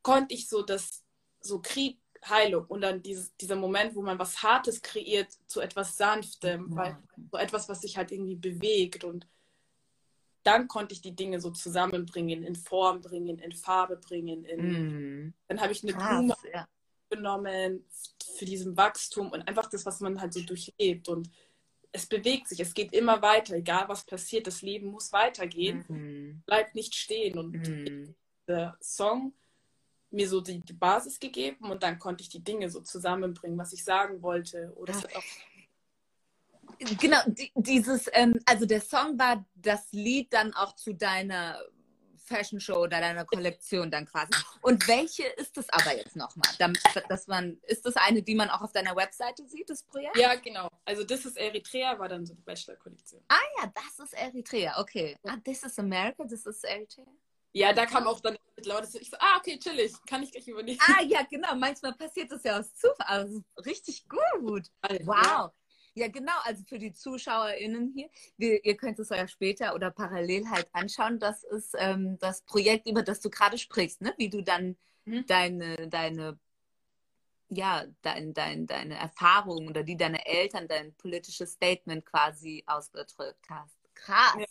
konnte 0.01 0.33
ich 0.33 0.49
so 0.49 0.61
das, 0.63 1.03
so 1.39 1.61
Krieg, 1.61 1.99
Heilung 2.27 2.65
und 2.65 2.81
dann 2.81 3.03
dieses, 3.03 3.35
dieser 3.37 3.55
Moment, 3.55 3.95
wo 3.95 4.01
man 4.01 4.17
was 4.17 4.41
Hartes 4.41 4.81
kreiert 4.81 5.31
zu 5.45 5.61
etwas 5.61 5.95
Sanftem, 5.95 6.69
Ja. 6.71 6.75
weil 6.75 6.97
so 7.31 7.37
etwas, 7.37 7.69
was 7.69 7.81
sich 7.81 7.97
halt 7.97 8.11
irgendwie 8.11 8.35
bewegt 8.35 9.03
und 9.03 9.27
dann 10.41 10.67
konnte 10.67 10.93
ich 10.93 11.01
die 11.01 11.15
Dinge 11.15 11.39
so 11.39 11.51
zusammenbringen, 11.51 12.43
in 12.43 12.55
Form 12.55 13.01
bringen, 13.01 13.37
in 13.39 13.51
Farbe 13.51 13.97
bringen. 13.97 14.43
In, 14.45 14.61
Mhm. 14.61 15.33
Dann 15.47 15.61
habe 15.61 15.71
ich 15.71 15.83
eine 15.83 15.93
Blume 15.93 16.33
Krass, 16.33 16.43
ja. 16.51 16.67
genommen 17.09 17.85
für 18.37 18.45
diesen 18.45 18.75
Wachstum 18.75 19.31
und 19.31 19.47
einfach 19.47 19.69
das, 19.69 19.85
was 19.85 19.99
man 20.01 20.19
halt 20.19 20.33
so 20.33 20.41
durchlebt. 20.41 21.07
Und 21.09 21.29
es 21.95 22.05
bewegt 22.05 22.49
sich, 22.49 22.59
es 22.59 22.73
geht 22.73 22.93
immer 22.93 23.21
weiter, 23.21 23.55
egal 23.55 23.87
was 23.87 24.03
passiert, 24.03 24.47
das 24.47 24.61
Leben 24.61 24.87
muss 24.87 25.13
weitergehen, 25.13 25.85
Mhm. 25.87 26.43
bleibt 26.45 26.75
nicht 26.75 26.93
stehen. 26.93 27.37
Und 27.37 27.53
Mhm. 27.53 28.15
der 28.47 28.77
Song 28.81 29.33
mir 30.11 30.27
so 30.29 30.41
die, 30.41 30.59
die 30.59 30.73
Basis 30.73 31.19
gegeben 31.19 31.71
und 31.71 31.83
dann 31.83 31.97
konnte 31.97 32.21
ich 32.21 32.29
die 32.29 32.43
Dinge 32.43 32.69
so 32.69 32.81
zusammenbringen, 32.81 33.57
was 33.57 33.73
ich 33.73 33.83
sagen 33.83 34.21
wollte. 34.21 34.73
Oder 34.75 35.01
Genau, 36.99 37.19
die, 37.27 37.51
dieses, 37.55 38.09
ähm, 38.11 38.37
also 38.45 38.65
der 38.65 38.81
Song 38.81 39.17
war 39.17 39.45
das 39.55 39.91
Lied 39.93 40.33
dann 40.33 40.53
auch 40.53 40.75
zu 40.75 40.93
deiner 40.93 41.57
Fashion 42.25 42.59
Show 42.59 42.77
oder 42.77 42.99
deiner 42.99 43.25
Kollektion 43.25 43.91
dann 43.91 44.05
quasi. 44.05 44.31
Und 44.61 44.87
welche 44.87 45.25
ist 45.27 45.57
es 45.57 45.69
aber 45.69 45.95
jetzt 45.95 46.15
nochmal? 46.15 46.49
Dass 47.09 47.27
man, 47.27 47.59
ist 47.63 47.85
das 47.85 47.95
eine, 47.95 48.21
die 48.21 48.35
man 48.35 48.49
auch 48.49 48.61
auf 48.61 48.71
deiner 48.71 48.95
Webseite 48.95 49.47
sieht, 49.47 49.69
das 49.69 49.83
Projekt? 49.83 50.17
Ja, 50.17 50.35
genau. 50.35 50.69
Also 50.85 51.03
das 51.03 51.25
ist 51.25 51.37
Eritrea, 51.37 51.97
war 51.99 52.09
dann 52.09 52.25
so 52.25 52.33
die 52.33 52.41
Bachelor-Kollektion. 52.41 53.23
Ah 53.27 53.35
ja, 53.61 53.71
das 53.73 54.05
ist 54.05 54.13
Eritrea, 54.13 54.79
okay. 54.79 55.15
Ah, 55.23 55.37
this 55.43 55.63
is 55.63 55.77
America, 55.79 56.25
this 56.25 56.45
is 56.45 56.63
Eritrea. 56.63 57.05
Ja, 57.53 57.71
da 57.71 57.85
kam 57.85 58.05
auch 58.05 58.19
dann 58.19 58.37
Leute 58.65 58.87
so, 58.87 58.99
ich 58.99 59.09
so, 59.09 59.15
ah, 59.17 59.37
okay, 59.37 59.57
chillig, 59.57 59.93
kann 60.07 60.21
ich 60.23 60.31
gleich 60.31 60.45
übernehmen. 60.47 60.79
Ah 60.81 61.01
ja, 61.03 61.21
genau, 61.23 61.55
manchmal 61.55 61.93
passiert 61.93 62.29
das 62.31 62.43
ja 62.43 62.59
aus 62.59 62.75
Zufall. 62.75 63.05
Also 63.07 63.43
richtig 63.65 64.05
gut. 64.09 64.69
Wow. 65.05 65.15
Ja. 65.23 65.53
Ja, 65.97 66.09
genau. 66.09 66.33
Also 66.43 66.63
für 66.65 66.77
die 66.77 66.91
ZuschauerInnen 66.91 67.93
hier, 67.95 68.09
wir, 68.35 68.63
ihr 68.65 68.75
könnt 68.75 68.99
es 68.99 69.11
euch 69.11 69.31
später 69.31 69.73
oder 69.73 69.91
parallel 69.91 70.49
halt 70.49 70.67
anschauen. 70.73 71.19
Das 71.19 71.43
ist 71.45 71.73
ähm, 71.77 72.19
das 72.19 72.41
Projekt, 72.41 72.87
über 72.87 73.01
das 73.01 73.21
du 73.21 73.29
gerade 73.29 73.57
sprichst, 73.57 74.01
ne? 74.01 74.13
Wie 74.17 74.29
du 74.29 74.41
dann 74.41 74.75
mhm. 75.05 75.25
deine, 75.25 75.87
deine, 75.87 76.37
ja, 77.47 77.85
dein, 78.01 78.33
dein, 78.33 78.67
deine 78.67 78.95
Erfahrung 78.95 79.69
oder 79.69 79.83
die 79.83 79.95
deine 79.95 80.25
Eltern, 80.25 80.67
dein 80.67 80.93
politisches 80.95 81.53
Statement 81.53 82.05
quasi 82.05 82.61
ausgedrückt 82.67 83.49
hast. 83.49 83.77
Krass. 83.93 84.35
Ja. 84.37 84.45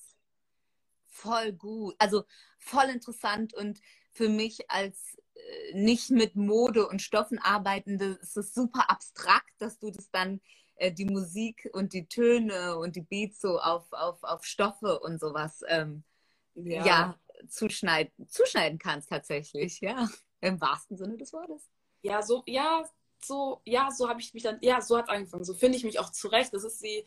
Voll 1.09 1.53
gut. 1.53 1.95
Also 1.99 2.25
voll 2.59 2.87
interessant 2.87 3.53
und 3.53 3.81
für 4.13 4.31
mich 4.31 4.71
als 4.71 5.19
äh, 5.35 5.75
nicht 5.75 6.11
mit 6.11 6.37
Mode 6.37 6.89
und 6.89 7.03
Stoffen 7.03 7.39
arbeitende 7.39 8.19
ist 8.23 8.39
es 8.39 8.55
super 8.55 8.89
abstrakt, 8.89 9.53
dass 9.59 9.79
du 9.79 9.91
das 9.91 10.11
dann 10.11 10.41
äh, 10.77 10.93
die 10.93 11.05
Musik 11.05 11.69
und 11.73 11.93
die 11.93 12.07
Töne 12.07 12.77
und 12.77 12.97
die 12.97 13.03
Beats 13.03 13.41
so 13.41 13.59
auf, 13.59 13.93
auf, 13.93 14.23
auf 14.23 14.45
Stoffe 14.45 15.01
und 15.01 15.21
sowas 15.21 15.63
ähm, 15.69 16.05
ja. 16.55 16.85
ja. 16.85 17.19
zuschneiden, 17.49 18.13
zuschneiden 18.29 18.79
kannst 18.79 19.09
tatsächlich, 19.09 19.81
ja. 19.81 20.09
Im 20.41 20.61
wahrsten 20.61 20.97
Sinne 20.97 21.17
des 21.17 21.33
Wortes. 21.33 21.71
Ja, 22.03 22.23
so, 22.23 22.43
ja, 22.47 22.85
so, 23.23 23.63
ja, 23.65 23.91
so 23.91 24.09
habe 24.09 24.21
ich 24.21 24.35
mich 24.35 24.43
dann, 24.43 24.59
ja, 24.61 24.81
so 24.81 24.99
hat 24.99 25.05
es 25.05 25.11
angefangen. 25.11 25.45
So 25.45 25.55
finde 25.55 25.79
ich 25.79 25.85
mich 25.85 25.99
auch 25.99 26.11
zurecht. 26.11 26.53
Das 26.53 26.65
ist 26.65 26.85
die, 26.85 27.05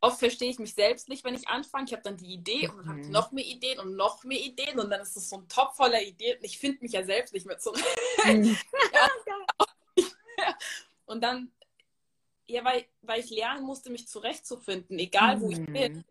oft 0.00 0.18
verstehe 0.18 0.50
ich 0.50 0.58
mich 0.58 0.74
selbst 0.74 1.08
nicht, 1.08 1.24
wenn 1.24 1.34
ich 1.34 1.48
anfange. 1.48 1.84
Ich 1.86 1.92
habe 1.92 2.02
dann 2.02 2.16
die 2.16 2.32
Idee 2.32 2.68
und 2.68 2.78
dann 2.78 2.88
habe 2.88 2.98
mhm. 3.00 3.10
noch 3.10 3.32
mehr 3.32 3.44
Ideen 3.44 3.78
und 3.80 3.96
noch 3.96 4.24
mehr 4.24 4.40
Ideen 4.40 4.78
und 4.78 4.90
dann 4.90 5.00
ist 5.00 5.16
es 5.16 5.28
so 5.28 5.36
ein 5.36 5.48
Topf 5.48 5.76
voller 5.76 6.02
Ideen 6.02 6.38
und 6.38 6.44
ich 6.44 6.58
finde 6.58 6.78
mich 6.80 6.92
ja 6.92 7.04
selbst 7.04 7.34
nicht 7.34 7.46
mehr 7.46 7.58
zurecht. 7.58 7.84
Mhm. 8.24 8.56
ja. 8.94 9.06
Und 11.06 11.22
dann 11.22 11.50
ja, 12.50 12.64
weil, 12.64 12.84
weil 13.02 13.20
ich 13.20 13.30
lernen 13.30 13.64
musste, 13.64 13.90
mich 13.90 14.08
zurechtzufinden, 14.08 14.98
egal 14.98 15.36
mhm. 15.36 15.40
wo 15.40 15.50
ich 15.50 15.64
bin. 15.66 15.92
Mhm. 15.94 16.04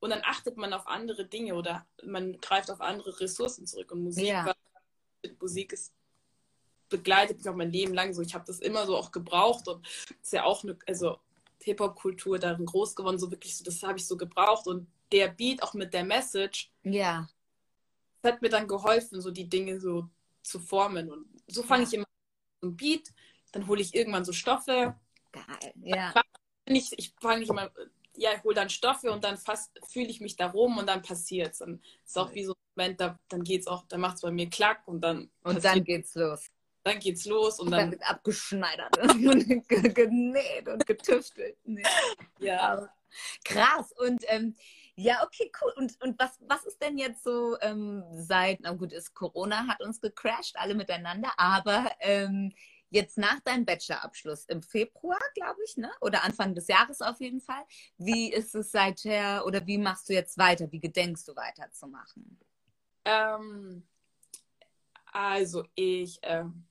Und 0.00 0.10
dann 0.10 0.22
achtet 0.24 0.56
man 0.56 0.72
auf 0.72 0.86
andere 0.86 1.24
Dinge 1.24 1.54
oder 1.54 1.86
man 2.04 2.40
greift 2.40 2.70
auf 2.70 2.80
andere 2.80 3.18
Ressourcen 3.18 3.66
zurück. 3.66 3.90
Und 3.90 4.04
Musik, 4.04 4.26
ja. 4.26 4.46
war, 4.46 4.56
Musik 5.40 5.72
ist, 5.72 5.92
begleitet 6.88 7.38
mich 7.38 7.48
auch 7.48 7.56
mein 7.56 7.72
Leben 7.72 7.94
lang 7.94 8.12
so. 8.12 8.22
Ich 8.22 8.34
habe 8.34 8.44
das 8.46 8.60
immer 8.60 8.86
so 8.86 8.96
auch 8.96 9.10
gebraucht 9.10 9.66
und 9.66 9.86
ist 10.22 10.32
ja 10.32 10.44
auch 10.44 10.62
eine, 10.62 10.78
also 10.86 11.18
Hip-Hop-Kultur 11.62 12.38
darin 12.38 12.66
groß 12.66 12.94
geworden, 12.94 13.18
so 13.18 13.30
wirklich 13.30 13.56
so, 13.56 13.64
das 13.64 13.82
habe 13.82 13.98
ich 13.98 14.06
so 14.06 14.16
gebraucht. 14.16 14.66
Und 14.68 14.86
der 15.10 15.28
Beat 15.28 15.62
auch 15.62 15.74
mit 15.74 15.92
der 15.92 16.04
Message, 16.04 16.70
ja. 16.84 17.28
das 18.22 18.34
hat 18.34 18.42
mir 18.42 18.50
dann 18.50 18.68
geholfen, 18.68 19.20
so 19.20 19.30
die 19.30 19.48
Dinge 19.48 19.80
so 19.80 20.08
zu 20.42 20.60
formen. 20.60 21.10
Und 21.10 21.26
so 21.48 21.62
fange 21.62 21.82
ja. 21.82 21.88
ich 21.88 21.94
immer 21.94 22.06
so 22.60 22.68
ein 22.68 22.76
Beat, 22.76 23.12
dann 23.50 23.66
hole 23.66 23.80
ich 23.80 23.94
irgendwann 23.94 24.24
so 24.24 24.32
Stoffe, 24.32 24.94
Geil, 25.32 25.72
ja. 25.82 26.14
Ich, 26.66 26.92
ich 26.98 27.14
fange 27.20 27.40
nicht 27.40 27.50
immer, 27.50 27.70
ja, 28.18 28.30
ich 28.36 28.44
hole 28.44 28.54
dann 28.54 28.68
Stoffe 28.68 29.10
und 29.10 29.24
dann 29.24 29.38
fast 29.38 29.78
fühle 29.88 30.08
ich 30.08 30.20
mich 30.20 30.36
da 30.36 30.48
rum 30.48 30.78
und 30.78 30.86
dann 30.86 31.02
passiert 31.02 31.52
es. 31.52 31.58
Dann 31.58 31.80
ist 32.04 32.18
auch 32.18 32.34
wie 32.34 32.44
so 32.44 32.52
ein 32.52 32.56
Moment, 32.76 33.00
da, 33.00 33.18
dann 33.28 33.42
geht's 33.42 33.66
auch, 33.66 33.84
dann 33.88 34.00
macht 34.00 34.16
es 34.16 34.22
bei 34.22 34.30
mir 34.30 34.50
Klack 34.50 34.86
und 34.86 35.00
dann. 35.00 35.30
Und 35.42 35.64
dann 35.64 35.84
geht's 35.84 36.14
los. 36.14 36.50
Dann 36.84 36.98
geht's 36.98 37.24
los 37.26 37.58
und, 37.58 37.66
und 37.66 37.72
dann, 37.72 37.80
dann 37.80 37.90
wird 37.92 38.02
abgeschneidert 38.08 38.98
und 38.98 39.68
genäht 39.94 40.68
und 40.68 40.86
getüftelt. 40.86 41.56
Nee. 41.64 41.82
Ja. 42.38 42.88
krass. 43.44 43.92
Und 43.92 44.22
ähm, 44.28 44.54
ja, 44.94 45.22
okay, 45.24 45.50
cool. 45.60 45.72
Und, 45.76 46.00
und 46.02 46.18
was, 46.18 46.38
was 46.48 46.64
ist 46.64 46.82
denn 46.82 46.98
jetzt 46.98 47.22
so 47.22 47.56
ähm, 47.60 48.02
seit, 48.14 48.60
na 48.60 48.72
gut, 48.72 48.92
ist 48.92 49.14
Corona 49.14 49.66
hat 49.68 49.80
uns 49.80 50.00
gecrashed, 50.00 50.56
alle 50.56 50.74
miteinander, 50.74 51.30
aber 51.36 51.90
ähm, 52.00 52.52
Jetzt 52.90 53.18
nach 53.18 53.40
deinem 53.40 53.64
Bachelorabschluss 53.64 54.44
im 54.46 54.62
Februar, 54.62 55.20
glaube 55.34 55.60
ich, 55.64 55.76
ne? 55.76 55.90
oder 56.00 56.24
Anfang 56.24 56.54
des 56.54 56.68
Jahres 56.68 57.00
auf 57.00 57.20
jeden 57.20 57.40
Fall. 57.40 57.62
Wie 57.98 58.32
ist 58.32 58.54
es 58.54 58.70
seither 58.70 59.44
oder 59.46 59.66
wie 59.66 59.78
machst 59.78 60.08
du 60.08 60.14
jetzt 60.14 60.38
weiter? 60.38 60.70
Wie 60.72 60.80
gedenkst 60.80 61.26
du 61.28 61.36
weiterzumachen? 61.36 62.38
Ähm, 63.04 63.86
also 65.06 65.64
ich 65.74 66.18
ähm, 66.22 66.66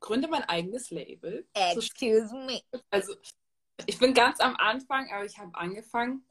gründe 0.00 0.28
mein 0.28 0.44
eigenes 0.44 0.90
Label. 0.90 1.46
Excuse 1.54 2.34
me. 2.34 2.60
Also 2.90 3.14
ich 3.86 3.98
bin 3.98 4.14
ganz 4.14 4.40
am 4.40 4.56
Anfang, 4.56 5.10
aber 5.10 5.24
ich 5.24 5.38
habe 5.38 5.54
angefangen, 5.54 6.24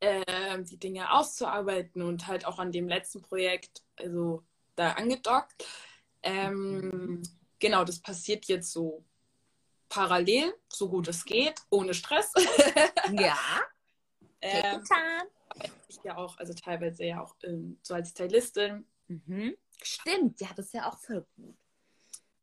ähm, 0.00 0.64
die 0.64 0.78
Dinge 0.78 1.12
auszuarbeiten 1.12 2.02
und 2.02 2.26
halt 2.26 2.46
auch 2.46 2.58
an 2.58 2.72
dem 2.72 2.88
letzten 2.88 3.22
Projekt, 3.22 3.82
also 3.96 4.42
da 4.74 4.92
angedockt. 4.92 5.64
Ähm, 6.22 7.22
genau, 7.58 7.84
das 7.84 8.00
passiert 8.00 8.46
jetzt 8.46 8.72
so 8.72 9.04
parallel, 9.88 10.52
so 10.68 10.88
gut 10.88 11.08
es 11.08 11.24
geht, 11.24 11.60
ohne 11.70 11.94
Stress. 11.94 12.32
ja. 13.12 13.38
ähm, 14.40 14.82
ich 15.88 15.98
ja 16.04 16.16
auch, 16.16 16.38
also 16.38 16.52
teilweise 16.54 17.04
ja 17.04 17.22
auch 17.22 17.34
ähm, 17.42 17.78
so 17.82 17.94
als 17.94 18.10
Stylistin. 18.10 18.86
Mhm. 19.08 19.56
Stimmt, 19.82 20.40
ja, 20.40 20.48
das 20.54 20.66
ist 20.66 20.74
ja 20.74 20.88
auch 20.88 20.98
voll 20.98 21.26
gut. 21.36 21.56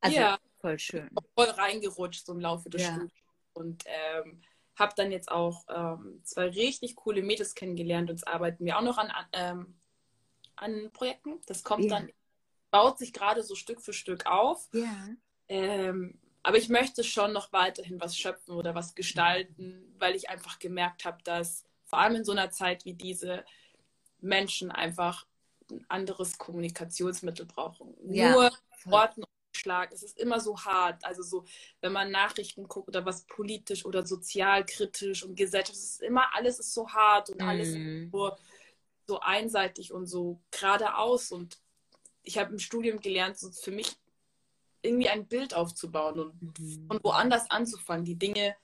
Also 0.02 0.18
ja, 0.18 0.40
voll 0.60 0.80
schön. 0.80 1.10
Voll 1.36 1.50
reingerutscht 1.50 2.26
so 2.26 2.34
im 2.34 2.40
Laufe 2.40 2.70
des 2.70 2.82
ja. 2.82 2.90
Studiums. 2.90 3.14
Und 3.54 3.84
ähm, 3.86 4.42
habe 4.76 4.94
dann 4.96 5.12
jetzt 5.12 5.32
auch 5.32 5.64
ähm, 5.70 6.22
zwei 6.24 6.50
richtig 6.50 6.96
coole 6.96 7.22
Mädels 7.24 7.56
kennengelernt 7.56 8.10
und 8.10 8.18
jetzt 8.18 8.28
arbeiten 8.28 8.66
wir 8.66 8.78
auch 8.78 8.82
noch 8.82 8.98
an, 8.98 9.12
ähm, 9.32 9.80
an 10.56 10.92
Projekten. 10.92 11.40
Das 11.46 11.64
kommt 11.64 11.86
ja. 11.86 12.00
dann 12.00 12.12
baut 12.76 12.98
sich 12.98 13.14
gerade 13.14 13.42
so 13.42 13.56
Stück 13.56 13.82
für 13.82 13.94
Stück 13.94 14.26
auf. 14.26 14.68
Ja. 14.74 15.08
Ähm, 15.48 16.20
aber 16.44 16.58
ich 16.58 16.68
möchte 16.68 17.06
schon 17.06 17.32
noch 17.32 17.54
weiterhin 17.54 18.02
was 18.02 18.18
schöpfen 18.18 18.54
oder 18.54 18.76
was 18.76 18.96
gestalten, 18.96 19.96
weil 19.98 20.14
ich 20.14 20.30
einfach 20.30 20.60
gemerkt 20.60 21.06
habe, 21.06 21.20
dass 21.24 21.64
vor 21.86 22.00
allem 22.00 22.16
in 22.16 22.26
so 22.26 22.34
einer 22.34 22.50
Zeit 22.50 22.84
wie 22.84 22.94
diese 22.94 23.46
Menschen 24.20 24.72
einfach 24.72 25.26
ein 25.72 25.86
anderes 25.88 26.38
Kommunikationsmittel 26.38 27.46
brauchen. 27.46 27.96
Ja. 28.10 28.32
Nur 28.32 28.52
Worten 28.84 29.24
und 29.24 29.30
Schlag. 29.56 29.94
Es 29.94 30.04
ist 30.04 30.20
immer 30.20 30.42
so 30.42 30.60
hart. 30.60 31.06
Also 31.06 31.24
so, 31.24 31.46
wenn 31.80 31.94
man 31.94 32.12
Nachrichten 32.12 32.68
guckt 32.68 32.90
oder 32.90 33.06
was 33.06 33.24
politisch 33.24 33.86
oder 33.86 34.06
sozialkritisch 34.06 35.24
und 35.24 35.38
gesellschaftlich, 35.38 35.82
ist 35.82 36.02
immer 36.02 36.36
alles 36.36 36.60
ist 36.60 36.74
so 36.74 36.90
hart 36.90 37.30
und 37.30 37.42
alles 37.42 37.70
mm. 37.70 38.10
so, 38.12 38.36
so 39.08 39.22
einseitig 39.22 39.94
und 39.94 40.08
so 40.08 40.42
geradeaus 40.52 41.32
und 41.32 41.58
ich 42.26 42.38
habe 42.38 42.52
im 42.52 42.60
Studium 42.60 43.00
gelernt, 43.00 43.38
so 43.38 43.52
für 43.52 43.72
mich 43.72 43.96
irgendwie 44.82 45.10
ein 45.10 45.28
Bild 45.28 45.54
aufzubauen 45.54 46.20
und 46.20 46.60
mhm. 46.60 46.88
von 46.88 47.00
woanders 47.04 47.50
anzufangen, 47.50 48.06
die 48.06 48.18
Dinge 48.18 48.56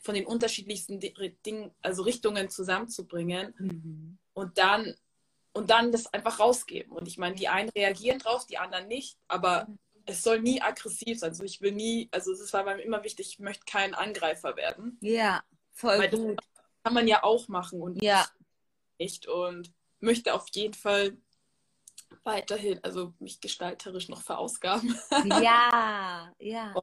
von 0.00 0.14
den 0.14 0.26
unterschiedlichsten 0.26 0.98
Dingen, 1.00 1.70
also 1.82 2.02
Richtungen 2.02 2.50
zusammenzubringen 2.50 3.54
mhm. 3.58 4.18
und 4.32 4.58
dann 4.58 4.94
und 5.52 5.70
dann 5.70 5.90
das 5.90 6.06
einfach 6.12 6.38
rausgeben. 6.38 6.92
Und 6.92 7.08
ich 7.08 7.18
meine, 7.18 7.34
die 7.34 7.48
einen 7.48 7.70
reagieren 7.70 8.20
drauf, 8.20 8.46
die 8.46 8.58
anderen 8.58 8.86
nicht, 8.86 9.18
aber 9.26 9.66
mhm. 9.66 9.78
es 10.06 10.22
soll 10.22 10.40
nie 10.40 10.62
aggressiv 10.62 11.18
sein. 11.18 11.30
Also 11.30 11.42
ich 11.44 11.60
will 11.60 11.72
nie, 11.72 12.08
also 12.12 12.32
es 12.32 12.52
war 12.52 12.64
mir 12.64 12.80
immer 12.80 13.02
wichtig, 13.02 13.30
ich 13.30 13.38
möchte 13.40 13.64
kein 13.66 13.94
Angreifer 13.94 14.56
werden. 14.56 14.96
Ja, 15.00 15.42
voll 15.72 15.98
Weil 15.98 16.10
gut. 16.10 16.40
kann 16.84 16.94
man 16.94 17.08
ja 17.08 17.24
auch 17.24 17.48
machen 17.48 17.82
und 17.82 18.00
ja. 18.02 18.26
nicht 18.98 19.26
und 19.26 19.72
möchte 19.98 20.34
auf 20.34 20.46
jeden 20.52 20.74
Fall 20.74 21.16
weiterhin, 22.24 22.82
also 22.82 23.14
mich 23.18 23.40
gestalterisch 23.40 24.08
noch 24.08 24.22
verausgaben. 24.22 24.98
Ja, 25.24 26.32
ja. 26.38 26.74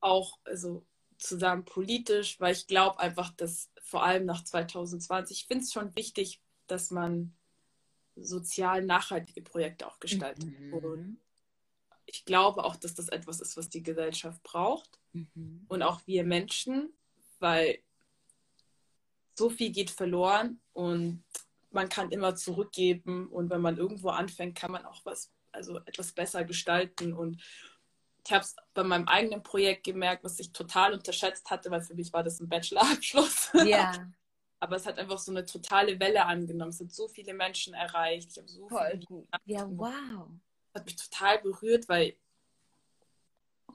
auch 0.00 0.38
also 0.44 0.84
zusammen 1.18 1.64
politisch, 1.64 2.38
weil 2.40 2.52
ich 2.52 2.66
glaube 2.66 2.98
einfach, 2.98 3.30
dass 3.30 3.70
vor 3.82 4.02
allem 4.02 4.24
nach 4.26 4.44
2020, 4.44 5.38
ich 5.38 5.46
finde 5.46 5.64
es 5.64 5.72
schon 5.72 5.94
wichtig, 5.96 6.40
dass 6.66 6.90
man 6.90 7.34
sozial 8.16 8.82
nachhaltige 8.82 9.42
Projekte 9.42 9.86
auch 9.86 9.98
gestaltet. 10.00 10.44
Mhm. 10.44 10.74
Und 10.74 11.20
ich 12.06 12.24
glaube 12.24 12.64
auch, 12.64 12.76
dass 12.76 12.94
das 12.94 13.08
etwas 13.08 13.40
ist, 13.40 13.56
was 13.56 13.68
die 13.68 13.82
Gesellschaft 13.82 14.42
braucht 14.42 15.00
mhm. 15.12 15.64
und 15.68 15.82
auch 15.82 16.00
wir 16.06 16.24
Menschen, 16.24 16.92
weil 17.38 17.78
so 19.34 19.50
viel 19.50 19.70
geht 19.70 19.90
verloren 19.90 20.60
und 20.72 21.24
man 21.74 21.88
kann 21.88 22.10
immer 22.10 22.34
zurückgeben 22.36 23.28
und 23.28 23.50
wenn 23.50 23.60
man 23.60 23.76
irgendwo 23.76 24.10
anfängt, 24.10 24.56
kann 24.56 24.70
man 24.70 24.84
auch 24.84 25.04
was, 25.04 25.32
also 25.52 25.78
etwas 25.84 26.12
besser 26.12 26.44
gestalten 26.44 27.12
und 27.12 27.42
ich 28.26 28.32
habe 28.32 28.42
es 28.42 28.56
bei 28.72 28.82
meinem 28.82 29.06
eigenen 29.06 29.42
Projekt 29.42 29.84
gemerkt, 29.84 30.24
was 30.24 30.38
ich 30.38 30.52
total 30.52 30.94
unterschätzt 30.94 31.50
hatte, 31.50 31.70
weil 31.70 31.82
für 31.82 31.94
mich 31.94 32.12
war 32.12 32.22
das 32.22 32.40
ein 32.40 32.48
Bachelorabschluss. 32.48 33.50
Ja. 33.66 33.92
Aber 34.60 34.76
es 34.76 34.86
hat 34.86 34.98
einfach 34.98 35.18
so 35.18 35.30
eine 35.30 35.44
totale 35.44 36.00
Welle 36.00 36.24
angenommen. 36.24 36.70
Es 36.70 36.80
hat 36.80 36.90
so 36.90 37.06
viele 37.06 37.34
Menschen 37.34 37.74
erreicht. 37.74 38.30
Ich 38.30 38.38
habe 38.38 38.48
so 38.48 38.66
Voll 38.66 38.98
viele. 39.06 39.26
Ja, 39.44 39.68
wow. 39.68 40.26
Das 40.72 40.80
hat 40.80 40.86
mich 40.86 40.96
total 40.96 41.38
berührt, 41.42 41.86
weil, 41.86 42.16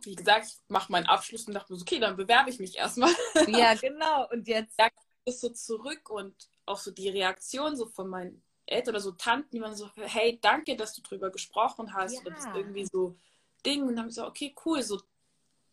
wie 0.02 0.16
gesagt, 0.16 0.48
ich 0.48 0.58
mache 0.68 0.92
meinen 0.92 1.06
Abschluss 1.06 1.46
und 1.46 1.54
dachte 1.54 1.72
mir 1.72 1.78
so, 1.78 1.84
okay, 1.84 2.00
dann 2.00 2.18
bewerbe 2.18 2.50
ich 2.50 2.60
mich 2.60 2.76
erstmal. 2.76 3.14
Ja, 3.50 3.76
genau. 3.80 4.28
Und 4.32 4.48
jetzt. 4.48 4.80
Ja, 4.80 4.88
so 5.28 5.50
zurück 5.50 6.10
und 6.10 6.36
auch 6.70 6.80
so 6.80 6.92
die 6.92 7.10
Reaktion 7.10 7.76
so 7.76 7.86
von 7.86 8.08
meinen 8.08 8.44
Eltern 8.66 8.96
oder 8.96 9.02
so 9.02 9.12
Tanten, 9.12 9.50
die 9.52 9.62
waren 9.62 9.76
so, 9.76 9.90
hey, 9.96 10.40
danke, 10.42 10.76
dass 10.76 10.94
du 10.94 11.02
drüber 11.02 11.32
gesprochen 11.32 11.94
hast. 11.94 12.14
Ja. 12.14 12.22
Oder 12.22 12.32
das 12.32 12.48
irgendwie 12.54 12.86
so 12.92 13.18
Ding. 13.66 13.82
Und 13.82 13.90
dann 13.90 14.00
habe 14.00 14.10
ich 14.10 14.16
so, 14.16 14.26
okay, 14.26 14.56
cool, 14.66 14.82
so 14.82 15.02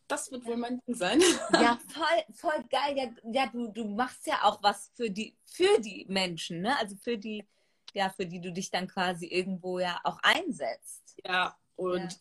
das 0.09 0.31
wird 0.31 0.45
wohl 0.47 0.57
mein 0.57 0.81
Ding 0.87 0.95
sein. 0.95 1.21
Ja, 1.61 1.79
voll, 1.89 2.35
voll 2.35 2.65
geil. 2.71 2.97
Ja, 2.97 3.11
ja 3.33 3.47
du, 3.49 3.69
du 3.69 3.85
machst 3.85 4.27
ja 4.27 4.45
auch 4.45 4.63
was 4.63 4.91
für 4.95 5.11
die, 5.11 5.37
für 5.45 5.81
die 5.81 6.07
Menschen, 6.09 6.61
ne? 6.63 6.79
Also 6.79 6.97
für 6.97 7.19
die, 7.19 7.45
ja, 7.93 8.09
für 8.11 8.25
die 8.25 8.41
du 8.41 8.53
dich 8.53 8.71
dann 8.71 8.87
quasi 8.87 9.27
irgendwo 9.27 9.79
ja 9.79 10.01
auch 10.05 10.19
einsetzt. 10.23 11.17
Ja, 11.25 11.59
und 11.75 12.21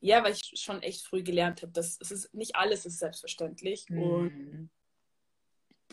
ja, 0.00 0.22
weil 0.22 0.34
ich 0.34 0.60
schon 0.60 0.82
echt 0.82 1.06
früh 1.06 1.22
gelernt 1.22 1.62
habe, 1.62 1.72
dass 1.72 1.98
es 2.00 2.10
ist 2.10 2.34
nicht 2.34 2.54
alles 2.56 2.84
ist 2.84 2.98
selbstverständlich. 2.98 3.86
Und 3.88 4.30
Mhm. 4.30 4.70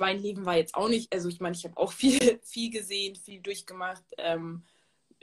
Mein 0.02 0.20
Leben 0.20 0.46
war 0.46 0.58
jetzt 0.58 0.76
auch 0.76 0.90
nicht, 0.90 1.14
also 1.14 1.30
ich 1.30 1.40
meine, 1.40 1.56
ich 1.56 1.64
habe 1.64 1.78
auch 1.78 1.94
viel, 2.02 2.40
viel 2.44 2.70
gesehen, 2.72 3.16
viel 3.16 3.40
durchgemacht, 3.40 4.04
ähm, 4.18 4.66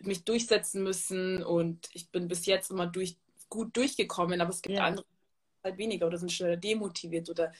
mich 0.00 0.24
durchsetzen 0.24 0.82
müssen 0.84 1.42
und 1.42 1.90
ich 1.92 2.08
bin 2.10 2.28
bis 2.28 2.46
jetzt 2.46 2.70
immer 2.70 2.86
durch, 2.86 3.18
gut 3.50 3.76
durchgekommen, 3.76 4.40
aber 4.40 4.50
es 4.50 4.62
gibt 4.62 4.76
Ja. 4.76 4.84
andere, 4.84 5.04
die 5.04 5.64
halt 5.68 5.78
weniger 5.78 6.06
oder 6.06 6.16
sind 6.18 6.32
schneller 6.32 6.56
demotiviert 6.56 7.28
oder 7.28 7.52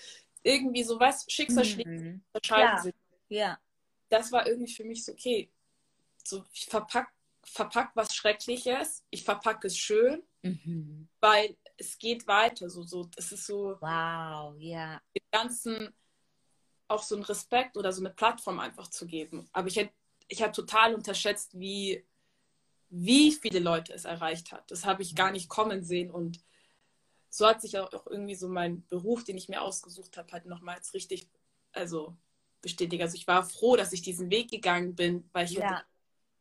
irgendwie 0.43 0.85
so 0.85 0.99
was, 1.01 1.27
Schicksalsschläge 1.29 1.91
Mhm. 1.91 2.23
unterscheiden 2.33 2.71
Klar. 2.71 2.83
sich. 2.83 2.95
Ja. 3.29 3.59
Das 4.09 4.31
war 4.33 4.47
irgendwie 4.47 4.73
für 4.73 4.85
mich 4.85 5.05
so, 5.05 5.13
okay, 5.13 5.51
so 6.25 6.45
ich 6.53 6.67
verpack, 6.67 7.13
verpack 7.43 7.91
was 7.95 8.15
Schreckliches, 8.15 9.05
ich 9.11 9.25
verpacke 9.25 9.67
es 9.67 9.77
schön, 9.77 10.23
Mhm. 10.43 11.09
weil 11.21 11.57
es 11.77 11.99
geht 11.99 12.27
weiter, 12.29 12.71
so, 12.71 12.83
so, 12.85 13.09
es 13.17 13.33
ist 13.33 13.47
so, 13.47 13.77
Wow, 13.81 14.55
ja. 14.61 15.01
dem 15.17 15.25
Ganzen 15.33 15.93
auch 16.89 17.03
so 17.03 17.15
einen 17.15 17.25
Respekt 17.25 17.77
oder 17.77 17.93
so 17.93 18.01
eine 18.01 18.11
Plattform 18.11 18.59
einfach 18.61 18.89
zu 18.89 19.07
geben. 19.07 19.49
Aber 19.53 19.69
ich 19.69 19.77
hätte, 19.77 19.93
ich 20.29 20.43
habe 20.43 20.53
total 20.53 20.95
unterschätzt, 20.95 21.59
wie, 21.59 22.05
wie 22.89 23.33
viele 23.33 23.61
Leute 23.61 23.93
es 23.93 24.05
erreicht 24.05 24.53
hat. 24.53 24.71
Das 24.71 24.85
habe 24.85 25.03
ich 25.03 25.15
gar 25.15 25.31
nicht 25.31 25.49
kommen 25.49 25.85
sehen. 25.85 26.11
Und 26.11 26.43
so 27.29 27.47
hat 27.47 27.61
sich 27.61 27.79
auch 27.79 28.07
irgendwie 28.07 28.35
so 28.35 28.49
mein 28.49 28.87
Beruf, 28.89 29.25
den 29.25 29.37
ich 29.37 29.49
mir 29.49 29.63
ausgesucht 29.63 30.17
habe, 30.17 30.33
halt 30.33 30.47
nochmals 30.47 30.95
richtig, 30.95 31.29
also 31.73 32.17
bestätigt. 32.63 33.03
Also 33.03 33.17
ich 33.17 33.27
war 33.27 33.45
froh, 33.45 33.77
dass 33.77 33.93
ich 33.93 34.03
diesen 34.03 34.31
Weg 34.31 34.51
gegangen 34.51 34.95
bin, 34.95 35.29
weil 35.33 35.45
ich 35.45 35.53
Ja. 35.53 35.83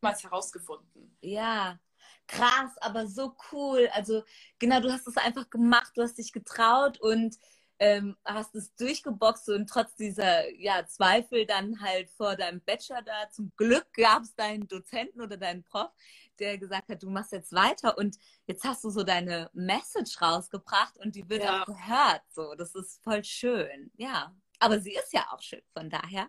niemals 0.01 0.23
herausgefunden. 0.23 1.15
Ja, 1.21 1.79
krass, 2.27 2.77
aber 2.79 3.07
so 3.07 3.35
cool. 3.51 3.89
Also 3.93 4.23
genau, 4.59 4.79
du 4.79 4.91
hast 4.91 5.07
es 5.07 5.17
einfach 5.17 5.49
gemacht, 5.49 5.91
du 5.95 6.01
hast 6.01 6.17
dich 6.17 6.31
getraut 6.31 6.99
und 6.99 7.37
ähm, 7.79 8.17
hast 8.25 8.55
es 8.55 8.73
durchgeboxt 8.75 9.49
und 9.49 9.69
trotz 9.69 9.95
dieser 9.95 10.49
ja, 10.55 10.85
Zweifel 10.87 11.45
dann 11.45 11.79
halt 11.81 12.09
vor 12.11 12.35
deinem 12.35 12.61
Bachelor 12.61 13.01
da. 13.01 13.29
Zum 13.31 13.51
Glück 13.55 13.85
gab 13.93 14.23
es 14.23 14.35
deinen 14.35 14.67
Dozenten 14.67 15.21
oder 15.21 15.37
deinen 15.37 15.63
Prof, 15.63 15.91
der 16.39 16.57
gesagt 16.57 16.89
hat, 16.89 17.03
du 17.03 17.09
machst 17.09 17.31
jetzt 17.31 17.53
weiter 17.53 17.97
und 17.97 18.17
jetzt 18.45 18.63
hast 18.63 18.83
du 18.83 18.89
so 18.89 19.03
deine 19.03 19.49
Message 19.53 20.21
rausgebracht 20.21 20.97
und 20.97 21.15
die 21.15 21.27
wird 21.29 21.43
Ja. 21.43 21.61
auch 21.61 21.65
gehört. 21.65 22.21
So, 22.31 22.55
das 22.55 22.73
ist 22.75 23.03
voll 23.03 23.23
schön. 23.23 23.91
Ja, 23.97 24.35
aber 24.59 24.79
sie 24.79 24.93
ist 24.93 25.13
ja 25.13 25.27
auch 25.31 25.41
schön, 25.41 25.61
von 25.73 25.89
daher. 25.89 26.27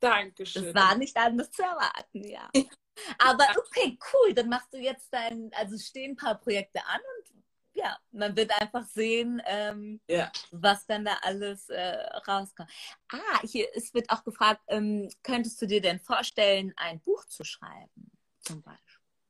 Dankeschön. 0.00 0.64
Das 0.64 0.74
war 0.74 0.96
nicht 0.96 1.16
anders 1.16 1.50
zu 1.50 1.62
erwarten, 1.62 2.24
ja. 2.24 2.48
Aber 3.18 3.44
okay, 3.56 3.98
cool. 4.12 4.34
Dann 4.34 4.48
machst 4.48 4.72
du 4.72 4.78
jetzt 4.78 5.12
dein, 5.12 5.50
also 5.54 5.76
stehen 5.78 6.12
ein 6.12 6.16
paar 6.16 6.36
Projekte 6.36 6.84
an 6.86 7.00
und 7.18 7.33
ja, 7.74 7.98
man 8.12 8.36
wird 8.36 8.50
einfach 8.60 8.84
sehen, 8.84 9.42
ähm, 9.46 10.00
Ja. 10.08 10.30
was 10.50 10.86
dann 10.86 11.04
da 11.04 11.18
alles 11.22 11.68
äh, 11.68 11.96
rauskommt. 12.26 12.70
Ah, 13.12 13.40
hier, 13.42 13.68
es 13.74 13.92
wird 13.92 14.08
auch 14.10 14.24
gefragt, 14.24 14.62
ähm, 14.68 15.10
könntest 15.22 15.60
du 15.60 15.66
dir 15.66 15.80
denn 15.80 16.00
vorstellen, 16.00 16.72
ein 16.76 17.00
Buch 17.00 17.24
zu 17.26 17.44
schreiben, 17.44 18.10
zum 18.40 18.62
Beispiel? 18.62 18.80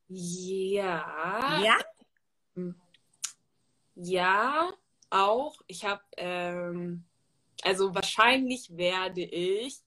Ja. 0.09 1.63
Ja? 1.63 1.79
Ja, 3.97 4.73
auch. 5.11 5.61
Ich 5.67 5.85
habe, 5.85 6.03
ähm, 6.17 7.05
also 7.63 7.95
wahrscheinlich 7.95 8.77
werde 8.77 9.23
ich, 9.23 9.83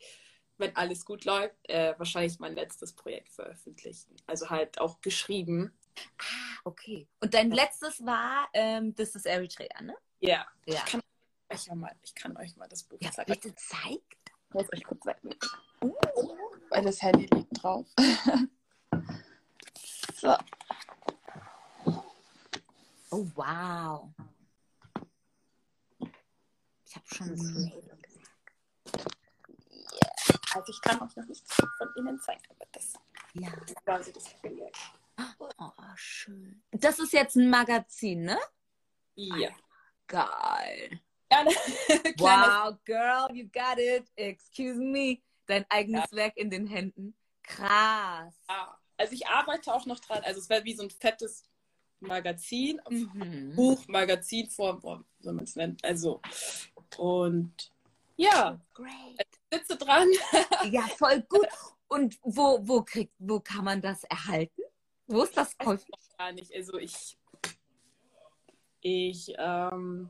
wenn 0.58 0.76
alles 0.76 1.06
gut 1.06 1.26
läuft, 1.26 1.56
äh, 1.70 1.94
wahrscheinlich 1.98 2.40
mein 2.40 2.56
letztes 2.56 2.94
Projekt 2.94 3.30
veröffentlichen. 3.30 4.16
Also 4.26 4.50
halt 4.50 4.80
auch 4.80 5.02
geschrieben. 5.02 5.78
Okay. 6.68 7.08
Und 7.22 7.34
dein 7.34 7.50
letztes 7.52 8.06
war, 8.06 8.50
ähm, 8.52 8.94
das 8.94 9.16
ist 9.16 9.26
Eritrea, 9.26 9.82
ne? 9.82 9.96
Ja. 10.20 10.46
Ja. 10.66 10.76
Ich 10.76 10.86
kann 10.92 11.02
euch 11.50 11.66
ja 11.66 11.76
mal, 11.76 11.96
ich 12.04 12.14
kann 12.14 12.36
euch 12.36 12.58
mal 12.58 12.68
das 12.68 12.84
Buch 12.84 12.98
Ja, 13.00 13.10
zeigen. 13.10 13.32
bitte 13.32 13.56
zeig. 13.56 14.02
Ich 14.50 14.54
muss 14.54 14.74
euch 14.74 14.84
kurz 14.84 15.02
zeigen. 15.02 15.30
Weil 16.70 16.84
das 16.84 17.02
Handy 17.02 17.26
liegt 17.34 17.64
drauf. 17.64 17.86
so. 20.16 20.36
Oh, 23.12 23.26
wow. 23.36 24.10
Ich 26.86 26.96
habe 26.98 27.06
schon 27.06 27.30
Mhm. 27.30 27.38
Screen. 27.38 27.92
Also 30.54 30.72
ich 30.74 30.82
kann 30.82 31.02
euch 31.02 31.16
noch 31.16 31.26
nichts 31.28 31.54
von 31.54 31.90
innen 31.96 32.20
zeigen, 32.20 32.42
aber 32.50 32.66
das 32.74 32.92
Ja. 33.36 33.48
ist 33.66 33.76
quasi 33.86 34.12
das 34.12 34.26
Projekt. 34.34 34.76
Oh, 35.58 35.72
schön. 35.96 36.62
Das 36.72 37.00
ist 37.00 37.14
jetzt 37.14 37.36
ein 37.36 37.50
Magazin, 37.50 38.24
ne? 38.24 38.38
Ja. 39.16 39.50
Geil. 40.08 41.00
Kleine, 41.30 41.52
kleiner 42.18 42.72
Wow, 42.72 42.78
girl, 42.86 43.36
you 43.36 43.50
got 43.52 43.78
it. 43.78 44.06
Excuse 44.16 44.80
me. 44.80 45.20
Dein 45.48 45.66
eigenes 45.70 46.12
Werk 46.12 46.38
in 46.38 46.50
den 46.50 46.68
Händen. 46.68 47.16
Krass. 47.44 48.34
Ja, 48.50 48.78
also 48.98 49.14
ich 49.14 49.28
arbeite 49.28 49.74
auch 49.74 49.86
noch 49.86 50.00
dran. 50.00 50.24
Also 50.24 50.40
es 50.40 50.50
wäre 50.50 50.64
wie 50.66 50.74
so 50.76 50.84
ein 50.84 50.90
fettes 50.90 51.44
Magazin, 52.00 52.80
Mhm. 52.90 53.56
Buch, 53.56 53.88
Magazinform, 53.88 54.80
boah, 54.82 55.04
wie 55.18 55.24
soll 55.24 55.34
man 55.34 55.46
es 55.46 55.56
nennen? 55.56 55.78
Also 55.82 56.22
und 56.98 57.72
ja, 58.18 58.60
Great. 58.74 59.18
ich 59.52 59.60
sitze 59.60 59.78
dran. 59.78 60.08
Ja, 60.72 60.82
voll 60.98 61.22
gut. 61.24 61.48
Und 61.90 62.20
wo, 62.22 62.60
wo 62.68 62.82
kriegt, 62.84 63.14
wo 63.18 63.40
kann 63.40 63.64
man 63.64 63.82
das 63.82 64.04
erhalten? 64.04 64.62
Wo 65.08 65.24
ist 65.24 65.36
das 65.38 65.54
ich 65.60 65.66
noch 65.66 65.80
gar 66.18 66.32
nicht. 66.34 66.54
Also 66.54 66.78
ich, 66.78 67.18
ich, 68.82 69.34
ähm, 69.38 70.10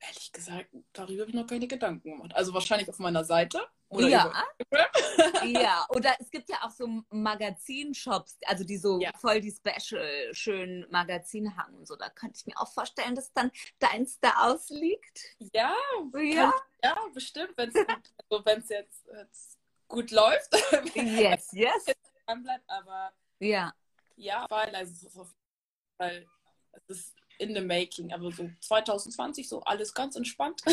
ehrlich 0.00 0.32
gesagt, 0.32 0.68
darüber 0.92 1.22
habe 1.22 1.30
ich 1.30 1.36
noch 1.36 1.46
keine 1.46 1.68
Gedanken 1.68 2.10
gemacht. 2.12 2.34
Also 2.34 2.54
wahrscheinlich 2.54 2.88
auf 2.88 2.98
meiner 2.98 3.24
Seite. 3.24 3.66
Oder 3.88 4.08
Ja. 4.08 4.32
Ja, 5.44 5.86
oder 5.90 6.14
es 6.20 6.30
gibt 6.30 6.48
ja 6.48 6.58
auch 6.62 6.70
so 6.70 6.86
Magazinshops, 7.10 8.38
also 8.46 8.62
die 8.62 8.76
so 8.76 9.00
Ja. 9.00 9.10
voll 9.18 9.40
die 9.40 9.50
special 9.50 10.32
schönen 10.32 10.86
Magazine 10.90 11.56
haben 11.56 11.74
und 11.76 11.86
so. 11.88 11.96
Da 11.96 12.08
könnte 12.10 12.36
ich 12.38 12.46
mir 12.46 12.58
auch 12.58 12.70
vorstellen, 12.72 13.14
dass 13.14 13.32
dann 13.32 13.50
deins 13.78 14.20
da 14.20 14.32
ausliegt. 14.50 15.20
Ja, 15.54 15.74
Ja. 16.14 16.52
ja, 16.84 16.96
bestimmt, 17.14 17.56
wenn 17.56 17.70
es 17.70 17.74
also 17.76 18.44
wenn's 18.44 18.68
jetzt, 18.68 19.06
jetzt 19.12 19.58
gut 19.88 20.10
läuft, 20.10 20.52
Yes, 20.94 21.48
yes. 21.52 21.84
bleibt, 22.26 22.68
aber 22.68 23.12
Ja. 23.40 23.74
Ja, 24.16 24.46
weil 24.50 24.74
also 24.74 24.92
es 24.92 25.02
ist 25.02 25.18
auf 25.18 25.28
jeden 25.28 25.96
Fall, 25.96 26.26
es 26.72 26.88
ist 26.90 27.14
in 27.38 27.54
the 27.54 27.60
making, 27.62 28.12
aber 28.12 28.30
so 28.30 28.48
2020 28.60 29.48
so 29.48 29.62
alles 29.62 29.92
ganz 29.94 30.14
entspannt. 30.16 30.62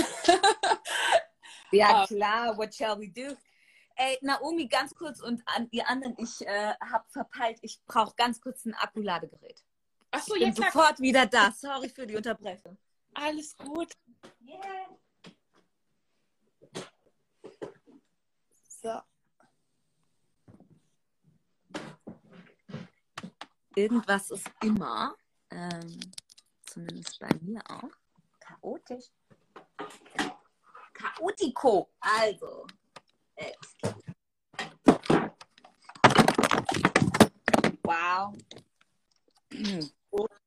Ja, 1.71 2.03
Ah. 2.03 2.07
klar, 2.07 2.57
what 2.57 2.73
shall 2.73 2.97
we 2.97 3.09
do? 3.09 3.35
Ey, 3.97 4.17
Naomi, 4.21 4.67
ganz 4.67 4.95
kurz 4.95 5.19
und 5.21 5.41
an 5.47 5.67
ihr 5.71 5.85
anderen, 5.89 6.15
ich 6.17 6.45
äh, 6.47 6.73
habe 6.79 7.03
verpeilt, 7.09 7.57
ich 7.61 7.81
brauche 7.85 8.15
ganz 8.15 8.39
kurz 8.39 8.63
ein 8.65 8.73
Akkuladegerät. 8.73 9.65
Achso, 10.11 10.35
Ich 10.35 10.41
ja 10.43 10.47
bin 10.47 10.55
klar, 10.55 10.71
sofort 10.71 10.99
wieder 11.01 11.25
da. 11.25 11.51
Sorry 11.51 11.89
für 11.89 12.07
die 12.07 12.15
Unterbrechung. 12.15 12.77
alles 13.15 13.55
gut. 13.57 13.91
So. 18.81 19.01
Irgendwas 23.77 24.31
ist 24.31 24.49
immer, 24.63 25.15
ähm, 25.51 25.99
zumindest 26.65 27.19
bei 27.19 27.29
mir 27.41 27.61
auch, 27.69 27.91
chaotisch. 28.39 29.05
Chaotico. 30.93 31.87
Also. 31.99 32.65
Wow. 37.83 38.35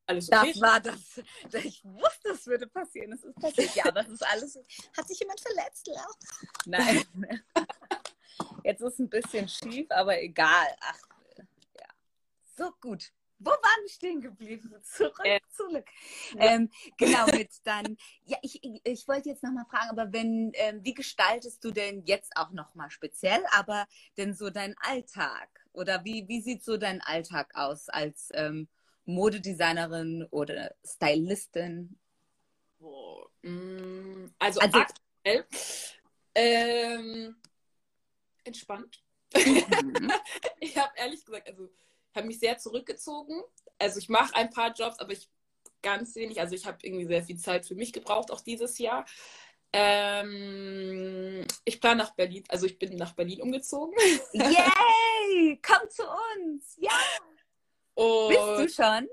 Alles 0.06 0.32
okay? 0.32 0.52
Das 0.52 0.60
war 0.60 0.80
das. 0.80 1.22
Ich 1.62 1.84
wusste, 1.84 2.30
es 2.30 2.44
würde 2.48 2.66
passieren. 2.66 3.12
Es 3.12 3.22
ist 3.22 3.36
passiert. 3.36 3.76
Ja, 3.76 3.92
das 3.92 4.08
ist 4.08 4.26
alles. 4.26 4.58
Hat 4.96 5.06
sich 5.06 5.20
jemand 5.20 5.38
verletzt, 5.38 5.86
Lau? 5.86 6.10
Nein. 6.66 7.04
Jetzt 8.64 8.80
ist 8.80 8.98
ein 8.98 9.08
bisschen 9.08 9.48
schief, 9.48 9.86
aber 9.90 10.20
egal. 10.20 10.66
Ach, 10.80 10.98
ja. 11.78 11.86
So 12.56 12.72
gut. 12.80 13.12
Wo 13.42 13.50
waren 13.50 13.82
wir 13.82 13.88
stehen 13.88 14.20
geblieben? 14.20 14.74
Zurück, 14.82 15.18
Äh, 15.24 15.40
zurück. 15.50 15.86
ja. 16.34 16.54
Ähm, 16.54 16.70
genau, 16.98 17.26
mit 17.26 17.50
dann. 17.64 17.96
Ja, 18.26 18.36
ich, 18.42 18.62
ich, 18.62 19.08
wollte 19.08 19.30
jetzt 19.30 19.42
nochmal 19.42 19.64
fragen, 19.64 19.90
aber 19.90 20.12
wenn, 20.12 20.52
ähm, 20.54 20.84
wie 20.84 20.92
gestaltest 20.94 21.64
du 21.64 21.70
denn 21.70 22.04
jetzt 22.04 22.36
auch 22.36 22.50
nochmal 22.50 22.90
speziell, 22.90 23.42
aber 23.52 23.86
denn 24.18 24.34
so 24.34 24.50
deinen 24.50 24.76
Alltag? 24.80 25.48
Oder 25.72 26.04
wie, 26.04 26.28
wie 26.28 26.42
sieht 26.42 26.62
so 26.64 26.76
dein 26.76 27.00
Alltag 27.00 27.50
aus 27.54 27.88
als 27.88 28.28
ähm, 28.34 28.68
Modedesignerin 29.06 30.26
oder 30.30 30.74
Stylistin? 30.84 31.98
Oh, 32.80 33.24
mm, 33.42 34.26
also, 34.38 34.60
Also- 34.60 34.78
aktuell 34.80 35.46
ähm, 36.34 37.36
entspannt. 38.44 39.02
Mhm. 39.34 40.12
Ich 40.62 40.76
habe 40.76 40.92
ehrlich 40.96 41.24
gesagt, 41.24 41.48
also 41.48 41.70
habe 42.14 42.26
mich 42.26 42.38
sehr 42.38 42.58
zurückgezogen. 42.58 43.42
Also 43.78 43.98
ich 43.98 44.08
mache 44.08 44.34
ein 44.34 44.50
paar 44.50 44.72
Jobs, 44.72 44.98
aber 44.98 45.12
ich 45.12 45.28
ganz 45.82 46.14
wenig. 46.14 46.40
Also 46.40 46.54
ich 46.54 46.66
habe 46.66 46.78
irgendwie 46.82 47.06
sehr 47.06 47.22
viel 47.22 47.38
Zeit 47.38 47.66
für 47.66 47.74
mich 47.74 47.92
gebraucht, 47.92 48.30
auch 48.30 48.40
dieses 48.40 48.78
Jahr. 48.78 49.04
Ähm, 49.72 51.46
ich 51.64 51.80
plane 51.80 51.98
nach 52.02 52.10
Berlin, 52.14 52.42
also 52.48 52.66
ich 52.66 52.78
bin 52.78 52.96
nach 52.96 53.12
Berlin 53.14 53.40
umgezogen. 53.40 53.94
Yay! 54.32 55.60
Komm 55.62 55.88
zu 55.88 56.02
uns! 56.34 56.76
Ja! 56.78 56.90
Und 57.94 58.58
Bist 58.58 58.78
du 58.78 58.82
schon? 58.82 59.08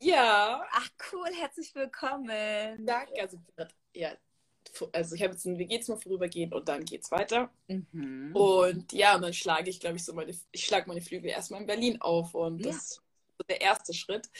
ja, 0.00 0.66
Ach 0.72 0.88
cool, 1.12 1.30
herzlich 1.34 1.72
willkommen. 1.74 2.84
danke. 2.84 3.20
Also, 3.20 3.38
ja, 3.94 4.12
also 4.92 5.14
ich 5.14 5.22
habe 5.22 5.32
jetzt 5.32 5.44
ein 5.44 5.58
WG-Zimmer 5.58 5.98
vorübergehend 5.98 6.54
und 6.54 6.68
dann 6.68 6.84
geht's 6.84 7.10
weiter. 7.10 7.50
Mhm. 7.68 8.34
Und 8.34 8.92
ja, 8.92 9.16
und 9.16 9.22
dann 9.22 9.32
schlage 9.32 9.70
ich, 9.70 9.80
glaube 9.80 9.96
ich, 9.96 10.04
so 10.04 10.12
meine, 10.14 10.34
ich 10.50 10.64
schlage 10.64 10.88
meine 10.88 11.00
Flügel 11.00 11.30
erstmal 11.30 11.60
in 11.60 11.66
Berlin 11.66 12.00
auf 12.00 12.34
und 12.34 12.58
Ja. 12.64 12.72
das 12.72 12.76
ist 12.76 12.94
so 13.38 13.44
der 13.48 13.60
erste 13.60 13.92
Schritt. 13.94 14.30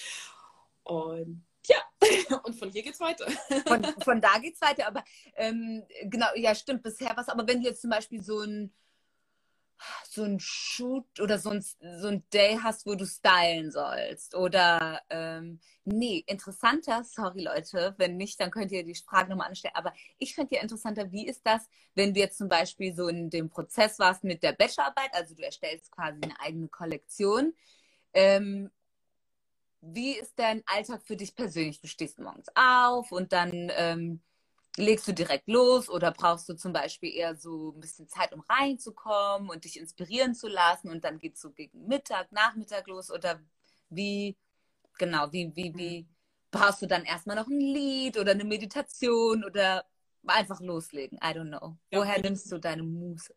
Und 0.85 1.45
ja, 1.67 1.77
und 2.45 2.55
von 2.57 2.71
hier 2.71 2.83
geht's 2.83 3.01
weiter. 3.01 3.31
Von, 3.67 3.85
von 4.03 4.21
da 4.21 4.39
geht's 4.43 4.61
weiter, 4.61 4.87
aber 4.87 5.05
ähm, 5.37 5.85
genau, 6.05 6.27
ja, 6.35 6.55
stimmt, 6.55 6.83
bisher 6.83 7.13
was. 7.17 7.29
Aber 7.29 7.47
wenn 7.47 7.61
du 7.61 7.69
jetzt 7.69 7.83
zum 7.83 7.91
Beispiel 7.91 8.23
so 8.23 8.41
ein 8.41 8.73
so 10.09 10.23
ein 10.25 10.39
Shoot 10.41 11.21
oder 11.21 11.39
so 11.39 11.51
ein, 11.51 11.63
so 11.63 12.09
ein 12.09 12.23
Day 12.33 12.59
hast, 12.63 12.87
wo 12.87 12.95
du 12.95 13.07
stylen 13.07 13.71
sollst. 13.71 14.35
Oder 14.35 15.03
ähm, 15.11 15.61
nee, 15.85 16.25
interessanter, 16.27 17.05
sorry 17.05 17.43
Leute, 17.43 17.95
wenn 17.99 18.17
nicht, 18.17 18.41
dann 18.41 18.51
könnt 18.51 18.73
ihr 18.73 18.85
die 18.85 18.95
Frage 18.95 19.31
nochmal 19.31 19.49
anstellen. 19.49 19.75
Aber 19.77 19.93
ich 20.19 20.35
fände 20.35 20.55
ja 20.55 20.63
interessanter, 20.63 21.11
wie 21.13 21.27
ist 21.27 21.43
das, 21.45 21.69
wenn 21.95 22.15
du 22.15 22.21
jetzt 22.21 22.39
zum 22.39 22.49
Beispiel 22.49 22.95
so 22.95 23.09
in 23.09 23.31
dem 23.31 23.49
Prozess 23.49 23.99
warst 23.99 24.25
mit 24.25 24.43
der 24.43 24.53
Bachelorarbeit, 24.53 25.13
also 25.13 25.35
du 25.35 25.43
erstellst 25.43 25.91
quasi 25.91 26.21
eine 26.23 26.39
eigene 26.41 26.69
Kollektion. 26.69 27.55
Ähm, 28.15 28.71
wie 29.81 30.13
ist 30.13 30.39
dein 30.39 30.63
Alltag 30.67 31.03
für 31.03 31.17
dich 31.17 31.35
persönlich? 31.35 31.81
Du 31.81 31.89
stehst 31.89 32.19
morgens 32.19 32.47
auf 32.55 33.11
und 33.11 33.33
dann 33.33 33.51
ähm, 33.77 34.21
legst 34.77 35.07
du 35.07 35.13
direkt 35.13 35.49
los 35.49 35.89
oder 35.89 36.13
brauchst 36.13 36.49
du 36.49 36.55
zum 36.55 36.73
Beispiel 36.73 37.15
eher 37.15 37.37
so 37.37 37.73
ein 37.73 37.81
bisschen 37.81 38.09
Zeit, 38.09 38.33
um 38.33 38.41
reinzukommen 38.41 39.51
und 39.51 39.65
dich 39.65 39.79
inspirieren 39.79 40.35
zu 40.35 40.49
lassen 40.49 40.89
und 40.89 41.05
dann 41.05 41.19
geht's 41.19 41.41
so 41.41 41.51
gegen 41.51 41.87
Mittag, 41.87 42.33
Nachmittag 42.33 42.87
los 42.87 43.11
oder 43.11 43.41
wie, 43.91 44.37
genau, 44.99 45.31
wie, 45.33 45.55
wie, 45.55 45.75
wie 45.75 46.07
brauchst 46.51 46.81
du 46.83 46.87
dann 46.87 47.05
erstmal 47.05 47.37
noch 47.37 47.49
ein 47.49 47.61
Lied 47.61 48.17
oder 48.17 48.33
eine 48.33 48.45
Meditation 48.45 49.45
oder 49.45 49.85
einfach 50.27 50.61
loslegen? 50.61 51.19
I 51.19 51.35
don't 51.35 51.49
know. 51.49 51.77
Ja, 51.91 52.01
Woher 52.01 52.21
nimmst 52.21 52.51
du 52.51 52.59
deine 52.59 52.83
Muse? 52.83 53.35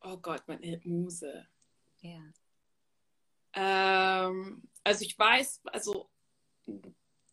Oh 0.00 0.16
Gott, 0.16 0.42
meine 0.46 0.80
Muse. 0.84 1.46
Ja. 2.00 2.20
Ähm, 3.54 4.62
also 4.82 5.04
ich 5.04 5.18
weiß, 5.18 5.60
also 5.66 6.08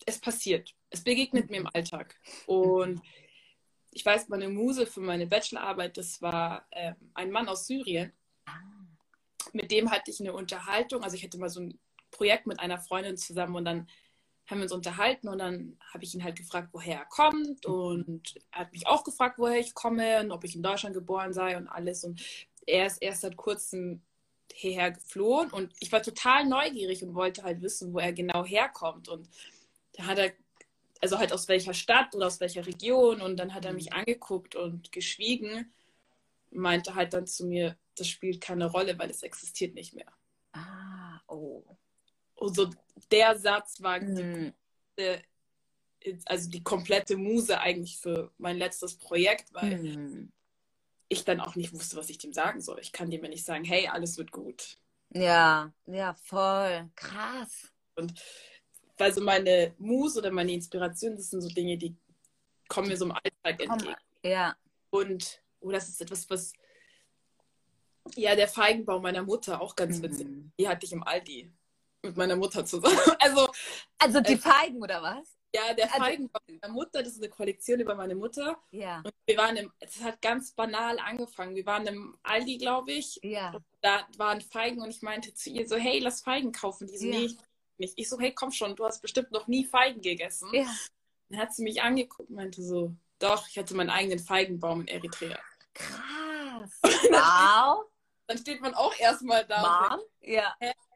es 0.05 0.19
passiert. 0.19 0.75
Es 0.89 1.03
begegnet 1.03 1.49
mir 1.49 1.57
im 1.57 1.69
Alltag. 1.73 2.15
Und 2.47 3.01
ich 3.91 4.05
weiß, 4.05 4.29
meine 4.29 4.49
Muse 4.49 4.85
für 4.85 5.01
meine 5.01 5.27
Bachelorarbeit, 5.27 5.97
das 5.97 6.21
war 6.21 6.65
ähm, 6.71 6.95
ein 7.13 7.31
Mann 7.31 7.47
aus 7.47 7.67
Syrien. 7.67 8.11
Mit 9.53 9.71
dem 9.71 9.89
hatte 9.89 10.11
ich 10.11 10.19
eine 10.19 10.33
Unterhaltung. 10.33 11.03
Also 11.03 11.15
ich 11.15 11.23
hatte 11.23 11.39
mal 11.39 11.49
so 11.49 11.61
ein 11.61 11.79
Projekt 12.11 12.47
mit 12.47 12.59
einer 12.59 12.77
Freundin 12.77 13.17
zusammen 13.17 13.55
und 13.55 13.65
dann 13.65 13.87
haben 14.49 14.59
wir 14.59 14.63
uns 14.63 14.71
unterhalten 14.71 15.27
und 15.27 15.37
dann 15.37 15.77
habe 15.93 16.03
ich 16.03 16.15
ihn 16.15 16.23
halt 16.23 16.35
gefragt, 16.35 16.69
woher 16.71 16.99
er 16.99 17.05
kommt 17.05 17.65
und 17.67 18.35
er 18.51 18.61
hat 18.61 18.71
mich 18.71 18.87
auch 18.87 19.03
gefragt, 19.03 19.37
woher 19.37 19.59
ich 19.59 19.75
komme 19.75 20.21
und 20.21 20.31
ob 20.31 20.43
ich 20.43 20.55
in 20.55 20.63
Deutschland 20.63 20.95
geboren 20.95 21.33
sei 21.33 21.55
und 21.55 21.67
alles 21.67 22.03
und 22.03 22.21
er 22.65 22.87
ist 22.87 22.97
erst 23.01 23.21
seit 23.21 23.37
kurzem 23.37 24.01
hierher 24.51 24.91
geflohen 24.91 25.51
und 25.51 25.71
ich 25.79 25.91
war 25.91 26.01
total 26.01 26.47
neugierig 26.47 27.03
und 27.03 27.13
wollte 27.13 27.43
halt 27.43 27.61
wissen, 27.61 27.93
wo 27.93 27.99
er 27.99 28.11
genau 28.11 28.43
herkommt 28.43 29.07
und 29.07 29.29
da 29.93 30.07
hat 30.07 30.17
er, 30.17 30.31
also 30.99 31.17
halt 31.17 31.31
aus 31.33 31.47
welcher 31.47 31.73
Stadt 31.73 32.13
oder 32.15 32.27
aus 32.27 32.39
welcher 32.39 32.65
Region 32.65 33.21
und 33.21 33.37
dann 33.37 33.53
hat 33.53 33.65
er 33.65 33.73
mich 33.73 33.93
angeguckt 33.93 34.55
und 34.55 34.91
geschwiegen, 34.91 35.73
meinte 36.51 36.95
halt 36.95 37.13
dann 37.13 37.27
zu 37.27 37.45
mir, 37.45 37.77
das 37.95 38.07
spielt 38.07 38.41
keine 38.41 38.65
Rolle, 38.65 38.97
weil 38.97 39.09
es 39.09 39.23
existiert 39.23 39.75
nicht 39.75 39.93
mehr. 39.93 40.11
Ah, 40.53 41.19
oh. 41.27 41.63
Und 42.35 42.55
so 42.55 42.69
der 43.11 43.37
Satz 43.37 43.81
war 43.81 43.99
die 43.99 44.05
Hm. 44.05 44.53
komplette, 44.95 45.23
also 46.25 46.49
die 46.49 46.63
komplette 46.63 47.17
Muse 47.17 47.59
eigentlich 47.59 47.97
für 47.99 48.31
mein 48.37 48.57
letztes 48.57 48.97
Projekt, 48.97 49.53
weil 49.53 49.79
Hm. 49.79 50.31
ich 51.07 51.25
dann 51.25 51.39
auch 51.39 51.55
nicht 51.55 51.73
wusste, 51.73 51.97
was 51.97 52.09
ich 52.09 52.17
dem 52.17 52.33
sagen 52.33 52.61
soll. 52.61 52.79
Ich 52.79 52.91
kann 52.91 53.09
dem 53.09 53.23
ja 53.23 53.29
nicht 53.29 53.45
sagen, 53.45 53.63
hey, 53.63 53.87
alles 53.87 54.17
wird 54.17 54.31
gut. 54.31 54.77
Ja, 55.11 55.73
ja, 55.87 56.13
voll. 56.13 56.89
Krass. 56.95 57.71
Weil 58.99 59.13
so 59.13 59.21
meine 59.21 59.73
Muse 59.79 60.19
oder 60.19 60.29
meine 60.29 60.51
Inspiration, 60.51 61.15
das 61.15 61.29
sind 61.31 61.41
so 61.41 61.49
Dinge, 61.49 61.77
die 61.77 61.95
kommen 62.67 62.87
mir 62.89 62.97
so 62.97 63.05
im 63.05 63.11
Alltag 63.13 63.59
entgegen. 63.63 63.95
ja. 64.23 64.55
Und, 64.91 65.41
oh, 65.61 65.71
das 65.71 65.87
ist 65.87 66.01
etwas, 66.01 66.29
was, 66.29 66.51
ja, 68.15 68.35
der 68.35 68.47
Feigenbaum 68.47 69.01
meiner 69.03 69.23
Mutter, 69.23 69.61
auch 69.61 69.75
ganz 69.75 70.01
witzig. 70.01 70.27
Mhm. 70.27 70.51
Die 70.59 70.67
hatte 70.67 70.85
ich 70.85 70.91
im 70.91 71.03
Aldi 71.03 71.51
mit 72.03 72.17
meiner 72.17 72.35
Mutter 72.35 72.65
zusammen. 72.65 72.95
Also, 73.19 73.49
Also 73.99 74.19
die 74.21 74.33
Äh, 74.33 74.37
Feigen 74.37 74.81
oder 74.81 75.01
was? 75.01 75.37
ja, 75.53 75.73
der 75.73 75.85
Also- 75.93 76.03
Feigenbaum 76.03 76.41
meiner 76.61 76.73
Mutter, 76.73 77.03
das 77.03 77.13
ist 77.13 77.19
eine 77.19 77.29
Kollektion 77.29 77.79
über 77.79 77.95
meine 77.95 78.15
Mutter. 78.15 78.57
Ja, 78.71 79.01
Und 79.05 79.13
wir 79.27 79.37
waren 79.37 79.55
im, 79.57 79.71
es 79.79 80.01
hat 80.01 80.21
ganz 80.21 80.51
banal 80.53 80.97
angefangen. 80.99 81.55
Wir 81.55 81.65
waren 81.65 81.85
im 81.87 82.17
Aldi, 82.23 82.57
glaube 82.57 82.91
ich. 82.93 83.19
ja. 83.23 83.55
Da 83.81 84.05
waren 84.17 84.41
Feigen 84.41 84.81
und 84.81 84.89
ich 84.89 85.01
meinte 85.03 85.33
zu 85.33 85.49
ihr 85.51 85.65
so, 85.67 85.77
hey, 85.77 85.99
lass 85.99 86.19
Feigen 86.21 86.51
kaufen. 86.51 86.87
Die 86.87 86.97
so, 86.97 87.05
Ja. 87.05 87.11
nee, 87.19 87.25
ich 87.25 87.37
nicht. 87.79 87.93
Ich 87.97 88.09
so, 88.09 88.19
hey, 88.19 88.33
komm 88.33 88.51
schon, 88.51 88.75
du 88.75 88.85
hast 88.85 89.01
bestimmt 89.01 89.31
noch 89.31 89.47
nie 89.47 89.65
Feigen 89.65 90.01
gegessen. 90.01 90.49
Ja, 90.53 90.73
Dann 91.29 91.39
hat 91.39 91.53
sie 91.53 91.63
mich 91.63 91.81
angeguckt 91.81 92.29
und 92.29 92.35
meinte 92.35 92.61
so, 92.63 92.93
doch, 93.19 93.47
ich 93.47 93.57
hatte 93.57 93.75
meinen 93.75 93.89
eigenen 93.89 94.19
Feigenbaum 94.19 94.81
in 94.81 94.87
Eritrea. 94.87 95.39
krass. 95.73 96.79
Wow. 97.11 97.85
Dann 98.27 98.37
steht 98.37 98.61
man 98.61 98.75
auch 98.75 98.93
erstmal 98.99 99.45
da. 99.45 99.89
Mom? 99.89 99.99
Ja, 100.21 100.55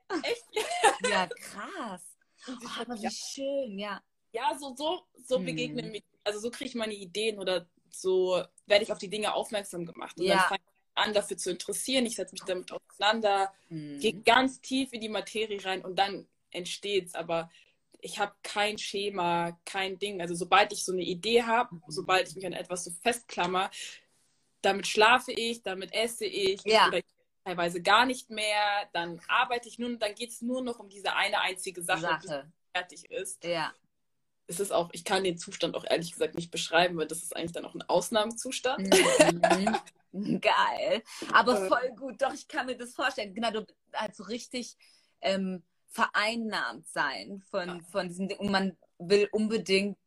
Und 0.09 0.23
echt? 0.23 0.43
ja, 1.09 1.27
krass. 1.27 2.15
Oh, 2.47 2.51
aber 2.79 2.93
mich 2.93 3.03
wie 3.03 3.09
schön, 3.11 3.79
ja. 3.79 4.01
Ja, 4.33 4.55
so, 4.59 4.75
so, 4.75 5.01
so 5.25 5.37
Hm. 5.37 5.45
begegnen 5.45 5.91
mir, 5.91 6.01
also 6.23 6.39
so 6.39 6.51
kriege 6.51 6.69
ich 6.69 6.75
meine 6.75 6.93
Ideen 6.93 7.39
oder 7.39 7.67
so 7.89 8.43
werde 8.65 8.83
ich 8.83 8.91
auf 8.91 8.97
die 8.99 9.09
Dinge 9.09 9.33
aufmerksam 9.33 9.85
gemacht. 9.85 10.17
Und 10.19 10.25
Ja. 10.25 10.35
dann 10.37 10.47
fange 10.47 10.61
ich 10.65 10.97
an, 10.97 11.13
dafür 11.13 11.37
zu 11.37 11.51
interessieren. 11.51 12.05
Ich 12.05 12.15
setze 12.15 12.33
mich 12.33 12.43
damit 12.43 12.71
auseinander. 12.71 13.53
Mhm. 13.69 13.99
gehe 13.99 14.13
ganz 14.21 14.59
tief 14.61 14.93
in 14.93 15.01
die 15.01 15.09
Materie 15.09 15.63
rein 15.63 15.83
und 15.83 15.97
dann 15.97 16.27
entsteht's. 16.53 17.15
Aber 17.15 17.49
ich 17.99 18.19
habe 18.19 18.33
kein 18.43 18.77
Schema, 18.77 19.57
kein 19.65 19.97
Ding. 19.99 20.21
Also 20.21 20.35
sobald 20.35 20.71
ich 20.73 20.83
so 20.83 20.91
eine 20.91 21.03
Idee 21.03 21.43
habe, 21.43 21.75
Mhm. 21.75 21.81
sobald 21.87 22.27
ich 22.29 22.35
mich 22.35 22.45
an 22.45 22.53
etwas 22.53 22.83
so 22.83 22.91
festklammer, 23.01 23.69
damit 24.61 24.87
schlafe 24.87 25.31
ich, 25.31 25.61
damit 25.63 25.93
esse 25.93 26.25
ich 26.25 26.63
Ja. 26.65 26.87
oder 26.87 26.99
ich 26.99 27.05
teilweise 27.43 27.81
gar 27.81 28.05
nicht 28.05 28.29
mehr. 28.29 28.89
Dann 28.93 29.19
arbeite 29.27 29.67
ich 29.67 29.77
nur, 29.79 29.97
dann 29.97 30.15
geht 30.15 30.29
es 30.31 30.41
nur 30.41 30.61
noch 30.61 30.79
um 30.79 30.89
diese 30.89 31.13
eine 31.15 31.41
einzige 31.41 31.81
Sache, 31.81 32.01
Sache. 32.01 32.51
es 32.51 32.71
fertig 32.79 33.11
ist. 33.11 33.43
Ja. 33.43 33.73
Es 34.47 34.59
ist 34.59 34.71
auch, 34.71 34.89
ich 34.93 35.05
kann 35.05 35.23
den 35.23 35.37
Zustand 35.37 35.75
auch 35.75 35.85
ehrlich 35.89 36.11
gesagt 36.11 36.35
nicht 36.35 36.51
beschreiben, 36.51 36.97
weil 36.97 37.07
das 37.07 37.23
ist 37.23 37.35
eigentlich 37.35 37.53
dann 37.53 37.65
auch 37.65 37.75
ein 37.75 37.81
Ausnahmezustand. 37.83 38.89
Mhm. 38.89 39.77
Geil. 40.41 41.03
Aber 41.31 41.63
Äh. 41.63 41.67
voll 41.67 41.89
gut. 41.97 42.21
Doch, 42.21 42.33
ich 42.33 42.47
kann 42.47 42.65
mir 42.67 42.77
das 42.77 42.93
vorstellen. 42.93 43.33
Genau, 43.33 43.51
du 43.51 43.65
halt 43.93 44.15
so 44.15 44.23
richtig 44.23 44.75
ähm, 45.21 45.63
vereinnahmt 45.93 46.87
sein 46.87 47.41
von, 47.49 47.67
Ja. 47.67 47.79
von 47.91 48.07
diesen 48.09 48.27
Dingen. 48.27 48.39
Und 48.41 48.51
man 48.51 48.77
will 48.97 49.29
unbedingt 49.31 49.97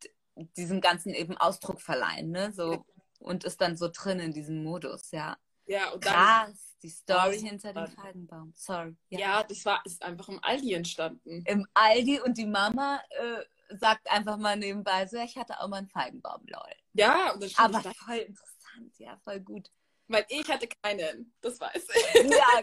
diesem 0.55 0.81
Ganzen 0.81 1.13
eben 1.13 1.35
Ausdruck 1.37 1.81
verleihen, 1.81 2.29
ne? 2.31 2.51
So, 2.51 2.85
und 3.19 3.43
ist 3.43 3.59
dann 3.61 3.75
so 3.77 3.89
drin 3.91 4.19
in 4.19 4.33
diesem 4.33 4.63
Modus, 4.63 5.11
ja. 5.11 5.37
Ja, 5.65 5.89
und 5.91 6.05
dann, 6.05 6.13
Krass, 6.13 6.75
die 6.81 6.89
Story 6.89 7.39
hinter 7.39 7.73
dem 7.73 7.87
Feigenbaum. 7.87 8.53
Sorry. 8.55 8.95
ja. 9.09 9.43
das 9.43 9.65
war, 9.65 9.81
ist 9.85 10.01
einfach 10.03 10.29
im 10.29 10.41
Aldi 10.43 10.73
entstanden. 10.73 11.43
Im 11.45 11.65
Aldi 11.73 12.21
und 12.21 12.37
die 12.37 12.45
Mama 12.45 13.01
äh, 13.09 13.75
sagt 13.77 14.09
einfach 14.09 14.37
mal 14.37 14.55
nebenbei 14.55 15.07
so, 15.07 15.17
ich 15.17 15.35
hatte 15.37 15.59
auch 15.59 15.67
mal 15.67 15.77
einen 15.77 15.89
Feigenbaum, 15.89 16.41
lol. 16.45 16.71
Ja, 16.93 17.31
und 17.33 17.43
das 17.43 17.57
Aber 17.57 17.81
voll 17.81 18.17
interessant, 18.17 18.97
ja, 18.99 19.17
voll 19.23 19.39
gut. 19.41 19.69
Weil 20.07 20.25
ich 20.29 20.47
hatte 20.49 20.67
keinen, 20.83 21.33
das 21.41 21.59
weiß 21.59 21.87
ich. 22.15 22.29
Ja. 22.31 22.61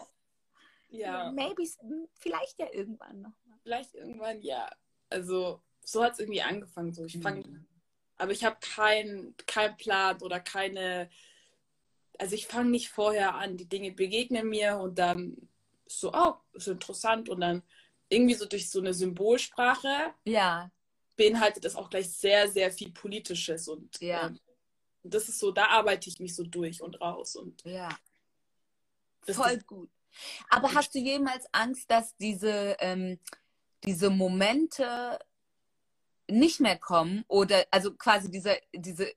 ja. 0.88 1.30
Maybe, 1.32 1.64
vielleicht 2.18 2.58
ja 2.58 2.66
irgendwann 2.72 3.22
noch. 3.22 3.32
Vielleicht 3.62 3.94
irgendwann, 3.94 4.40
ja. 4.42 4.68
Also, 5.10 5.60
so 5.84 6.02
hat 6.02 6.14
es 6.14 6.18
irgendwie 6.20 6.42
angefangen. 6.42 6.92
So, 6.92 7.04
ich 7.04 7.18
fange, 7.18 7.46
Mhm. 7.46 7.66
aber 8.16 8.32
ich 8.32 8.44
habe 8.44 8.56
keinen 8.60 9.36
kein 9.46 9.76
Plan 9.76 10.20
oder 10.22 10.40
keine. 10.40 11.08
Also 12.18 12.34
ich 12.34 12.46
fange 12.46 12.70
nicht 12.70 12.88
vorher 12.88 13.34
an. 13.34 13.56
Die 13.56 13.68
Dinge 13.68 13.92
begegnen 13.92 14.48
mir 14.48 14.78
und 14.78 14.98
dann 14.98 15.48
so, 15.86 16.12
oh, 16.14 16.34
ist 16.54 16.66
interessant. 16.68 17.28
Und 17.28 17.40
dann 17.40 17.62
irgendwie 18.08 18.34
so 18.34 18.46
durch 18.46 18.70
so 18.70 18.80
eine 18.80 18.94
Symbolsprache 18.94 20.14
Ja, 20.24 20.70
beinhaltet 21.16 21.64
das 21.64 21.76
auch 21.76 21.90
gleich 21.90 22.10
sehr, 22.10 22.48
sehr 22.50 22.70
viel 22.72 22.90
Politisches. 22.92 23.68
Und 23.68 24.00
Ja. 24.00 24.28
ähm, 24.28 24.40
das 25.02 25.28
ist 25.28 25.38
so, 25.38 25.50
da 25.52 25.66
arbeite 25.66 26.08
ich 26.08 26.18
mich 26.20 26.34
so 26.34 26.42
durch 26.44 26.82
und 26.82 27.00
raus. 27.00 27.36
Und 27.36 27.62
ja. 27.64 27.88
das 29.26 29.36
Voll 29.36 29.58
gut. 29.66 29.90
Aber 30.48 30.74
hast 30.74 30.94
du 30.94 30.98
jemals 30.98 31.46
Angst, 31.52 31.90
dass 31.90 32.16
diese, 32.16 32.76
ähm, 32.80 33.18
diese 33.84 34.10
Momente 34.10 35.18
nicht 36.28 36.60
mehr 36.60 36.78
kommen? 36.78 37.24
Oder 37.28 37.64
also 37.70 37.94
quasi 37.94 38.30
dieser, 38.30 38.56
diese, 38.72 39.12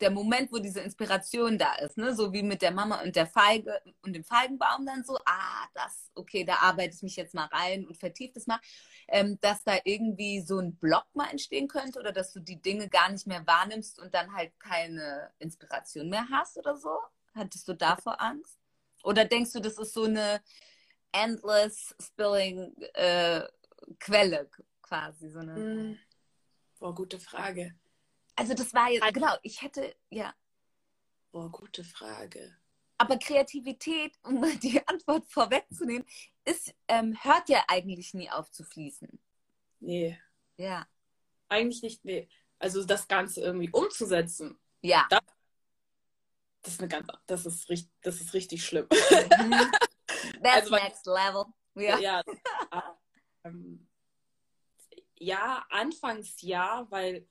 der 0.00 0.10
Moment, 0.10 0.52
wo 0.52 0.58
diese 0.58 0.80
Inspiration 0.80 1.58
da 1.58 1.74
ist, 1.74 1.96
ne? 1.96 2.14
So 2.14 2.32
wie 2.32 2.42
mit 2.42 2.62
der 2.62 2.70
Mama 2.70 3.00
und 3.02 3.16
der 3.16 3.26
Feige 3.26 3.80
und 4.02 4.12
dem 4.14 4.24
Feigenbaum 4.24 4.86
dann 4.86 5.04
so, 5.04 5.18
ah, 5.24 5.66
das, 5.74 6.10
okay, 6.14 6.44
da 6.44 6.56
arbeite 6.56 6.94
ich 6.94 7.02
mich 7.02 7.16
jetzt 7.16 7.34
mal 7.34 7.46
rein 7.46 7.86
und 7.86 7.96
vertieft 7.96 8.36
es 8.36 8.46
mal, 8.46 8.60
ähm, 9.08 9.38
dass 9.40 9.64
da 9.64 9.78
irgendwie 9.84 10.40
so 10.40 10.58
ein 10.58 10.76
Block 10.76 11.06
mal 11.14 11.30
entstehen 11.30 11.68
könnte 11.68 11.98
oder 11.98 12.12
dass 12.12 12.32
du 12.32 12.40
die 12.40 12.60
Dinge 12.60 12.88
gar 12.88 13.10
nicht 13.10 13.26
mehr 13.26 13.46
wahrnimmst 13.46 13.98
und 13.98 14.14
dann 14.14 14.32
halt 14.32 14.58
keine 14.60 15.30
Inspiration 15.38 16.08
mehr 16.08 16.26
hast 16.30 16.58
oder 16.58 16.76
so? 16.76 16.96
Hattest 17.34 17.66
du 17.68 17.74
davor 17.74 18.20
Angst? 18.20 18.58
Oder 19.02 19.24
denkst 19.24 19.52
du, 19.52 19.60
das 19.60 19.78
ist 19.78 19.92
so 19.92 20.04
eine 20.04 20.42
endless 21.12 21.94
spilling 22.00 22.74
äh, 22.94 23.42
Quelle 23.98 24.50
quasi? 24.82 25.30
So 25.30 25.38
eine... 25.40 25.54
Hm. 25.54 25.98
Boah, 26.78 26.94
gute 26.94 27.18
Frage. 27.18 27.74
Also 28.36 28.54
das 28.54 28.72
war 28.72 28.88
jetzt, 28.90 29.12
genau, 29.12 29.34
ich 29.42 29.62
hätte, 29.62 29.96
ja. 30.10 30.32
Boah, 31.32 31.50
gute 31.50 31.82
Frage. 31.82 32.56
Aber 32.98 33.16
Kreativität, 33.18 34.12
um 34.22 34.44
die 34.60 34.80
Antwort 34.86 35.26
vorwegzunehmen, 35.28 36.06
ist, 36.44 36.74
ähm, 36.88 37.16
hört 37.22 37.48
ja 37.48 37.64
eigentlich 37.68 38.14
nie 38.14 38.30
auf 38.30 38.50
zu 38.50 38.64
fließen. 38.64 39.18
Nee, 39.80 40.18
Ja. 40.56 40.86
eigentlich 41.48 41.82
nicht. 41.82 42.04
Nee. 42.04 42.28
Also 42.58 42.84
das 42.84 43.06
Ganze 43.06 43.40
irgendwie 43.40 43.70
umzusetzen, 43.70 44.58
Ja. 44.82 45.06
das 45.10 45.17
ist 46.70 46.80
eine 46.80 46.88
ganz, 46.88 47.06
das 47.26 47.46
ist 47.46 47.68
richtig, 47.68 47.92
das 48.02 48.20
ist 48.20 48.34
richtig 48.34 48.64
schlimm. 48.64 48.86
Mhm. 48.90 49.70
That's 50.42 50.70
Also, 50.70 50.74
next 50.74 51.06
level. 51.06 51.44
Ja. 51.74 51.98
ja, 51.98 52.22
ähm, 53.44 53.86
ja, 55.18 55.64
anfangs 55.70 56.40
ja, 56.42 56.86
weil 56.90 57.26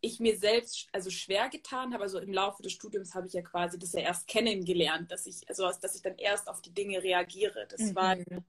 ich 0.00 0.18
mir 0.18 0.36
selbst 0.38 0.88
also 0.92 1.10
schwer 1.10 1.48
getan 1.48 1.92
habe. 1.92 2.04
Also 2.04 2.18
im 2.18 2.32
Laufe 2.32 2.62
des 2.62 2.72
Studiums 2.72 3.14
habe 3.14 3.26
ich 3.26 3.34
ja 3.34 3.42
quasi 3.42 3.78
das 3.78 3.92
ja 3.92 4.00
erst 4.00 4.26
kennengelernt, 4.26 5.10
dass 5.12 5.26
ich, 5.26 5.46
also 5.48 5.70
dass 5.80 5.94
ich 5.94 6.02
dann 6.02 6.16
erst 6.16 6.48
auf 6.48 6.62
die 6.62 6.72
Dinge 6.72 7.02
reagiere. 7.02 7.66
Das 7.68 7.94
war, 7.94 8.16
Mhm. 8.16 8.44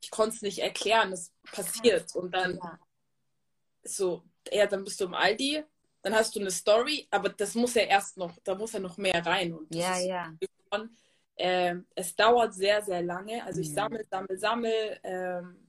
ich 0.00 0.10
konnte 0.10 0.36
es 0.36 0.42
nicht 0.42 0.58
erklären, 0.60 1.10
das 1.10 1.32
passiert. 1.50 2.14
Und 2.14 2.32
dann 2.32 2.56
Ja. 2.56 2.78
so, 3.82 4.22
ja, 4.52 4.66
dann 4.66 4.84
bist 4.84 5.00
du 5.00 5.06
im 5.06 5.14
Aldi, 5.14 5.64
dann 6.06 6.14
hast 6.14 6.36
du 6.36 6.40
eine 6.40 6.52
Story, 6.52 7.08
aber 7.10 7.30
das 7.30 7.56
muss 7.56 7.74
ja 7.74 7.82
erst 7.82 8.16
noch, 8.16 8.38
da 8.44 8.54
muss 8.54 8.74
ja 8.74 8.78
noch 8.78 8.96
mehr 8.96 9.26
rein. 9.26 9.52
Und 9.52 9.74
Ja, 9.74 9.98
ja. 9.98 10.32
schon, 10.72 10.96
ähm, 11.36 11.84
es 11.96 12.14
dauert 12.14 12.54
sehr, 12.54 12.80
sehr 12.80 13.02
lange. 13.02 13.42
Also 13.44 13.60
ich 13.60 13.70
Mhm. 13.70 13.74
sammle, 13.74 14.04
sammle, 14.08 14.38
sammle, 14.38 15.00
ähm, 15.02 15.66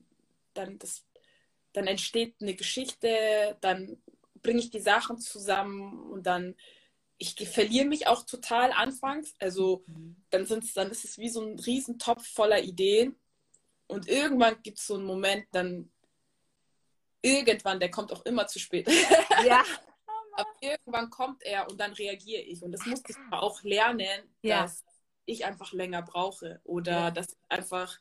dann, 0.53 0.77
das, 0.77 1.03
dann 1.73 1.87
entsteht 1.87 2.35
eine 2.39 2.53
Geschichte, 2.53 3.57
dann 3.61 3.97
bringe 4.43 4.59
ich 4.59 4.69
die 4.69 4.79
Sachen 4.79 5.17
zusammen 5.17 6.03
und 6.11 6.27
dann, 6.27 6.53
ich 7.17 7.33
verliere 7.49 7.85
mich 7.87 8.05
auch 8.05 8.23
total 8.23 8.71
anfangs. 8.73 9.33
Also 9.39 9.83
dann, 10.29 10.45
sind's, 10.45 10.75
dann 10.75 10.91
ist 10.91 11.03
es 11.03 11.17
wie 11.17 11.29
so 11.29 11.41
ein 11.41 11.57
Riesentopf 11.57 12.27
voller 12.27 12.61
Ideen 12.61 13.15
und 13.87 14.07
irgendwann 14.07 14.61
gibt 14.61 14.77
es 14.77 14.85
so 14.85 14.93
einen 14.97 15.05
Moment, 15.05 15.47
dann 15.51 15.91
irgendwann, 17.23 17.79
der 17.79 17.89
kommt 17.89 18.13
auch 18.13 18.23
immer 18.23 18.45
zu 18.45 18.59
spät. 18.59 18.87
Ja. 19.43 19.63
Aber 20.37 20.49
irgendwann 20.61 21.09
kommt 21.09 21.43
er 21.43 21.67
und 21.69 21.79
dann 21.79 21.93
reagiere 21.93 22.41
ich. 22.43 22.61
Und 22.61 22.71
das 22.71 22.85
musste 22.85 23.11
ich 23.11 23.17
auch 23.31 23.63
lernen, 23.63 24.29
Ja. 24.43 24.61
dass 24.63 24.85
ich 25.25 25.45
einfach 25.45 25.73
länger 25.73 26.01
brauche. 26.03 26.61
Oder 26.63 26.91
Ja. 26.91 27.11
dass 27.11 27.35
einfach, 27.49 27.99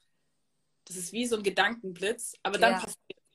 das 0.85 0.97
ist 0.97 1.13
wie 1.13 1.27
so 1.27 1.37
ein 1.37 1.43
Gedankenblitz. 1.43 2.35
Aber 2.43 2.59
dann, 2.59 2.73
Ja. 2.75 2.87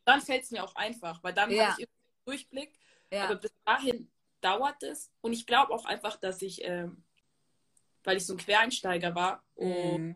dann 0.05 0.21
fällt 0.21 0.43
es 0.43 0.51
mir 0.51 0.63
auch 0.63 0.75
einfach, 0.75 1.23
weil 1.23 1.33
dann 1.33 1.49
habe 1.49 1.73
ich 1.73 1.79
irgendwie 1.79 2.05
einen 2.05 2.25
Durchblick. 2.25 2.79
Aber 3.25 3.35
bis 3.35 3.51
dahin 3.65 4.09
dauert 4.39 4.81
es. 4.83 5.11
Und 5.21 5.33
ich 5.33 5.45
glaube 5.45 5.73
auch 5.73 5.85
einfach, 5.85 6.15
dass 6.17 6.41
ich, 6.41 6.63
ähm, 6.63 7.03
weil 8.03 8.17
ich 8.17 8.25
so 8.25 8.33
ein 8.33 8.37
Quereinsteiger 8.39 9.13
war 9.15 9.43
und 9.55 9.99
Mhm. 10.09 10.15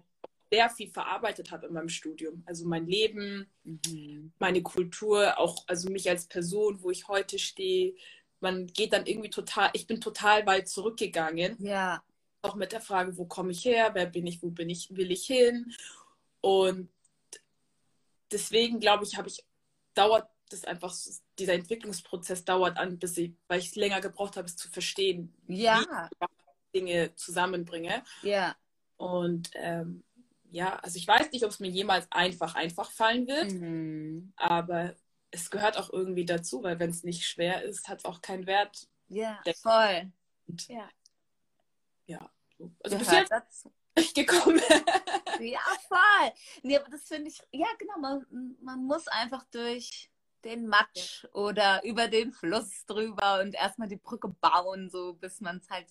sehr 0.52 0.70
viel 0.70 0.90
verarbeitet 0.90 1.52
habe 1.52 1.68
in 1.68 1.74
meinem 1.74 1.90
Studium. 1.90 2.44
Also 2.46 2.66
mein 2.68 2.86
Leben, 2.88 3.50
Mhm. 3.64 4.32
meine 4.40 4.62
Kultur, 4.62 5.38
auch 5.40 5.64
also 5.68 5.90
mich 5.90 6.08
als 6.10 6.28
Person, 6.28 6.82
wo 6.82 6.92
ich 6.92 7.08
heute 7.08 7.38
stehe. 7.40 7.96
Man 8.40 8.68
geht 8.68 8.94
dann 8.94 9.06
irgendwie 9.06 9.30
total, 9.30 9.70
ich 9.74 9.88
bin 9.88 10.02
total 10.02 10.46
weit 10.46 10.68
zurückgegangen, 10.68 11.56
Ja. 11.60 12.04
auch 12.42 12.56
mit 12.56 12.72
der 12.72 12.82
Frage, 12.82 13.18
wo 13.18 13.26
komme 13.26 13.52
ich 13.52 13.66
her, 13.66 13.92
wer 13.94 14.06
bin 14.06 14.28
ich, 14.28 14.42
wo 14.44 14.50
bin 14.52 14.70
ich, 14.70 14.96
will 14.96 15.12
ich 15.12 15.26
hin? 15.26 15.74
Und 16.42 16.90
deswegen 18.32 18.80
glaube 18.80 19.04
ich, 19.04 19.18
habe 19.18 19.30
ich, 19.30 19.44
dauert 19.94 20.30
das 20.50 20.64
einfach, 20.66 20.94
dieser 21.40 21.54
Entwicklungsprozess 21.54 22.46
dauert 22.46 22.78
an, 22.78 23.00
bis 23.00 23.18
ich, 23.18 23.34
weil 23.48 23.60
ich 23.60 23.68
es 23.68 23.76
länger 23.76 24.00
gebraucht 24.02 24.38
habe, 24.38 24.48
es 24.48 24.56
zu 24.56 24.70
verstehen, 24.70 25.34
Ja. 25.48 25.80
wie 26.12 26.26
ich 26.26 26.82
Dinge 26.82 27.16
zusammenbringe. 27.16 28.04
Ja. 28.22 28.56
Und 28.98 29.50
ähm, 29.56 30.04
ja, 30.52 30.76
also 30.78 30.98
ich 30.98 31.08
weiß 31.08 31.32
nicht, 31.32 31.44
ob 31.44 31.50
es 31.52 31.60
mir 31.60 31.70
jemals 31.70 32.08
einfach, 32.12 32.54
einfach 32.56 32.92
fallen 32.92 33.28
wird. 33.28 33.52
Mhm. 33.54 34.34
Aber 34.36 34.94
es 35.36 35.50
gehört 35.52 35.78
auch 35.78 35.92
irgendwie 35.92 36.26
dazu, 36.26 36.64
weil 36.64 36.80
wenn 36.80 36.90
es 36.90 37.04
nicht 37.04 37.26
schwer 37.28 37.64
ist, 37.64 37.88
hat 37.88 38.00
es 38.00 38.06
auch 38.06 38.22
keinen 38.22 38.46
Wert. 38.48 38.88
Ja, 39.08 39.40
Der- 39.46 39.54
voll. 39.56 40.12
Und 40.48 40.68
Ja. 40.68 40.90
ja, 42.08 42.30
so. 42.58 42.72
also 42.84 42.98
bis 42.98 43.08
Gehört 43.08 43.30
jetzt 43.30 43.32
dazu. 43.32 43.74
gekommen. 44.14 44.60
Ja, 45.42 45.60
voll. 45.90 46.32
Nee, 46.64 46.78
aber 46.78 46.90
das 46.90 47.04
finde 47.10 47.30
ich, 47.30 47.42
ja, 47.52 47.68
genau, 47.78 47.98
man, 48.00 48.56
man 48.62 48.86
muss 48.86 49.06
einfach 49.10 49.44
durch 49.52 50.10
den 50.46 50.66
Matsch 50.68 51.26
oder 51.34 51.84
über 51.84 52.08
den 52.08 52.32
Fluss 52.32 52.86
drüber 52.86 53.42
und 53.42 53.54
erstmal 53.54 53.90
die 53.90 53.98
Brücke 53.98 54.30
bauen, 54.30 54.90
so 54.90 55.14
bis 55.16 55.42
man 55.42 55.58
es 55.58 55.70
halt 55.70 55.88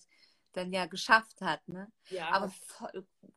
dann 0.53 0.73
ja 0.73 0.87
geschafft 0.87 1.41
hat, 1.41 1.67
ne? 1.67 1.91
ja, 2.09 2.29
Aber 2.31 2.49
voll 2.49 3.05
gut. 3.21 3.33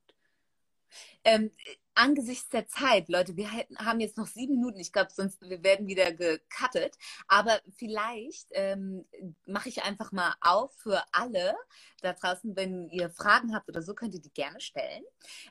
Ähm, 1.25 1.51
angesichts 1.99 2.49
der 2.49 2.69
Zeit, 2.69 3.09
Leute, 3.09 3.37
wir 3.37 3.51
haben 3.51 4.01
jetzt 4.01 4.17
noch 4.17 4.27
sieben 4.27 4.55
Minuten. 4.55 4.79
Ich 4.79 4.93
glaube, 4.93 5.11
sonst 5.11 5.41
wir 5.41 5.63
werden 5.63 5.87
wieder 5.89 6.13
gecuttet. 6.13 6.97
Aber 7.27 7.61
vielleicht 7.77 8.47
ähm, 8.53 9.05
mache 9.47 9.69
ich 9.69 9.83
einfach 9.83 10.13
mal 10.13 10.35
auf 10.41 10.73
für 10.77 11.03
alle 11.13 11.57
da 12.01 12.13
draußen, 12.13 12.55
wenn 12.57 12.89
ihr 12.91 13.11
Fragen 13.11 13.55
habt 13.55 13.69
oder 13.69 13.83
so, 13.83 13.95
könnt 13.95 14.15
ihr 14.15 14.21
die 14.21 14.33
gerne 14.33 14.61
stellen. 14.61 15.03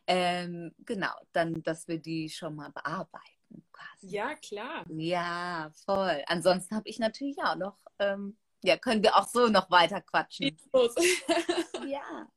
Ähm, 0.07 0.73
genau, 0.85 1.13
dann, 1.33 1.61
dass 1.63 1.87
wir 1.87 1.99
die 1.99 2.29
schon 2.29 2.55
mal 2.55 2.71
bearbeiten. 2.71 3.65
Quasi. 3.71 4.15
ja, 4.15 4.35
klar. 4.35 4.85
Ja, 4.89 5.71
voll. 5.85 6.23
Ansonsten 6.27 6.75
habe 6.75 6.87
ich 6.87 6.99
natürlich 6.99 7.37
auch 7.43 7.55
noch, 7.55 7.77
ähm, 7.99 8.37
ja, 8.63 8.77
können 8.77 9.03
wir 9.03 9.15
auch 9.15 9.27
so 9.27 9.47
noch 9.47 9.69
weiter 9.69 10.01
quatschen. 10.01 10.57
Los. 10.71 10.95
Ja. 11.87 12.27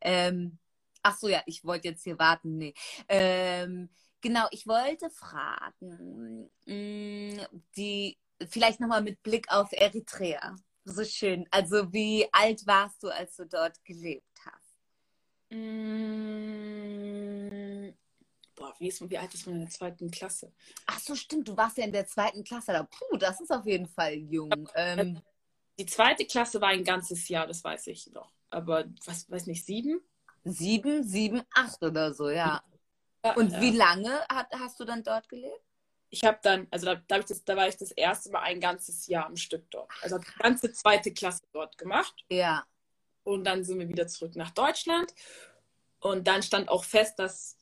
Ähm, 0.00 0.59
ach 1.02 1.16
so, 1.18 1.28
ja, 1.28 1.42
ich 1.46 1.64
wollte 1.64 1.88
jetzt 1.88 2.04
hier 2.04 2.18
warten. 2.18 2.58
Nee. 2.58 2.74
Ähm, 3.08 3.90
genau, 4.20 4.46
ich 4.50 4.66
wollte 4.66 5.10
fragen, 5.10 6.50
mh, 6.66 7.46
die, 7.76 8.18
vielleicht 8.48 8.80
nochmal 8.80 9.02
mit 9.02 9.22
Blick 9.22 9.50
auf 9.50 9.68
Eritrea. 9.72 10.56
So 10.84 11.04
schön. 11.04 11.46
Also, 11.50 11.92
wie 11.92 12.26
alt 12.32 12.66
warst 12.66 13.02
du, 13.02 13.08
als 13.08 13.36
du 13.36 13.46
dort 13.46 13.82
gelebt 13.84 14.24
hast? 14.44 14.76
Mm, 15.50 16.40
Boah, 18.54 18.74
wie, 18.78 18.88
ist, 18.88 19.08
wie 19.08 19.18
alt 19.18 19.32
ist 19.34 19.46
man 19.46 19.54
in 19.56 19.62
der 19.62 19.70
zweiten 19.70 20.10
Klasse? 20.10 20.52
Ach 20.86 20.98
so, 20.98 21.14
stimmt, 21.14 21.48
du 21.48 21.56
warst 21.56 21.78
ja 21.78 21.84
in 21.84 21.92
der 21.92 22.06
zweiten 22.06 22.44
Klasse 22.44 22.72
da. 22.72 22.82
Puh, 22.82 23.16
das 23.16 23.40
ist 23.40 23.50
auf 23.50 23.66
jeden 23.66 23.88
Fall 23.88 24.14
jung. 24.14 24.68
Ähm, 24.74 25.20
Die 25.78 25.86
zweite 25.86 26.26
Klasse 26.26 26.60
war 26.60 26.68
ein 26.68 26.84
ganzes 26.84 27.26
Jahr, 27.28 27.46
das 27.46 27.64
weiß 27.64 27.86
ich 27.86 28.10
noch. 28.12 28.30
Aber 28.50 28.84
was 29.06 29.30
weiß 29.30 29.46
nicht, 29.46 29.64
sieben? 29.64 30.00
Sieben, 30.44 31.04
sieben, 31.04 31.42
acht 31.54 31.82
oder 31.82 32.14
so, 32.14 32.30
ja. 32.30 32.62
Ja, 33.24 33.32
Und 33.34 33.52
ja. 33.52 33.60
wie 33.60 33.76
lange 33.76 34.20
hat, 34.28 34.46
hast 34.58 34.80
du 34.80 34.84
dann 34.84 35.02
dort 35.02 35.28
gelebt? 35.28 35.62
ich 36.10 36.24
habe 36.24 36.38
dann, 36.42 36.66
also 36.70 36.86
da, 36.86 36.96
da, 37.06 37.18
das, 37.20 37.44
da, 37.44 37.56
war 37.56 37.68
ich 37.68 37.76
das 37.76 37.92
erste 37.92 38.30
Mal 38.30 38.40
ein 38.40 38.60
ganzes 38.60 39.06
Jahr 39.06 39.26
am 39.26 39.36
Stück 39.36 39.70
dort. 39.70 39.90
Also 40.02 40.18
die 40.18 40.38
ganze 40.38 40.72
zweite 40.72 41.12
Klasse 41.12 41.42
dort 41.52 41.78
gemacht. 41.78 42.14
Ja. 42.28 42.64
Und 43.22 43.44
dann 43.44 43.64
sind 43.64 43.78
wir 43.78 43.88
wieder 43.88 44.08
zurück 44.08 44.34
nach 44.34 44.50
Deutschland. 44.50 45.14
Und 46.00 46.26
dann 46.26 46.42
stand 46.42 46.68
auch 46.68 46.84
fest, 46.84 47.18
dass 47.18 47.56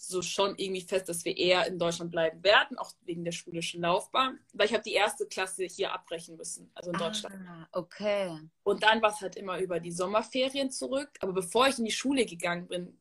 so 0.00 0.22
schon 0.22 0.54
irgendwie 0.56 0.80
fest, 0.80 1.08
dass 1.08 1.24
wir 1.24 1.36
eher 1.36 1.66
in 1.66 1.76
Deutschland 1.76 2.12
bleiben 2.12 2.42
werden, 2.44 2.78
auch 2.78 2.92
wegen 3.04 3.24
der 3.24 3.32
schulischen 3.32 3.82
Laufbahn. 3.82 4.38
Weil 4.52 4.66
ich 4.66 4.72
habe 4.72 4.84
die 4.84 4.92
erste 4.92 5.26
Klasse 5.26 5.64
hier 5.64 5.92
abbrechen 5.92 6.36
müssen, 6.36 6.70
also 6.74 6.90
in 6.90 6.96
ah, 6.96 6.98
Deutschland. 7.00 7.34
Okay. 7.72 8.38
Und 8.62 8.84
dann 8.84 9.02
war 9.02 9.10
es 9.10 9.20
halt 9.20 9.34
immer 9.34 9.58
über 9.58 9.80
die 9.80 9.90
Sommerferien 9.90 10.70
zurück. 10.70 11.10
Aber 11.20 11.32
bevor 11.32 11.66
ich 11.66 11.80
in 11.80 11.84
die 11.84 11.90
Schule 11.90 12.26
gegangen 12.26 12.68
bin, 12.68 12.96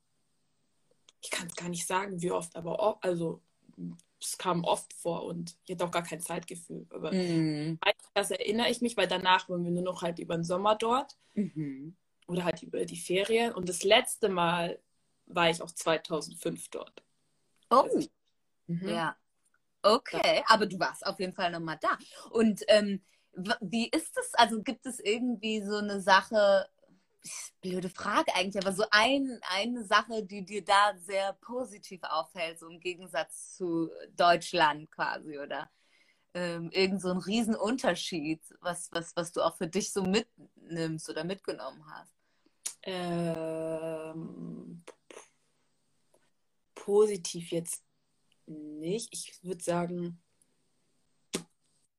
ich 1.21 1.29
kann 1.29 1.47
es 1.47 1.55
gar 1.55 1.69
nicht 1.69 1.85
sagen, 1.85 2.19
wie 2.19 2.31
oft, 2.31 2.55
aber 2.55 2.79
oft, 2.79 3.03
also 3.03 3.41
es 4.19 4.39
kam 4.39 4.63
oft 4.63 4.91
vor 4.93 5.25
und 5.25 5.55
ich 5.65 5.75
hatte 5.75 5.85
auch 5.85 5.91
gar 5.91 6.03
kein 6.03 6.19
Zeitgefühl. 6.19 6.87
Aber 6.89 7.11
mm. 7.11 7.79
das 8.15 8.31
erinnere 8.31 8.71
ich 8.71 8.81
mich, 8.81 8.97
weil 8.97 9.07
danach 9.07 9.49
waren 9.49 9.63
wir 9.63 9.71
nur 9.71 9.83
noch 9.83 10.01
halt 10.01 10.17
über 10.17 10.35
den 10.35 10.43
Sommer 10.43 10.75
dort 10.75 11.15
mhm. 11.35 11.95
oder 12.25 12.43
halt 12.43 12.63
über 12.63 12.83
die 12.85 12.97
Ferien. 12.97 13.53
Und 13.53 13.69
das 13.69 13.83
letzte 13.83 14.29
Mal 14.29 14.79
war 15.27 15.49
ich 15.49 15.61
auch 15.61 15.71
2005 15.71 16.69
dort. 16.69 17.03
Oh, 17.69 17.81
also, 17.81 18.07
mhm. 18.67 18.89
ja. 18.89 19.15
Okay, 19.83 20.43
aber 20.47 20.65
du 20.65 20.79
warst 20.79 21.05
auf 21.05 21.19
jeden 21.19 21.33
Fall 21.33 21.51
nochmal 21.51 21.77
da. 21.79 21.97
Und 22.31 22.63
ähm, 22.67 23.01
wie 23.61 23.89
ist 23.89 24.17
es? 24.17 24.33
Also 24.33 24.61
gibt 24.61 24.85
es 24.85 24.99
irgendwie 24.99 25.61
so 25.61 25.77
eine 25.77 26.01
Sache, 26.01 26.67
blöde 27.61 27.89
Frage 27.89 28.33
eigentlich, 28.35 28.63
aber 28.63 28.73
so 28.73 28.85
ein, 28.91 29.39
eine 29.53 29.83
Sache, 29.83 30.23
die 30.23 30.43
dir 30.43 30.63
da 30.63 30.93
sehr 30.97 31.33
positiv 31.33 32.01
auffällt, 32.03 32.59
so 32.59 32.67
im 32.67 32.79
Gegensatz 32.79 33.55
zu 33.55 33.89
Deutschland 34.15 34.89
quasi, 34.91 35.37
oder 35.37 35.69
ähm, 36.33 36.69
irgend 36.71 37.01
so 37.01 37.09
ein 37.09 37.17
Riesenunterschied, 37.17 38.41
was, 38.61 38.89
was, 38.91 39.15
was 39.15 39.31
du 39.31 39.41
auch 39.41 39.57
für 39.57 39.67
dich 39.67 39.91
so 39.91 40.03
mitnimmst 40.03 41.09
oder 41.09 41.23
mitgenommen 41.23 41.83
hast? 41.91 42.13
Ähm, 42.83 44.83
positiv 46.87 47.51
jetzt 47.51 47.83
nicht. 48.45 49.09
Ich 49.11 49.43
würde 49.43 49.61
sagen, 49.61 50.21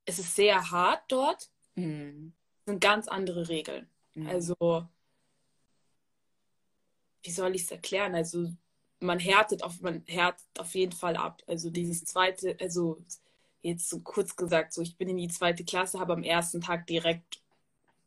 es 0.07 0.19
ist 0.19 0.35
sehr 0.35 0.71
hart 0.71 1.03
dort. 1.09 1.51
Mhm. 1.75 2.33
Es 2.61 2.73
sind 2.73 2.81
ganz 2.81 3.07
andere 3.07 3.51
Regeln. 3.51 3.91
Mhm. 4.15 4.27
Also 4.29 4.89
wie 7.23 7.31
soll 7.31 7.55
ich 7.55 7.65
es 7.65 7.71
erklären? 7.71 8.15
Also 8.15 8.51
man 8.99 9.19
härtet 9.19 9.63
auf, 9.63 9.79
man 9.83 10.05
härtet 10.07 10.59
auf 10.59 10.75
jeden 10.75 10.93
Fall 10.93 11.19
ab. 11.19 11.43
Also 11.47 11.69
dieses 11.69 12.07
zweite, 12.07 12.57
also 12.59 13.05
jetzt 13.61 13.91
so 13.91 14.01
kurz 14.01 14.37
gesagt, 14.37 14.73
so 14.73 14.81
ich 14.81 14.97
bin 14.97 15.11
in 15.11 15.19
die 15.19 15.29
zweite 15.29 15.67
Klasse, 15.67 16.01
habe 16.01 16.15
am 16.15 16.23
ersten 16.23 16.63
Tag 16.63 16.87
direkt 16.87 17.43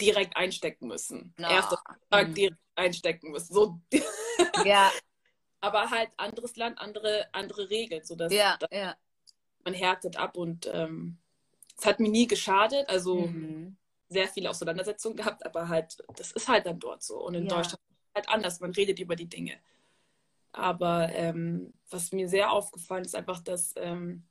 direkt 0.02 0.36
einstecken 0.36 0.88
müssen. 0.88 1.36
No. 1.38 1.48
Erster 1.48 1.78
Tag 2.10 2.30
mhm. 2.30 2.34
direkt 2.34 2.58
einstecken 2.74 3.30
müssen. 3.30 3.54
So. 3.54 3.80
Ja. 4.66 4.92
Aber 5.62 5.90
halt 5.92 6.10
anderes 6.18 6.56
Land, 6.56 6.80
andere, 6.80 7.28
andere 7.34 7.70
Regeln. 7.70 8.04
So 8.04 8.16
dass, 8.16 8.34
ja, 8.34 8.58
ja. 8.72 8.96
Man 9.64 9.74
härtet 9.74 10.18
ab 10.18 10.36
und 10.38 10.70
ähm, 10.74 11.18
es 11.78 11.86
hat 11.86 12.00
mir 12.00 12.10
nie 12.10 12.28
geschadet. 12.28 12.90
Also 12.90 13.28
mhm. 13.28 13.78
sehr 14.10 14.28
viele 14.28 14.50
Auseinandersetzungen 14.50 15.16
gehabt, 15.16 15.46
aber 15.46 15.70
halt, 15.70 16.04
das 16.16 16.32
ist 16.32 16.48
halt 16.48 16.66
dann 16.66 16.80
dort 16.80 17.04
so. 17.04 17.24
Und 17.24 17.36
in 17.36 17.46
ja. 17.46 17.56
Deutschland 17.56 17.82
halt 18.16 18.30
anders. 18.30 18.60
Man 18.60 18.72
redet 18.72 19.00
über 19.00 19.16
die 19.16 19.30
Dinge. 19.30 19.58
Aber 20.52 21.10
ähm, 21.14 21.74
was 21.90 22.12
mir 22.12 22.28
sehr 22.28 22.52
aufgefallen 22.52 23.06
ist, 23.06 23.16
einfach, 23.16 23.40
dass 23.40 23.74
ähm, 23.78 24.24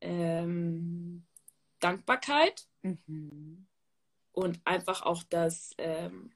ähm, 0.00 1.26
Dankbarkeit 1.80 2.66
mhm. 2.82 3.66
und 4.32 4.60
einfach 4.64 5.02
auch 5.02 5.22
dass 5.24 5.74
ähm, 5.78 6.30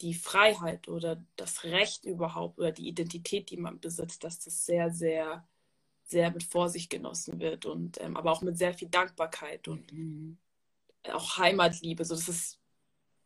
die 0.00 0.14
Freiheit 0.14 0.88
oder 0.88 1.24
das 1.36 1.64
Recht 1.64 2.04
überhaupt 2.04 2.58
oder 2.58 2.72
die 2.72 2.88
Identität, 2.88 3.50
die 3.50 3.56
man 3.56 3.80
besitzt, 3.80 4.24
dass 4.24 4.38
das 4.38 4.64
sehr, 4.64 4.90
sehr, 4.90 5.46
sehr 6.04 6.30
mit 6.30 6.44
Vorsicht 6.44 6.90
genossen 6.90 7.40
wird 7.40 7.66
und 7.66 8.00
ähm, 8.00 8.16
aber 8.16 8.32
auch 8.32 8.42
mit 8.42 8.56
sehr 8.56 8.74
viel 8.74 8.88
Dankbarkeit 8.88 9.68
und 9.68 9.92
mhm. 9.92 10.38
auch 11.12 11.38
Heimatliebe. 11.38 12.04
So, 12.04 12.14
das 12.14 12.28
ist 12.28 12.60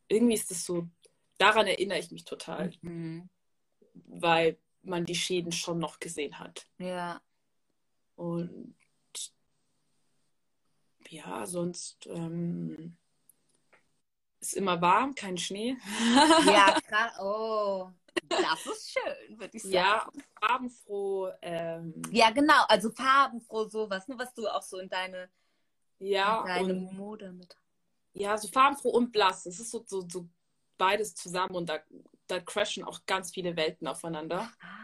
irgendwie 0.08 0.34
ist 0.34 0.50
das 0.50 0.64
so 0.64 0.88
daran 1.42 1.66
erinnere 1.66 1.98
ich 1.98 2.10
mich 2.10 2.24
total. 2.24 2.72
Mhm. 2.82 3.28
Weil 4.06 4.58
man 4.82 5.04
die 5.04 5.14
Schäden 5.14 5.52
schon 5.52 5.78
noch 5.78 6.00
gesehen 6.00 6.38
hat. 6.38 6.66
Ja. 6.78 7.20
Und 8.16 8.74
ja, 11.08 11.46
sonst 11.46 12.06
ähm, 12.06 12.96
ist 14.42 14.54
immer 14.54 14.80
warm, 14.80 15.14
kein 15.14 15.38
Schnee. 15.38 15.76
Ja, 16.46 16.78
krass. 16.88 17.12
Oh, 17.20 17.88
das 18.28 18.66
ist 18.66 18.92
schön, 18.92 19.38
würde 19.38 19.56
ich 19.56 19.62
sagen. 19.62 19.72
Ja, 19.72 20.06
farbenfroh. 20.40 21.30
Ähm, 21.40 22.02
ja, 22.10 22.30
genau. 22.30 22.64
Also 22.68 22.90
farbenfroh, 22.90 23.68
sowas, 23.68 24.08
ne, 24.08 24.18
was 24.18 24.34
du 24.34 24.46
auch 24.48 24.62
so 24.62 24.78
in 24.78 24.88
deine, 24.88 25.30
ja, 25.98 26.40
in 26.40 26.46
deine 26.46 26.74
und, 26.74 26.92
Mode 26.94 27.32
mit. 27.32 27.56
Ja, 28.14 28.36
so 28.36 28.48
farbenfroh 28.48 28.90
und 28.90 29.12
blass. 29.12 29.46
Es 29.46 29.60
ist 29.60 29.70
so, 29.70 29.84
so, 29.86 30.06
so 30.08 30.28
beides 30.76 31.14
zusammen 31.14 31.54
und 31.54 31.68
da, 31.68 31.78
da 32.26 32.40
crashen 32.40 32.84
auch 32.84 33.00
ganz 33.06 33.30
viele 33.30 33.56
Welten 33.56 33.86
aufeinander. 33.86 34.50
Ah. 34.60 34.82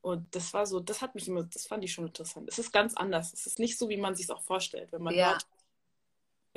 Und 0.00 0.34
das 0.34 0.54
war 0.54 0.64
so, 0.64 0.78
das 0.78 1.02
hat 1.02 1.16
mich 1.16 1.26
immer, 1.26 1.42
das 1.42 1.66
fand 1.66 1.82
ich 1.82 1.92
schon 1.92 2.06
interessant. 2.06 2.48
Es 2.48 2.58
ist 2.58 2.72
ganz 2.72 2.94
anders. 2.94 3.32
Es 3.32 3.46
ist 3.46 3.58
nicht 3.58 3.76
so, 3.76 3.88
wie 3.88 3.96
man 3.96 4.14
sich 4.14 4.26
es 4.26 4.30
auch 4.30 4.42
vorstellt. 4.42 4.92
Wenn 4.92 5.02
man 5.02 5.14
ja. 5.14 5.32
hört, 5.32 5.46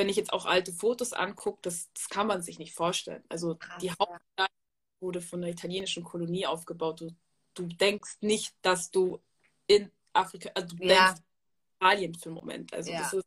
wenn 0.02 0.10
ich 0.10 0.16
jetzt 0.16 0.34
auch 0.34 0.48
alte 0.48 0.74
Fotos 0.74 1.14
angucke, 1.14 1.60
das, 1.62 1.92
das 1.94 2.10
kann 2.10 2.26
man 2.26 2.42
sich 2.42 2.58
nicht 2.58 2.74
vorstellen. 2.74 3.24
Also 3.30 3.56
Krass, 3.56 3.80
die 3.80 3.92
Hauptstadt 3.92 4.50
wurde 5.00 5.22
von 5.22 5.44
einer 5.44 5.52
italienischen 5.52 6.04
Kolonie 6.04 6.48
aufgebaut. 6.48 7.02
Du, 7.02 7.16
du 7.54 7.68
denkst 7.68 8.18
nicht, 8.22 8.56
dass 8.64 8.90
du 8.90 9.22
in 9.68 9.92
Afrika, 10.12 10.50
also 10.56 10.76
du 10.76 10.84
ja. 10.84 11.06
denkst 11.06 11.22
Italien 11.80 12.16
für 12.16 12.30
einen 12.30 12.36
Moment. 12.36 12.74
Also 12.74 12.92
ja. 12.92 13.00
das 13.00 13.14
ist 13.14 13.26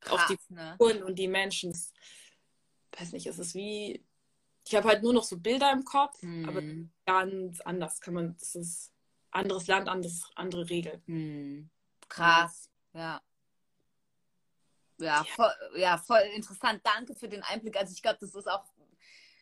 Krass, 0.00 0.20
auch 0.20 0.26
die 0.26 0.38
ne? 0.52 0.76
und 0.78 1.18
die 1.18 1.28
Menschen. 1.28 1.72
Das, 1.72 1.94
weiß 2.98 3.12
nicht, 3.12 3.26
es 3.26 3.38
ist 3.38 3.54
wie 3.54 4.04
ich 4.66 4.74
habe 4.74 4.88
halt 4.88 5.02
nur 5.02 5.14
noch 5.14 5.24
so 5.24 5.38
Bilder 5.38 5.72
im 5.72 5.84
Kopf, 5.84 6.22
mhm. 6.22 6.48
aber 6.48 6.62
ganz 7.06 7.60
anders 7.62 8.00
kann 8.00 8.14
man, 8.14 8.36
das 8.38 8.54
ist 8.54 8.92
anderes 9.30 9.66
Land, 9.66 9.88
anderes, 9.88 10.30
andere 10.34 10.68
Regeln. 10.68 11.02
Mhm. 11.06 11.70
Krass, 12.08 12.70
ja. 12.92 13.22
Ja, 14.98 15.24
voll, 15.24 15.52
ja, 15.76 15.98
voll 15.98 16.22
interessant. 16.34 16.80
Danke 16.84 17.14
für 17.14 17.28
den 17.28 17.42
Einblick. 17.42 17.76
Also 17.76 17.92
ich 17.92 18.02
glaube, 18.02 18.18
das 18.20 18.34
ist 18.34 18.48
auch, 18.48 18.64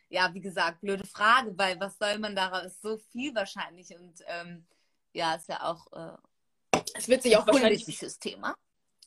ja, 0.09 0.33
wie 0.33 0.41
gesagt, 0.41 0.81
blöde 0.81 1.07
Frage, 1.07 1.57
weil 1.57 1.79
was 1.81 1.99
soll 1.99 2.19
man 2.19 2.35
daraus? 2.35 2.81
So 2.81 2.99
viel 2.99 3.35
wahrscheinlich 3.35 3.95
und 3.95 4.23
ähm, 4.27 4.67
ja, 5.13 5.35
ist 5.35 5.49
ja 5.49 5.63
auch 5.63 5.93
äh, 5.93 6.17
es 6.95 7.09
wird 7.09 7.23
sich 7.23 7.37
auch 7.37 7.47
wahrscheinlich 7.47 7.87
wichtiges 7.87 8.19
Thema. 8.19 8.57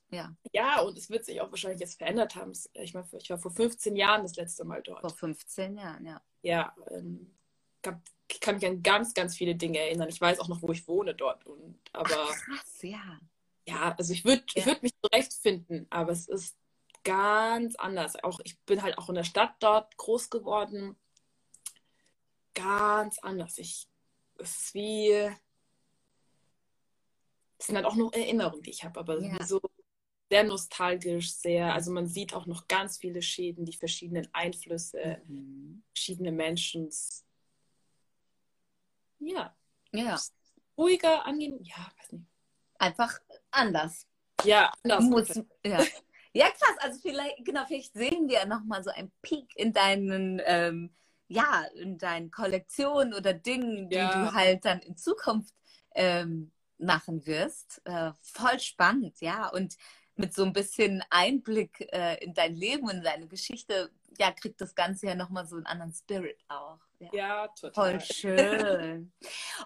Ja. 0.10 0.36
Ja, 0.54 0.82
und 0.82 0.98
es 0.98 1.10
wird 1.10 1.26
sich 1.26 1.41
auch 1.41 1.50
wahrscheinlich 1.50 1.80
jetzt 1.80 1.98
verändert 1.98 2.36
haben. 2.36 2.54
Ich, 2.74 2.93
mein, 2.93 3.06
ich 3.20 3.30
war 3.30 3.38
vor 3.38 3.52
15 3.52 3.96
Jahren 3.96 4.24
das 4.24 4.36
letzte 4.36 4.64
Mal 4.64 4.82
dort. 4.82 5.02
Vor 5.02 5.10
15 5.10 5.78
Jahren, 5.78 6.06
ja. 6.06 6.22
Ja, 6.41 6.76
ähm, 6.91 7.36
ich 8.28 8.39
kann 8.39 8.56
mich 8.56 8.66
an 8.66 8.82
ganz, 8.82 9.14
ganz 9.14 9.36
viele 9.36 9.56
Dinge 9.56 9.80
erinnern. 9.80 10.10
Ich 10.10 10.22
weiß 10.22 10.39
auch 10.39 10.48
noch, 10.48 10.62
wo 10.62 10.72
ich 10.72 10.88
wohne 10.88 11.14
dort. 11.14 11.46
Und, 11.46 11.80
aber, 11.91 12.28
Ach, 12.30 12.36
krass, 12.36 12.82
ja. 12.82 13.20
Ja, 13.68 13.95
also 13.97 14.13
ich 14.13 14.26
würde 14.26 14.43
ja. 14.55 14.66
würd 14.66 14.84
mich 14.84 14.93
zurechtfinden, 15.01 15.88
aber 15.89 16.11
es 16.11 16.28
ist 16.28 16.55
ganz 17.03 17.76
anders. 17.76 18.22
Auch 18.24 18.39
ich 18.43 18.59
bin 18.61 18.82
halt 18.82 18.97
auch 18.97 19.09
in 19.09 19.16
der 19.16 19.24
Stadt 19.24 19.55
dort 19.59 19.95
groß 19.97 20.30
geworden. 20.30 20.95
Ganz 22.53 23.20
anders. 23.20 23.57
Ich, 23.57 23.88
es 24.38 24.57
ist 24.57 24.74
wie, 24.74 25.11
es 27.57 27.68
sind 27.68 27.76
halt 27.76 27.86
auch 27.86 27.95
noch 27.95 28.13
Erinnerungen, 28.13 28.61
die 28.61 28.70
ich 28.70 28.84
habe, 28.84 28.99
aber 28.99 29.20
ja. 29.22 29.43
so 29.43 29.59
sehr 30.30 30.43
nostalgisch, 30.43 31.34
sehr, 31.34 31.74
also 31.74 31.91
man 31.91 32.07
sieht 32.07 32.34
auch 32.34 32.45
noch 32.45 32.68
ganz 32.68 32.97
viele 32.97 33.22
Schäden, 33.22 33.66
die 33.66 33.78
verschiedenen 33.78 34.28
Einflüsse, 34.34 35.22
mhm. 35.28 35.84
verschiedene 35.93 36.32
Menschen. 36.32 36.89
Ja. 39.20 39.55
Ja. 39.91 40.20
Ruhiger, 40.78 41.26
angenehm, 41.26 41.63
ja, 41.63 41.91
weiß 41.97 42.11
nicht. 42.13 42.34
Einfach 42.78 43.19
anders. 43.51 44.07
Ja, 44.43 44.71
anders. 44.84 45.03
Muss, 45.03 45.36
ja. 45.65 45.84
ja, 46.34 46.47
krass. 46.49 46.78
Also 46.80 46.99
vielleicht, 47.01 47.43
genau, 47.45 47.65
vielleicht 47.65 47.93
sehen 47.93 48.28
wir 48.28 48.45
nochmal 48.45 48.84
so 48.84 48.91
einen 48.91 49.11
Peak 49.21 49.55
in 49.55 49.73
deinen, 49.73 50.41
ähm, 50.45 50.93
ja, 51.28 51.63
in 51.76 51.97
deinen 51.97 52.32
Kollektionen 52.32 53.13
oder 53.13 53.34
Dingen, 53.34 53.89
die 53.89 53.95
ja. 53.95 54.11
du 54.11 54.34
halt 54.34 54.65
dann 54.65 54.80
in 54.80 54.97
Zukunft 54.97 55.53
ähm, 55.95 56.51
machen 56.78 57.26
wirst. 57.26 57.82
Äh, 57.86 58.11
voll 58.21 58.59
spannend, 58.59 59.21
ja. 59.21 59.47
Und 59.49 59.76
mit 60.15 60.34
so 60.34 60.43
ein 60.43 60.53
bisschen 60.53 61.03
Einblick 61.09 61.88
äh, 61.91 62.23
in 62.23 62.34
dein 62.34 62.55
Leben 62.55 62.88
und 62.88 63.03
deine 63.03 63.28
Geschichte, 63.28 63.91
ja, 64.17 64.32
kriegt 64.32 64.61
das 64.61 64.76
Ganze 64.76 65.07
ja 65.07 65.15
nochmal 65.15 65.45
so 65.45 65.55
einen 65.55 65.65
anderen 65.65 65.93
Spirit 65.93 66.38
auch. 66.47 66.80
Ja, 66.99 67.09
ja 67.11 67.47
total. 67.59 67.99
Voll 67.99 68.15
schön. 68.15 69.11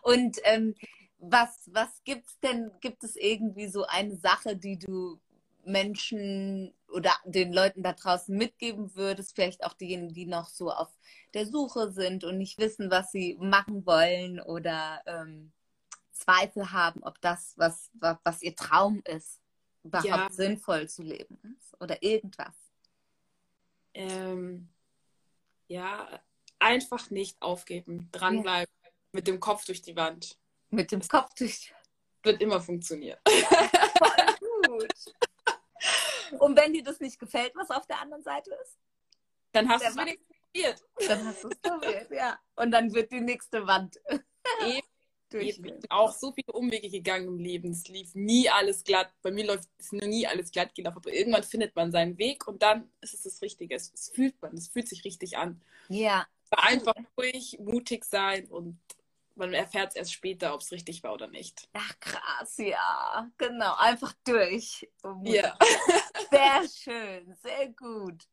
und 0.02 0.38
ähm, 0.44 0.74
was, 1.20 1.70
was 1.72 1.90
gibt's 2.04 2.40
denn, 2.40 2.72
gibt 2.82 3.04
es 3.04 3.16
irgendwie 3.16 3.68
so 3.68 3.86
eine 3.86 4.16
Sache, 4.16 4.56
die 4.56 4.80
du 4.80 5.20
Menschen 5.66 6.74
oder 6.88 7.12
den 7.26 7.54
Leuten 7.54 7.84
da 7.84 7.94
draußen 7.94 8.36
mitgeben 8.36 8.96
würdest, 8.96 9.36
vielleicht 9.36 9.64
auch 9.64 9.74
diejenigen, 9.74 10.14
die 10.14 10.26
noch 10.26 10.50
so 10.50 10.72
auf 10.72 10.90
der 11.34 11.46
Suche 11.46 11.92
sind 11.92 12.24
und 12.24 12.38
nicht 12.38 12.58
wissen, 12.58 12.90
was 12.90 13.12
sie 13.12 13.38
machen 13.40 13.86
wollen 13.86 14.40
oder 14.40 15.02
ähm, 15.06 15.52
Zweifel 16.12 16.72
haben, 16.72 17.04
ob 17.04 17.22
das, 17.22 17.54
was, 17.58 17.90
was, 17.94 18.18
was 18.24 18.42
ihr 18.42 18.56
Traum 18.56 19.02
ist, 19.06 19.40
überhaupt 19.84 20.08
ja. 20.08 20.30
sinnvoll 20.32 20.90
zu 20.90 21.04
leben 21.04 21.58
ist 21.60 21.80
oder 21.80 22.02
irgendwas? 22.02 22.56
Ähm, 23.94 24.70
ja, 25.68 26.08
einfach 26.58 27.10
nicht 27.10 27.42
aufgeben, 27.42 28.10
dranbleiben, 28.12 28.74
ja. 28.84 28.90
mit 29.12 29.28
dem 29.28 29.40
Kopf 29.40 29.66
durch 29.66 29.82
die 29.82 29.96
Wand. 29.96 30.39
Mit 30.70 30.92
dem 30.92 31.02
Kopf 31.02 31.34
durch. 31.36 31.74
Wird 32.24 32.42
immer 32.42 32.60
funktionieren. 32.62 33.20
Gut. 34.66 34.94
Und 36.40 36.58
wenn 36.58 36.74
dir 36.74 36.84
das 36.84 37.00
nicht 37.00 37.18
gefällt, 37.20 37.54
was 37.56 37.72
auf 37.72 37.88
der 37.88 38.02
anderen 38.02 38.24
Seite 38.24 38.52
ist? 38.62 38.78
Dann 39.52 39.68
hast 39.70 39.84
du 39.84 39.90
es 39.90 39.96
wenigstens 39.96 40.38
probiert. 40.38 40.84
Dann 41.08 41.26
hast 41.26 41.44
du 41.44 41.50
es 41.50 41.58
probiert, 41.60 42.12
ja. 42.12 42.40
Und 42.56 42.72
dann 42.72 42.94
wird 42.94 43.12
die 43.12 43.22
nächste 43.22 43.66
Wand. 43.66 44.00
Eben. 44.66 44.88
Ich 45.32 45.62
bin 45.62 45.80
auch 45.90 46.12
so 46.12 46.32
viele 46.32 46.52
Umwege 46.54 46.90
gegangen 46.90 47.28
im 47.28 47.38
Leben. 47.38 47.72
Es 47.72 47.88
lief 47.88 48.16
nie 48.16 48.50
alles 48.50 48.84
glatt. 48.84 49.14
Bei 49.22 49.32
mir 49.32 49.46
läuft 49.46 49.70
es 49.78 49.92
noch 49.92 50.08
nie 50.08 50.26
alles 50.26 50.52
glatt 50.52 50.74
gelaufen. 50.74 50.98
Aber 50.98 51.14
irgendwann 51.14 51.44
findet 51.44 51.76
man 51.76 51.92
seinen 51.92 52.18
Weg 52.18 52.48
und 52.48 52.64
dann 52.64 52.90
ist 53.02 53.14
es 53.14 53.24
das 53.24 53.42
Richtige. 53.42 53.76
Es, 53.76 53.92
es 53.94 54.10
fühlt 54.10 54.42
man, 54.42 54.56
es 54.56 54.70
fühlt 54.70 54.88
sich 54.88 55.04
richtig 55.06 55.38
an. 55.38 55.62
Ja. 55.88 56.26
Einfach 56.50 56.96
ruhig, 57.16 57.60
mutig 57.60 58.06
sein 58.06 58.48
und 58.48 58.80
man 59.40 59.54
erfährt 59.54 59.90
es 59.90 59.96
erst 59.96 60.14
später, 60.14 60.54
ob 60.54 60.62
es 60.62 60.72
richtig 60.72 61.02
war 61.04 61.14
oder 61.14 61.28
nicht. 61.28 61.68
Ach 61.74 62.00
krass, 62.00 62.58
ja. 62.58 63.32
Genau, 63.38 63.76
einfach 63.78 64.14
durch. 64.24 64.88
Ja. 65.24 65.58
Sehr 66.32 66.68
schön, 66.70 67.36
sehr 67.42 67.70
gut. 67.70 68.28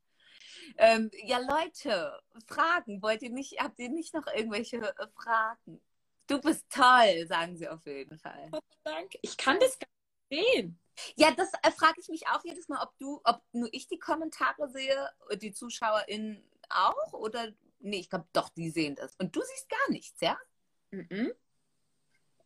Ähm, 0.76 1.10
ja, 1.24 1.38
Leute, 1.38 2.20
Fragen. 2.46 3.00
Wollt 3.00 3.22
ihr 3.22 3.30
nicht, 3.30 3.58
habt 3.58 3.78
ihr 3.78 3.88
nicht 3.88 4.12
noch 4.12 4.26
irgendwelche 4.26 4.76
äh, 4.76 5.06
Fragen? 5.14 5.80
Du 6.26 6.40
bist 6.40 6.66
toll, 6.68 7.26
sagen 7.26 7.56
sie 7.56 7.68
auf 7.68 7.86
jeden 7.86 8.18
Fall. 8.18 8.50
Oh, 8.52 8.58
danke. 8.84 9.18
Ich 9.22 9.38
kann 9.38 9.58
das 9.60 9.78
gar 9.78 9.88
nicht 10.28 10.44
sehen. 10.44 10.78
Ja, 11.14 11.30
das 11.30 11.50
äh, 11.62 11.70
frage 11.70 12.00
ich 12.00 12.08
mich 12.08 12.26
auch 12.28 12.44
jedes 12.44 12.68
Mal, 12.68 12.82
ob 12.82 12.98
du, 12.98 13.20
ob 13.24 13.42
nur 13.52 13.68
ich 13.72 13.86
die 13.86 13.98
Kommentare 13.98 14.68
sehe, 14.68 15.08
die 15.36 15.52
ZuschauerInnen 15.52 16.44
auch 16.68 17.12
oder 17.12 17.52
nee, 17.78 18.00
ich 18.00 18.10
glaube 18.10 18.26
doch, 18.32 18.48
die 18.50 18.70
sehen 18.70 18.96
das. 18.96 19.14
Und 19.16 19.34
du 19.34 19.40
siehst 19.40 19.68
gar 19.68 19.90
nichts, 19.90 20.20
ja? 20.20 20.36
Mhm. 21.10 21.32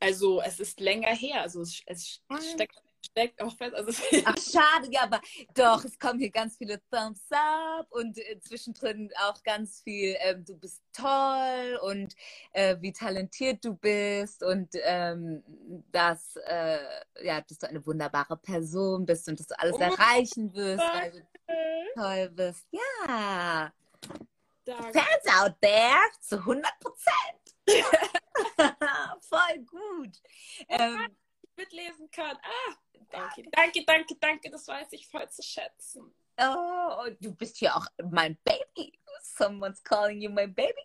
Also 0.01 0.41
es 0.41 0.61
ist 0.61 0.81
länger 0.81 1.15
her, 1.15 1.43
also 1.43 1.61
es, 1.61 1.83
es 1.87 2.23
ah. 2.29 2.41
steckt 2.41 2.83
steckt 3.05 3.41
auch 3.43 3.57
fest. 3.57 3.75
Also 3.75 3.93
Ach, 4.25 4.37
schade, 4.37 4.89
ja, 4.91 5.03
aber 5.03 5.21
doch, 5.55 5.85
es 5.85 5.99
kommen 5.99 6.19
hier 6.19 6.31
ganz 6.31 6.57
viele 6.57 6.81
Thumbs 6.91 7.27
up 7.31 7.87
und 7.91 8.19
äh, 8.19 8.39
zwischendrin 8.41 9.11
auch 9.27 9.43
ganz 9.43 9.81
viel, 9.83 10.17
äh, 10.21 10.37
du 10.37 10.57
bist 10.57 10.83
toll 10.93 11.79
und 11.83 12.15
äh, 12.53 12.77
wie 12.81 12.93
talentiert 12.93 13.65
du 13.65 13.75
bist 13.75 14.43
und 14.43 14.69
ähm, 14.83 15.43
dass, 15.91 16.37
äh, 16.45 16.79
ja, 17.23 17.41
dass 17.41 17.59
du 17.59 17.69
eine 17.69 17.85
wunderbare 17.85 18.37
Person 18.37 19.07
bist 19.07 19.29
und 19.29 19.41
dass 19.41 19.47
du 19.47 19.59
alles 19.59 19.77
oh, 19.77 19.81
erreichen 19.81 20.55
wirst, 20.55 20.85
weil 20.85 21.13
du 21.13 22.01
toll 22.01 22.31
bist. 22.31 22.67
Ja. 22.71 23.73
Danke. 24.65 24.99
Fans 24.99 25.41
out 25.41 25.57
there 25.61 25.99
zu 26.21 26.37
100 26.37 26.71
Prozent. 26.81 27.41
Voll 29.31 29.65
gut. 29.65 30.21
Ähm, 30.69 31.17
mitlesen 31.57 32.11
kann. 32.11 32.37
Ah, 32.37 32.75
danke, 33.11 33.43
danke, 33.51 33.85
danke, 33.87 34.17
danke, 34.21 34.51
das 34.51 34.67
weiß 34.67 34.89
ich 34.93 35.07
voll 35.07 35.29
zu 35.31 35.43
schätzen. 35.43 36.13
Oh, 36.37 37.07
du 37.21 37.35
bist 37.35 37.59
hier 37.59 37.77
auch 37.77 37.87
mein 38.11 38.37
Baby. 38.45 38.99
Someone's 39.23 39.83
calling 39.83 40.21
you 40.21 40.31
my 40.31 40.47
baby. 40.47 40.83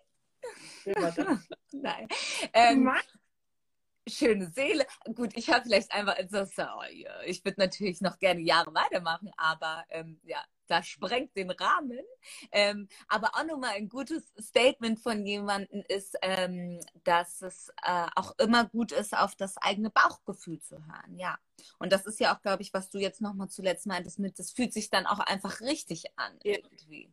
Nein. 1.72 2.08
Ähm, 2.52 2.90
schöne 4.08 4.50
Seele. 4.50 4.86
Gut, 5.14 5.36
ich 5.36 5.50
habe 5.50 5.64
vielleicht 5.64 5.90
einfach 5.92 6.16
so, 6.28 6.44
so 6.44 6.62
ich 7.24 7.44
würde 7.44 7.60
natürlich 7.60 8.00
noch 8.00 8.18
gerne 8.18 8.40
Jahre 8.40 8.72
weitermachen, 8.74 9.32
aber 9.36 9.84
ähm, 9.88 10.20
ja, 10.22 10.44
das 10.66 10.86
sprengt 10.86 11.36
den 11.36 11.50
Rahmen. 11.50 12.00
Ähm, 12.52 12.88
aber 13.08 13.30
auch 13.34 13.44
nochmal 13.44 13.74
ein 13.74 13.88
gutes 13.88 14.32
Statement 14.40 15.00
von 15.00 15.24
jemandem 15.24 15.82
ist, 15.88 16.16
ähm, 16.22 16.80
dass 17.04 17.42
es 17.42 17.70
äh, 17.82 18.06
auch 18.14 18.32
immer 18.38 18.66
gut 18.66 18.92
ist, 18.92 19.16
auf 19.16 19.34
das 19.34 19.56
eigene 19.58 19.90
Bauchgefühl 19.90 20.60
zu 20.60 20.76
hören. 20.76 21.18
Ja. 21.18 21.38
Und 21.78 21.92
das 21.92 22.06
ist 22.06 22.20
ja 22.20 22.34
auch, 22.34 22.42
glaube 22.42 22.62
ich, 22.62 22.72
was 22.74 22.90
du 22.90 22.98
jetzt 22.98 23.20
nochmal 23.20 23.48
zuletzt 23.48 23.86
meintest 23.86 24.18
mit, 24.18 24.38
das 24.38 24.52
fühlt 24.52 24.72
sich 24.72 24.90
dann 24.90 25.06
auch 25.06 25.20
einfach 25.20 25.60
richtig 25.60 26.04
an 26.16 26.38
ja. 26.42 26.56
irgendwie. 26.56 27.12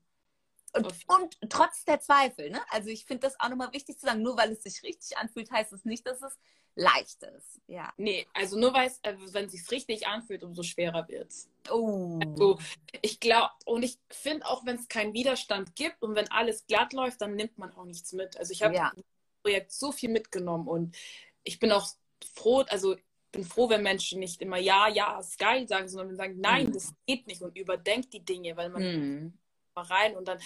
Und, 0.75 0.87
und, 1.07 1.37
trotz 1.51 1.85
der 1.85 1.99
Zweifel, 1.99 2.49
ne? 2.49 2.59
Also 2.71 2.89
ich 2.89 3.05
finde 3.05 3.27
das 3.27 3.39
auch 3.39 3.49
nochmal 3.49 3.71
wichtig 3.73 3.99
zu 3.99 4.07
sagen, 4.07 4.23
nur 4.23 4.37
weil 4.37 4.51
es 4.51 4.63
sich 4.63 4.81
richtig 4.81 5.17
anfühlt, 5.17 5.51
heißt 5.51 5.71
es 5.71 5.85
nicht, 5.85 6.07
dass 6.07 6.21
es 6.23 6.35
leicht 6.75 7.23
ist. 7.23 7.61
Ja. 7.67 7.93
Nee, 7.97 8.27
also 8.33 8.59
nur 8.59 8.73
weil 8.73 8.87
es, 8.87 8.99
äh, 9.03 9.15
wenn 9.31 9.45
es 9.45 9.51
sich 9.51 9.69
richtig 9.71 10.07
anfühlt, 10.07 10.43
umso 10.43 10.63
schwerer 10.63 11.07
wird 11.07 11.29
es. 11.29 11.49
Oh. 11.69 12.19
Also 12.25 12.59
ich 13.01 13.19
glaube, 13.19 13.51
und 13.65 13.83
ich 13.83 13.99
finde 14.09 14.45
auch, 14.47 14.65
wenn 14.65 14.77
es 14.77 14.87
keinen 14.87 15.13
Widerstand 15.13 15.75
gibt 15.75 16.01
und 16.01 16.15
wenn 16.15 16.29
alles 16.31 16.65
glatt 16.65 16.93
läuft, 16.93 17.21
dann 17.21 17.35
nimmt 17.35 17.57
man 17.57 17.71
auch 17.73 17.85
nichts 17.85 18.11
mit. 18.13 18.37
Also 18.37 18.51
ich 18.51 18.63
habe 18.63 18.75
ja. 18.75 18.91
im 18.95 19.03
Projekt 19.41 19.71
so 19.71 19.91
viel 19.91 20.09
mitgenommen 20.09 20.67
und 20.67 20.97
ich 21.43 21.59
bin 21.59 21.71
auch 21.71 21.87
froh, 22.33 22.63
also 22.69 22.95
bin 23.31 23.43
froh, 23.43 23.69
wenn 23.69 23.81
Menschen 23.81 24.19
nicht 24.19 24.41
immer 24.41 24.57
ja, 24.57 24.87
ja, 24.87 25.19
ist 25.19 25.39
geil 25.39 25.67
sagen, 25.67 25.87
sondern 25.87 26.15
sagen, 26.15 26.39
nein, 26.39 26.67
mhm. 26.67 26.73
das 26.73 26.93
geht 27.07 27.27
nicht 27.27 27.41
und 27.41 27.57
überdenkt 27.57 28.13
die 28.13 28.23
Dinge, 28.23 28.55
weil 28.57 28.69
man 28.69 28.83
mhm 28.83 29.33
rein 29.81 30.15
und 30.15 30.27
dann, 30.27 30.39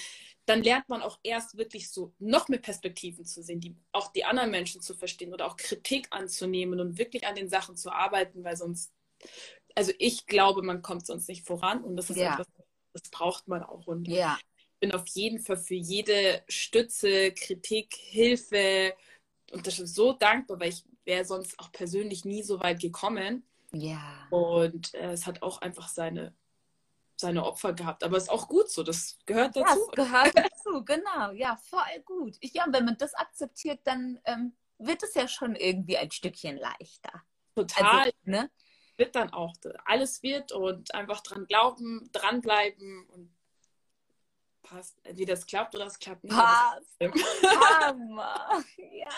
dann 0.46 0.64
lernt 0.64 0.88
man 0.90 1.02
auch 1.02 1.20
erst 1.24 1.58
wirklich 1.58 1.90
so 1.90 2.14
noch 2.20 2.48
mehr 2.48 2.60
Perspektiven 2.60 3.26
zu 3.26 3.42
sehen, 3.42 3.60
die 3.60 3.76
auch 3.92 4.12
die 4.12 4.26
anderen 4.26 4.52
Menschen 4.52 4.82
zu 4.82 4.94
verstehen 4.94 5.34
oder 5.34 5.46
auch 5.46 5.58
Kritik 5.58 6.08
anzunehmen 6.12 6.80
und 6.80 6.98
wirklich 6.98 7.28
an 7.28 7.36
den 7.36 7.50
Sachen 7.50 7.76
zu 7.76 7.92
arbeiten, 7.92 8.44
weil 8.44 8.56
sonst, 8.56 8.92
also 9.76 9.92
ich 10.00 10.26
glaube, 10.26 10.62
man 10.62 10.82
kommt 10.82 11.06
sonst 11.06 11.28
nicht 11.28 11.46
voran 11.46 11.84
und 11.84 11.96
das 11.96 12.10
ist 12.10 12.18
ja. 12.18 12.34
etwas, 12.34 12.48
das 12.94 13.10
braucht 13.12 13.48
man 13.48 13.64
auch 13.64 13.88
und 13.88 14.08
ja. 14.08 14.38
ich 14.40 14.80
bin 14.80 14.92
auf 14.92 15.08
jeden 15.08 15.40
Fall 15.40 15.58
für 15.58 15.76
jede 15.76 16.44
Stütze, 16.48 17.32
Kritik, 17.34 17.96
Hilfe 17.96 18.94
und 19.52 19.68
das 19.68 19.80
ist 19.80 19.96
so 19.96 20.14
dankbar, 20.14 20.60
weil 20.60 20.70
ich 20.70 20.84
wäre 21.06 21.26
sonst 21.26 21.58
auch 21.60 21.72
persönlich 21.72 22.26
nie 22.26 22.44
so 22.44 22.60
weit 22.60 22.80
gekommen. 22.80 23.44
Ja. 23.72 24.28
Und 24.30 24.94
äh, 24.94 25.12
es 25.12 25.26
hat 25.26 25.42
auch 25.42 25.62
einfach 25.62 25.88
seine 25.88 26.36
seine 27.20 27.46
Opfer 27.46 27.74
gehabt. 27.74 28.04
Aber 28.04 28.18
ist 28.18 28.30
auch 28.30 28.48
gut 28.48 28.70
so, 28.70 28.84
das 28.84 29.18
gehört 29.26 29.56
dazu. 29.56 29.90
Das 29.94 30.06
gehört 30.08 30.38
dazu, 30.38 30.84
genau. 30.86 31.32
Ja, 31.32 31.56
voll 31.56 32.02
gut. 32.06 32.38
Ich, 32.40 32.54
ja, 32.54 32.66
wenn 32.70 32.86
man 32.86 32.98
das 32.98 33.14
akzeptiert, 33.14 33.82
dann 33.84 34.20
ähm, 34.26 34.56
wird 34.78 35.04
es 35.04 35.14
ja 35.16 35.28
schon 35.28 35.56
irgendwie 35.56 35.98
ein 35.98 36.12
Stückchen 36.12 36.58
leichter. 36.58 37.24
Total. 37.56 38.00
Also, 38.00 38.12
ne? 38.24 38.52
Wird 38.98 39.16
dann 39.16 39.32
auch. 39.32 39.54
Alles 39.86 40.24
wird 40.24 40.52
und 40.52 40.94
einfach 40.94 41.22
dran 41.22 41.46
glauben, 41.46 42.10
dranbleiben 42.12 43.06
und 43.10 43.37
passt. 44.70 44.98
Entweder 45.04 45.34
es 45.34 45.46
klappt 45.46 45.76
oder 45.76 45.86
es 45.86 46.00
klappt 46.00 46.24
nicht. 46.24 46.36
Passt. 46.36 46.98
Hammer. 47.80 48.64
ja, 48.78 49.10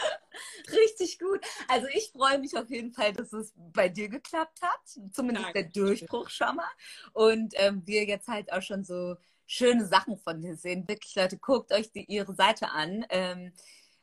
richtig 0.71 1.19
gut. 1.19 1.39
Also 1.67 1.87
ich 1.93 2.11
freue 2.11 2.39
mich 2.39 2.57
auf 2.57 2.69
jeden 2.69 2.91
Fall, 2.91 3.13
dass 3.13 3.33
es 3.33 3.53
bei 3.55 3.89
dir 3.89 4.09
geklappt 4.09 4.61
hat. 4.61 5.13
Zumindest 5.13 5.47
Danke. 5.47 5.63
der 5.63 5.71
Durchbruch 5.71 6.29
schon 6.29 6.55
mal. 6.55 6.71
Und 7.13 7.53
ähm, 7.57 7.83
wir 7.85 8.05
jetzt 8.05 8.27
halt 8.27 8.51
auch 8.51 8.61
schon 8.61 8.83
so 8.83 9.15
schöne 9.45 9.85
Sachen 9.85 10.17
von 10.17 10.41
dir 10.41 10.55
sehen. 10.55 10.87
Wirklich, 10.87 11.15
Leute, 11.15 11.37
guckt 11.37 11.71
euch 11.71 11.91
die, 11.91 12.05
ihre 12.05 12.35
Seite 12.35 12.69
an. 12.69 13.05
Ähm, 13.09 13.53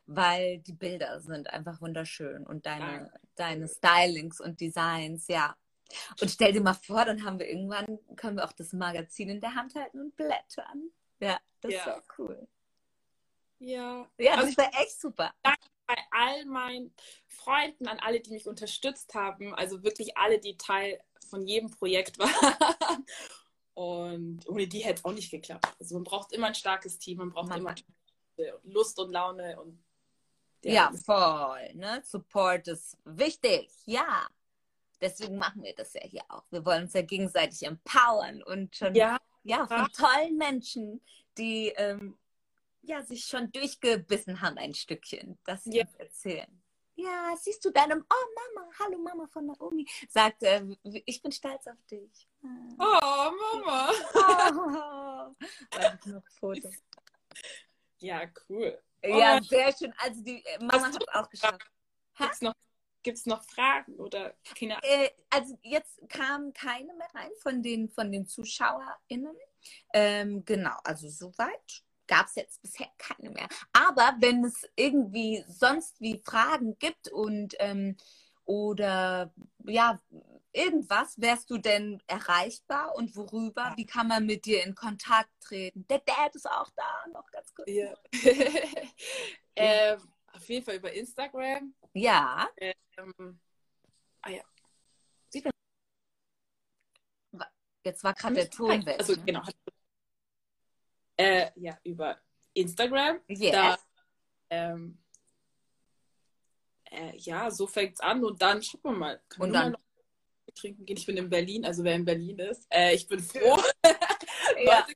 weil 0.07 0.59
die 0.59 0.73
Bilder 0.73 1.19
sind 1.19 1.49
einfach 1.49 1.81
wunderschön 1.81 2.47
und 2.47 2.65
deine, 2.65 3.11
deine 3.35 3.67
Stylings 3.67 4.39
und 4.39 4.61
Designs, 4.61 5.27
ja. 5.27 5.55
Und 6.21 6.31
stell 6.31 6.53
dir 6.53 6.61
mal 6.61 6.73
vor, 6.73 7.05
dann 7.05 7.23
haben 7.23 7.39
wir 7.39 7.47
irgendwann, 7.47 7.99
können 8.15 8.37
wir 8.37 8.45
auch 8.45 8.53
das 8.53 8.73
Magazin 8.73 9.29
in 9.29 9.41
der 9.41 9.55
Hand 9.55 9.75
halten 9.75 9.99
und 9.99 10.15
blättern. 10.15 10.91
Ja, 11.19 11.39
das 11.61 11.73
ja. 11.73 11.85
wäre 11.85 12.03
cool. 12.17 12.47
Ja. 13.59 14.07
Ja, 14.17 14.35
das 14.35 14.45
also 14.45 14.57
wäre 14.57 14.71
echt 14.73 14.99
super. 14.99 15.33
Danke 15.41 15.67
bei 15.87 15.97
all 16.11 16.45
meinen 16.45 16.93
Freunden, 17.27 17.87
an 17.87 17.99
alle, 17.99 18.19
die 18.19 18.31
mich 18.31 18.47
unterstützt 18.47 19.13
haben. 19.15 19.55
Also 19.55 19.83
wirklich 19.83 20.17
alle, 20.17 20.39
die 20.39 20.57
Teil 20.57 20.99
von 21.29 21.47
jedem 21.47 21.71
Projekt 21.71 22.19
waren. 22.19 23.05
Und 23.73 24.47
ohne 24.47 24.67
die 24.67 24.79
hätte 24.79 24.99
es 24.99 25.05
auch 25.05 25.13
nicht 25.13 25.31
geklappt. 25.31 25.67
Also 25.79 25.95
man 25.95 26.03
braucht 26.03 26.33
immer 26.33 26.47
ein 26.47 26.55
starkes 26.55 26.99
Team, 26.99 27.19
man 27.19 27.29
braucht 27.31 27.49
man 27.49 27.59
immer 27.59 27.75
Lust 28.63 28.99
und 28.99 29.11
Laune 29.11 29.59
und 29.59 29.79
ja, 30.63 30.91
voll. 31.05 31.73
Ne? 31.75 32.01
Support 32.03 32.67
ist 32.67 32.97
wichtig, 33.05 33.69
ja. 33.85 34.27
Deswegen 34.99 35.37
machen 35.37 35.63
wir 35.63 35.75
das 35.75 35.93
ja 35.93 36.01
hier 36.01 36.23
auch. 36.27 36.43
Wir 36.49 36.65
wollen 36.65 36.83
uns 36.83 36.93
ja 36.93 37.03
gegenseitig 37.03 37.63
empowern 37.63 38.41
und 38.41 38.75
schon 38.75 38.95
ja 38.95 39.19
ja, 39.47 39.65
von 39.67 39.87
tollen 39.91 40.37
Menschen, 40.37 41.01
die 41.37 41.69
ähm, 41.77 42.17
ja, 42.81 43.03
sich 43.03 43.25
schon 43.25 43.51
durchgebissen 43.51 44.41
haben 44.41 44.57
ein 44.57 44.73
Stückchen, 44.73 45.37
dass 45.45 45.63
sie 45.63 45.77
ja. 45.77 45.85
uns 45.85 45.95
erzählen. 45.95 46.63
Ja, 46.95 47.35
siehst 47.37 47.63
du 47.63 47.69
deinem, 47.69 48.03
oh 48.09 48.55
Mama, 48.55 48.69
hallo 48.79 48.97
Mama 48.97 49.27
von 49.27 49.45
Naomi, 49.45 49.87
sagt, 50.09 50.41
äh, 50.43 50.63
ich 51.05 51.21
bin 51.21 51.31
stolz 51.31 51.67
auf 51.67 51.77
dich. 51.89 52.27
Oh, 52.43 53.31
Mama. 53.53 53.91
Oh, 55.69 55.77
warte, 55.77 56.09
noch 56.09 56.27
Foto. 56.39 56.69
Ja, 57.99 58.21
cool. 58.49 58.79
Ja, 59.03 59.37
Oh. 59.39 59.43
sehr 59.43 59.75
schön. 59.77 59.93
Also 59.97 60.23
die 60.23 60.43
äh, 60.45 60.59
Mama 60.59 60.87
hat 60.87 61.01
es 61.01 61.07
auch 61.09 61.29
geschafft. 61.29 61.71
Gibt's 62.17 62.41
noch, 62.41 62.53
gibt's 63.07 63.25
noch 63.25 63.41
Fragen 63.45 63.95
oder 63.95 64.33
keine 64.59 64.83
Äh, 64.83 65.11
also 65.29 65.57
jetzt 65.61 65.97
kamen 66.09 66.51
keine 66.51 66.93
mehr 66.93 67.07
rein 67.13 67.31
von 67.41 67.63
den, 67.63 67.87
von 67.87 68.11
den 68.11 68.27
ZuschauerInnen. 68.27 69.33
Ähm, 69.93 70.43
genau, 70.43 70.75
also 70.83 71.07
soweit 71.07 71.83
gab 72.05 72.25
es 72.25 72.35
jetzt 72.35 72.61
bisher 72.61 72.89
keine 72.97 73.29
mehr. 73.29 73.47
Aber 73.71 74.17
wenn 74.19 74.43
es 74.43 74.67
irgendwie 74.75 75.41
sonst 75.47 76.01
wie 76.01 76.21
Fragen 76.25 76.77
gibt 76.79 77.07
und 77.07 77.55
ähm, 77.59 77.95
oder 78.43 79.33
ja, 79.63 80.01
irgendwas, 80.51 81.13
wärst 81.21 81.49
du 81.49 81.59
denn 81.59 82.03
erreichbar 82.07 82.93
und 82.97 83.15
worüber? 83.15 83.71
Wie 83.77 83.85
kann 83.85 84.09
man 84.09 84.25
mit 84.25 84.43
dir 84.43 84.65
in 84.65 84.75
Kontakt 84.75 85.29
treten? 85.39 85.87
Der 85.87 85.99
Dad 85.99 86.35
ist 86.35 86.49
auch 86.49 86.69
da, 86.75 87.09
noch 87.13 87.31
ganz 87.31 87.55
kurz. 87.55 87.69
Ja. 87.69 87.93
ähm, 89.55 90.01
auf 90.33 90.49
jeden 90.49 90.65
Fall 90.65 90.75
über 90.75 90.91
Instagram. 90.91 91.73
Ja, 91.97 92.47
Ähm, 92.97 93.39
jetzt 97.83 98.03
war 98.03 98.13
gerade 98.13 98.35
der 98.35 98.49
Ton 98.49 98.85
weg. 98.85 98.99
Also 98.99 99.13
ne? 99.15 99.23
genau. 99.25 99.41
Äh, 101.17 101.51
ja, 101.55 101.77
über 101.83 102.19
Instagram. 102.53 103.21
Yes. 103.27 103.51
Da, 103.51 103.77
ähm, 104.49 105.01
äh, 106.91 107.15
ja, 107.17 107.49
so 107.49 107.65
fängt's 107.65 107.99
an 108.01 108.23
und 108.23 108.41
dann 108.41 108.61
schauen 108.61 108.81
wir 108.83 108.91
mal. 108.91 109.21
Kann 109.29 109.41
Und 109.47 109.53
dann- 109.53 109.77
trinken 110.55 110.85
gehen. 110.85 110.97
Ich 110.97 111.05
bin 111.05 111.17
in 111.17 111.29
Berlin, 111.29 111.65
also 111.65 111.83
wer 111.83 111.93
in 111.95 112.03
Berlin 112.05 112.39
ist. 112.39 112.65
Äh, 112.71 112.95
ich 112.95 113.07
bin 113.07 113.19
froh. 113.19 113.61
ja, 114.63 114.87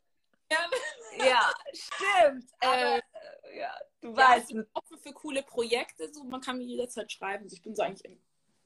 ja, 1.20 1.54
stimmt. 1.74 2.52
Aber, 2.60 2.98
äh, 2.98 3.60
ja, 3.60 3.78
du 4.02 4.10
Ja, 4.10 4.32
weißt, 4.32 4.50
ich 4.50 4.56
bin 4.56 4.68
offen 4.74 4.98
für 4.98 5.14
coole 5.14 5.44
Projekte. 5.44 6.12
So, 6.14 6.24
man 6.24 6.42
kann 6.42 6.58
mir 6.58 6.66
jederzeit 6.66 7.12
schreiben. 7.12 7.44
Also 7.44 7.56
ich 7.56 7.62
bin 7.62 7.76
so 7.76 7.84
eigentlich 7.84 8.18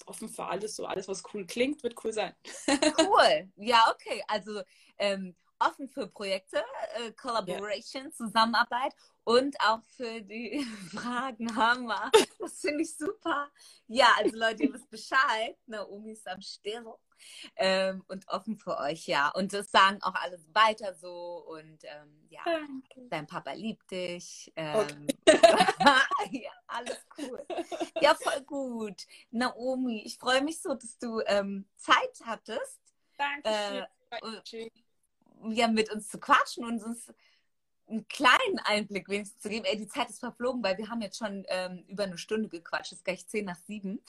offen 0.05 0.29
für 0.29 0.45
alles. 0.45 0.75
So 0.75 0.85
alles, 0.85 1.07
was 1.07 1.23
cool 1.33 1.45
klingt, 1.45 1.83
wird 1.83 1.95
cool 2.03 2.13
sein. 2.13 2.33
Cool. 2.99 3.49
Ja, 3.55 3.91
okay. 3.93 4.23
Also 4.27 4.61
ähm, 4.97 5.35
offen 5.59 5.87
für 5.87 6.07
Projekte, 6.07 6.63
äh, 6.95 7.11
Collaboration, 7.13 8.11
Zusammenarbeit 8.11 8.93
und 9.23 9.55
auch 9.61 9.81
für 9.95 10.21
die 10.21 10.65
Fragen 10.93 11.55
Hammer. 11.55 12.11
Das 12.39 12.59
finde 12.59 12.83
ich 12.83 12.95
super. 12.95 13.49
Ja, 13.87 14.07
also 14.17 14.37
Leute, 14.37 14.63
ihr 14.63 14.73
wisst 14.73 14.89
Bescheid. 14.89 15.57
Naomi 15.65 16.11
ist 16.11 16.27
am 16.27 16.41
Stirn. 16.41 16.85
Ähm, 17.55 18.03
und 18.07 18.27
offen 18.27 18.57
für 18.57 18.77
euch, 18.77 19.07
ja. 19.07 19.29
Und 19.29 19.53
das 19.53 19.71
sagen 19.71 20.01
auch 20.01 20.15
alles 20.15 20.47
weiter 20.53 20.93
so. 20.95 21.45
Und 21.47 21.83
ähm, 21.83 22.27
ja, 22.29 22.41
dein 23.09 23.27
Papa 23.27 23.53
liebt 23.53 23.89
dich. 23.91 24.51
Ähm, 24.55 25.07
ja, 26.31 26.51
alles 26.67 27.05
cool. 27.17 27.45
Ja, 28.01 28.15
voll 28.15 28.41
gut. 28.41 29.03
Naomi, 29.31 30.03
ich 30.05 30.17
freue 30.17 30.43
mich 30.43 30.61
so, 30.61 30.73
dass 30.73 30.97
du 30.97 31.21
ähm, 31.25 31.67
Zeit 31.75 32.19
hattest, 32.23 32.79
Dankeschön. 33.17 33.85
Äh, 34.11 34.69
ja, 35.49 35.67
mit 35.67 35.91
uns 35.91 36.07
zu 36.07 36.19
quatschen 36.19 36.65
und 36.65 36.83
uns 36.83 37.11
einen 37.87 38.07
kleinen 38.07 38.59
Einblick 38.63 39.09
wenigstens 39.09 39.41
zu 39.41 39.49
geben. 39.49 39.65
Ey, 39.65 39.77
die 39.77 39.87
Zeit 39.87 40.09
ist 40.09 40.19
verflogen, 40.19 40.63
weil 40.63 40.77
wir 40.77 40.89
haben 40.89 41.01
jetzt 41.01 41.17
schon 41.17 41.45
ähm, 41.49 41.83
über 41.87 42.03
eine 42.03 42.17
Stunde 42.17 42.49
gequatscht. 42.49 42.91
Es 42.91 42.99
ist 42.99 43.05
gleich 43.05 43.27
zehn 43.27 43.45
nach 43.45 43.59
sieben. 43.67 44.01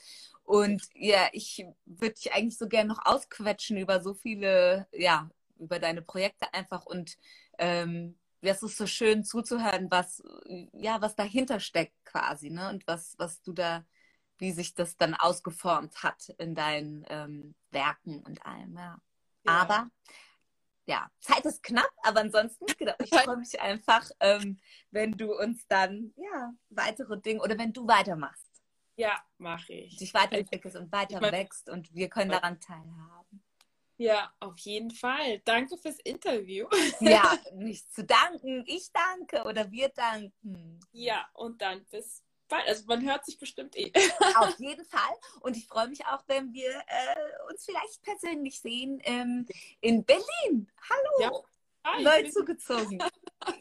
Und 0.43 0.83
ja, 0.93 1.27
ich 1.33 1.65
würde 1.85 2.15
dich 2.15 2.33
eigentlich 2.33 2.57
so 2.57 2.67
gerne 2.67 2.89
noch 2.89 3.05
ausquetschen 3.05 3.77
über 3.77 4.01
so 4.01 4.13
viele, 4.13 4.87
ja, 4.91 5.29
über 5.59 5.79
deine 5.79 6.01
Projekte 6.01 6.53
einfach 6.53 6.85
und 6.85 7.17
ähm, 7.57 8.15
es 8.41 8.63
ist 8.63 8.77
so 8.77 8.87
schön 8.87 9.23
zuzuhören, 9.23 9.89
was, 9.89 10.23
ja, 10.73 11.01
was 11.01 11.15
dahinter 11.15 11.59
steckt 11.59 12.05
quasi, 12.05 12.49
ne? 12.49 12.69
Und 12.69 12.87
was, 12.87 13.15
was 13.17 13.41
du 13.41 13.51
da, 13.51 13.83
wie 14.37 14.51
sich 14.51 14.73
das 14.75 14.95
dann 14.95 15.15
ausgeformt 15.15 16.03
hat 16.03 16.29
in 16.37 16.55
deinen 16.55 17.05
ähm, 17.09 17.55
Werken 17.71 18.23
und 18.23 18.45
allem, 18.45 18.75
ja. 18.77 19.01
Ja. 19.43 19.61
Aber 19.61 19.89
ja, 20.87 21.11
Zeit 21.19 21.45
ist 21.45 21.61
knapp, 21.61 21.91
aber 22.01 22.21
ansonsten, 22.21 22.65
genau, 22.77 22.93
ich 23.03 23.09
freue 23.09 23.37
mich 23.37 23.59
einfach, 23.59 24.09
ähm, 24.21 24.57
wenn 24.89 25.11
du 25.11 25.37
uns 25.37 25.67
dann, 25.67 26.13
ja, 26.15 26.53
weitere 26.69 27.19
Dinge 27.19 27.41
oder 27.41 27.57
wenn 27.57 27.73
du 27.73 27.85
weitermachst, 27.87 28.49
Ja, 28.95 29.21
mache 29.37 29.73
ich. 29.73 29.97
dich 29.97 30.13
weiterentwickelst 30.13 30.77
und 30.77 30.91
weiter 30.91 31.21
Ich 31.21 31.31
wächst 31.31 31.69
und 31.69 31.93
wir 31.93 32.09
können 32.09 32.31
daran 32.31 32.59
teilhaben. 32.59 33.43
Ja, 33.97 34.31
auf 34.39 34.57
jeden 34.59 34.91
Fall. 34.91 35.39
Danke 35.39 35.75
fürs 35.77 35.99
Interview. 36.01 36.67
Ja, 36.99 37.35
nicht 37.53 37.91
zu 37.93 38.05
danken, 38.05 38.63
ich 38.67 38.91
danke 38.93 39.43
oder 39.43 39.69
wir 39.71 39.89
danken. 39.89 40.79
Ja, 40.91 41.27
und 41.33 41.61
dann 41.61 41.83
bis 41.85 42.23
bald. 42.47 42.67
Also 42.67 42.85
man 42.87 43.05
hört 43.05 43.25
sich 43.25 43.37
bestimmt 43.39 43.75
eh. 43.77 43.91
Auf 44.37 44.57
jeden 44.59 44.85
Fall. 44.85 45.15
Und 45.41 45.57
ich 45.57 45.67
freue 45.67 45.87
mich 45.87 46.05
auch, 46.05 46.23
wenn 46.27 46.53
wir 46.53 46.71
äh, 46.87 47.51
uns 47.51 47.65
vielleicht 47.65 48.01
persönlich 48.03 48.59
sehen 48.59 48.99
ähm, 49.03 49.45
in 49.81 50.03
Berlin. 50.05 50.71
Hallo, 50.89 51.45
Hi, 51.85 52.03
neu 52.03 52.29
zugezogen. 52.29 52.99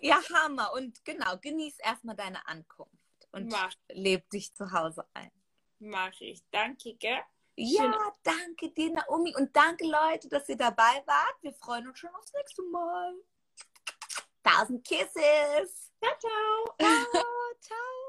Ja, 0.01 0.21
Hammer. 0.35 0.73
Und 0.73 1.05
genau, 1.05 1.37
genieß 1.39 1.79
erstmal 1.79 2.17
deine 2.17 2.47
Ankunft 2.49 2.91
und 3.31 3.53
Mach, 3.53 3.73
leb 3.89 4.29
dich 4.31 4.53
zu 4.55 4.73
Hause 4.73 5.07
ein. 5.15 5.31
mach 5.79 6.19
ich. 6.21 6.43
Danke, 6.51 6.95
gell? 6.95 7.21
Ja, 7.57 7.83
Schön. 7.83 7.95
danke 8.23 8.71
dir, 8.71 8.91
Naomi. 8.93 9.35
Und 9.37 9.55
danke, 9.55 9.87
Leute, 9.87 10.29
dass 10.29 10.49
ihr 10.49 10.57
dabei 10.57 11.03
wart. 11.07 11.37
Wir 11.43 11.53
freuen 11.55 11.87
uns 11.89 11.99
schon 11.99 12.15
aufs 12.17 12.33
nächste 12.33 12.63
Mal. 12.65 13.15
Tausend 14.43 14.85
Kisses. 14.85 15.93
Ciao, 16.03 16.19
ciao. 16.19 16.75
Ciao, 16.79 17.23
ciao. 17.61 18.06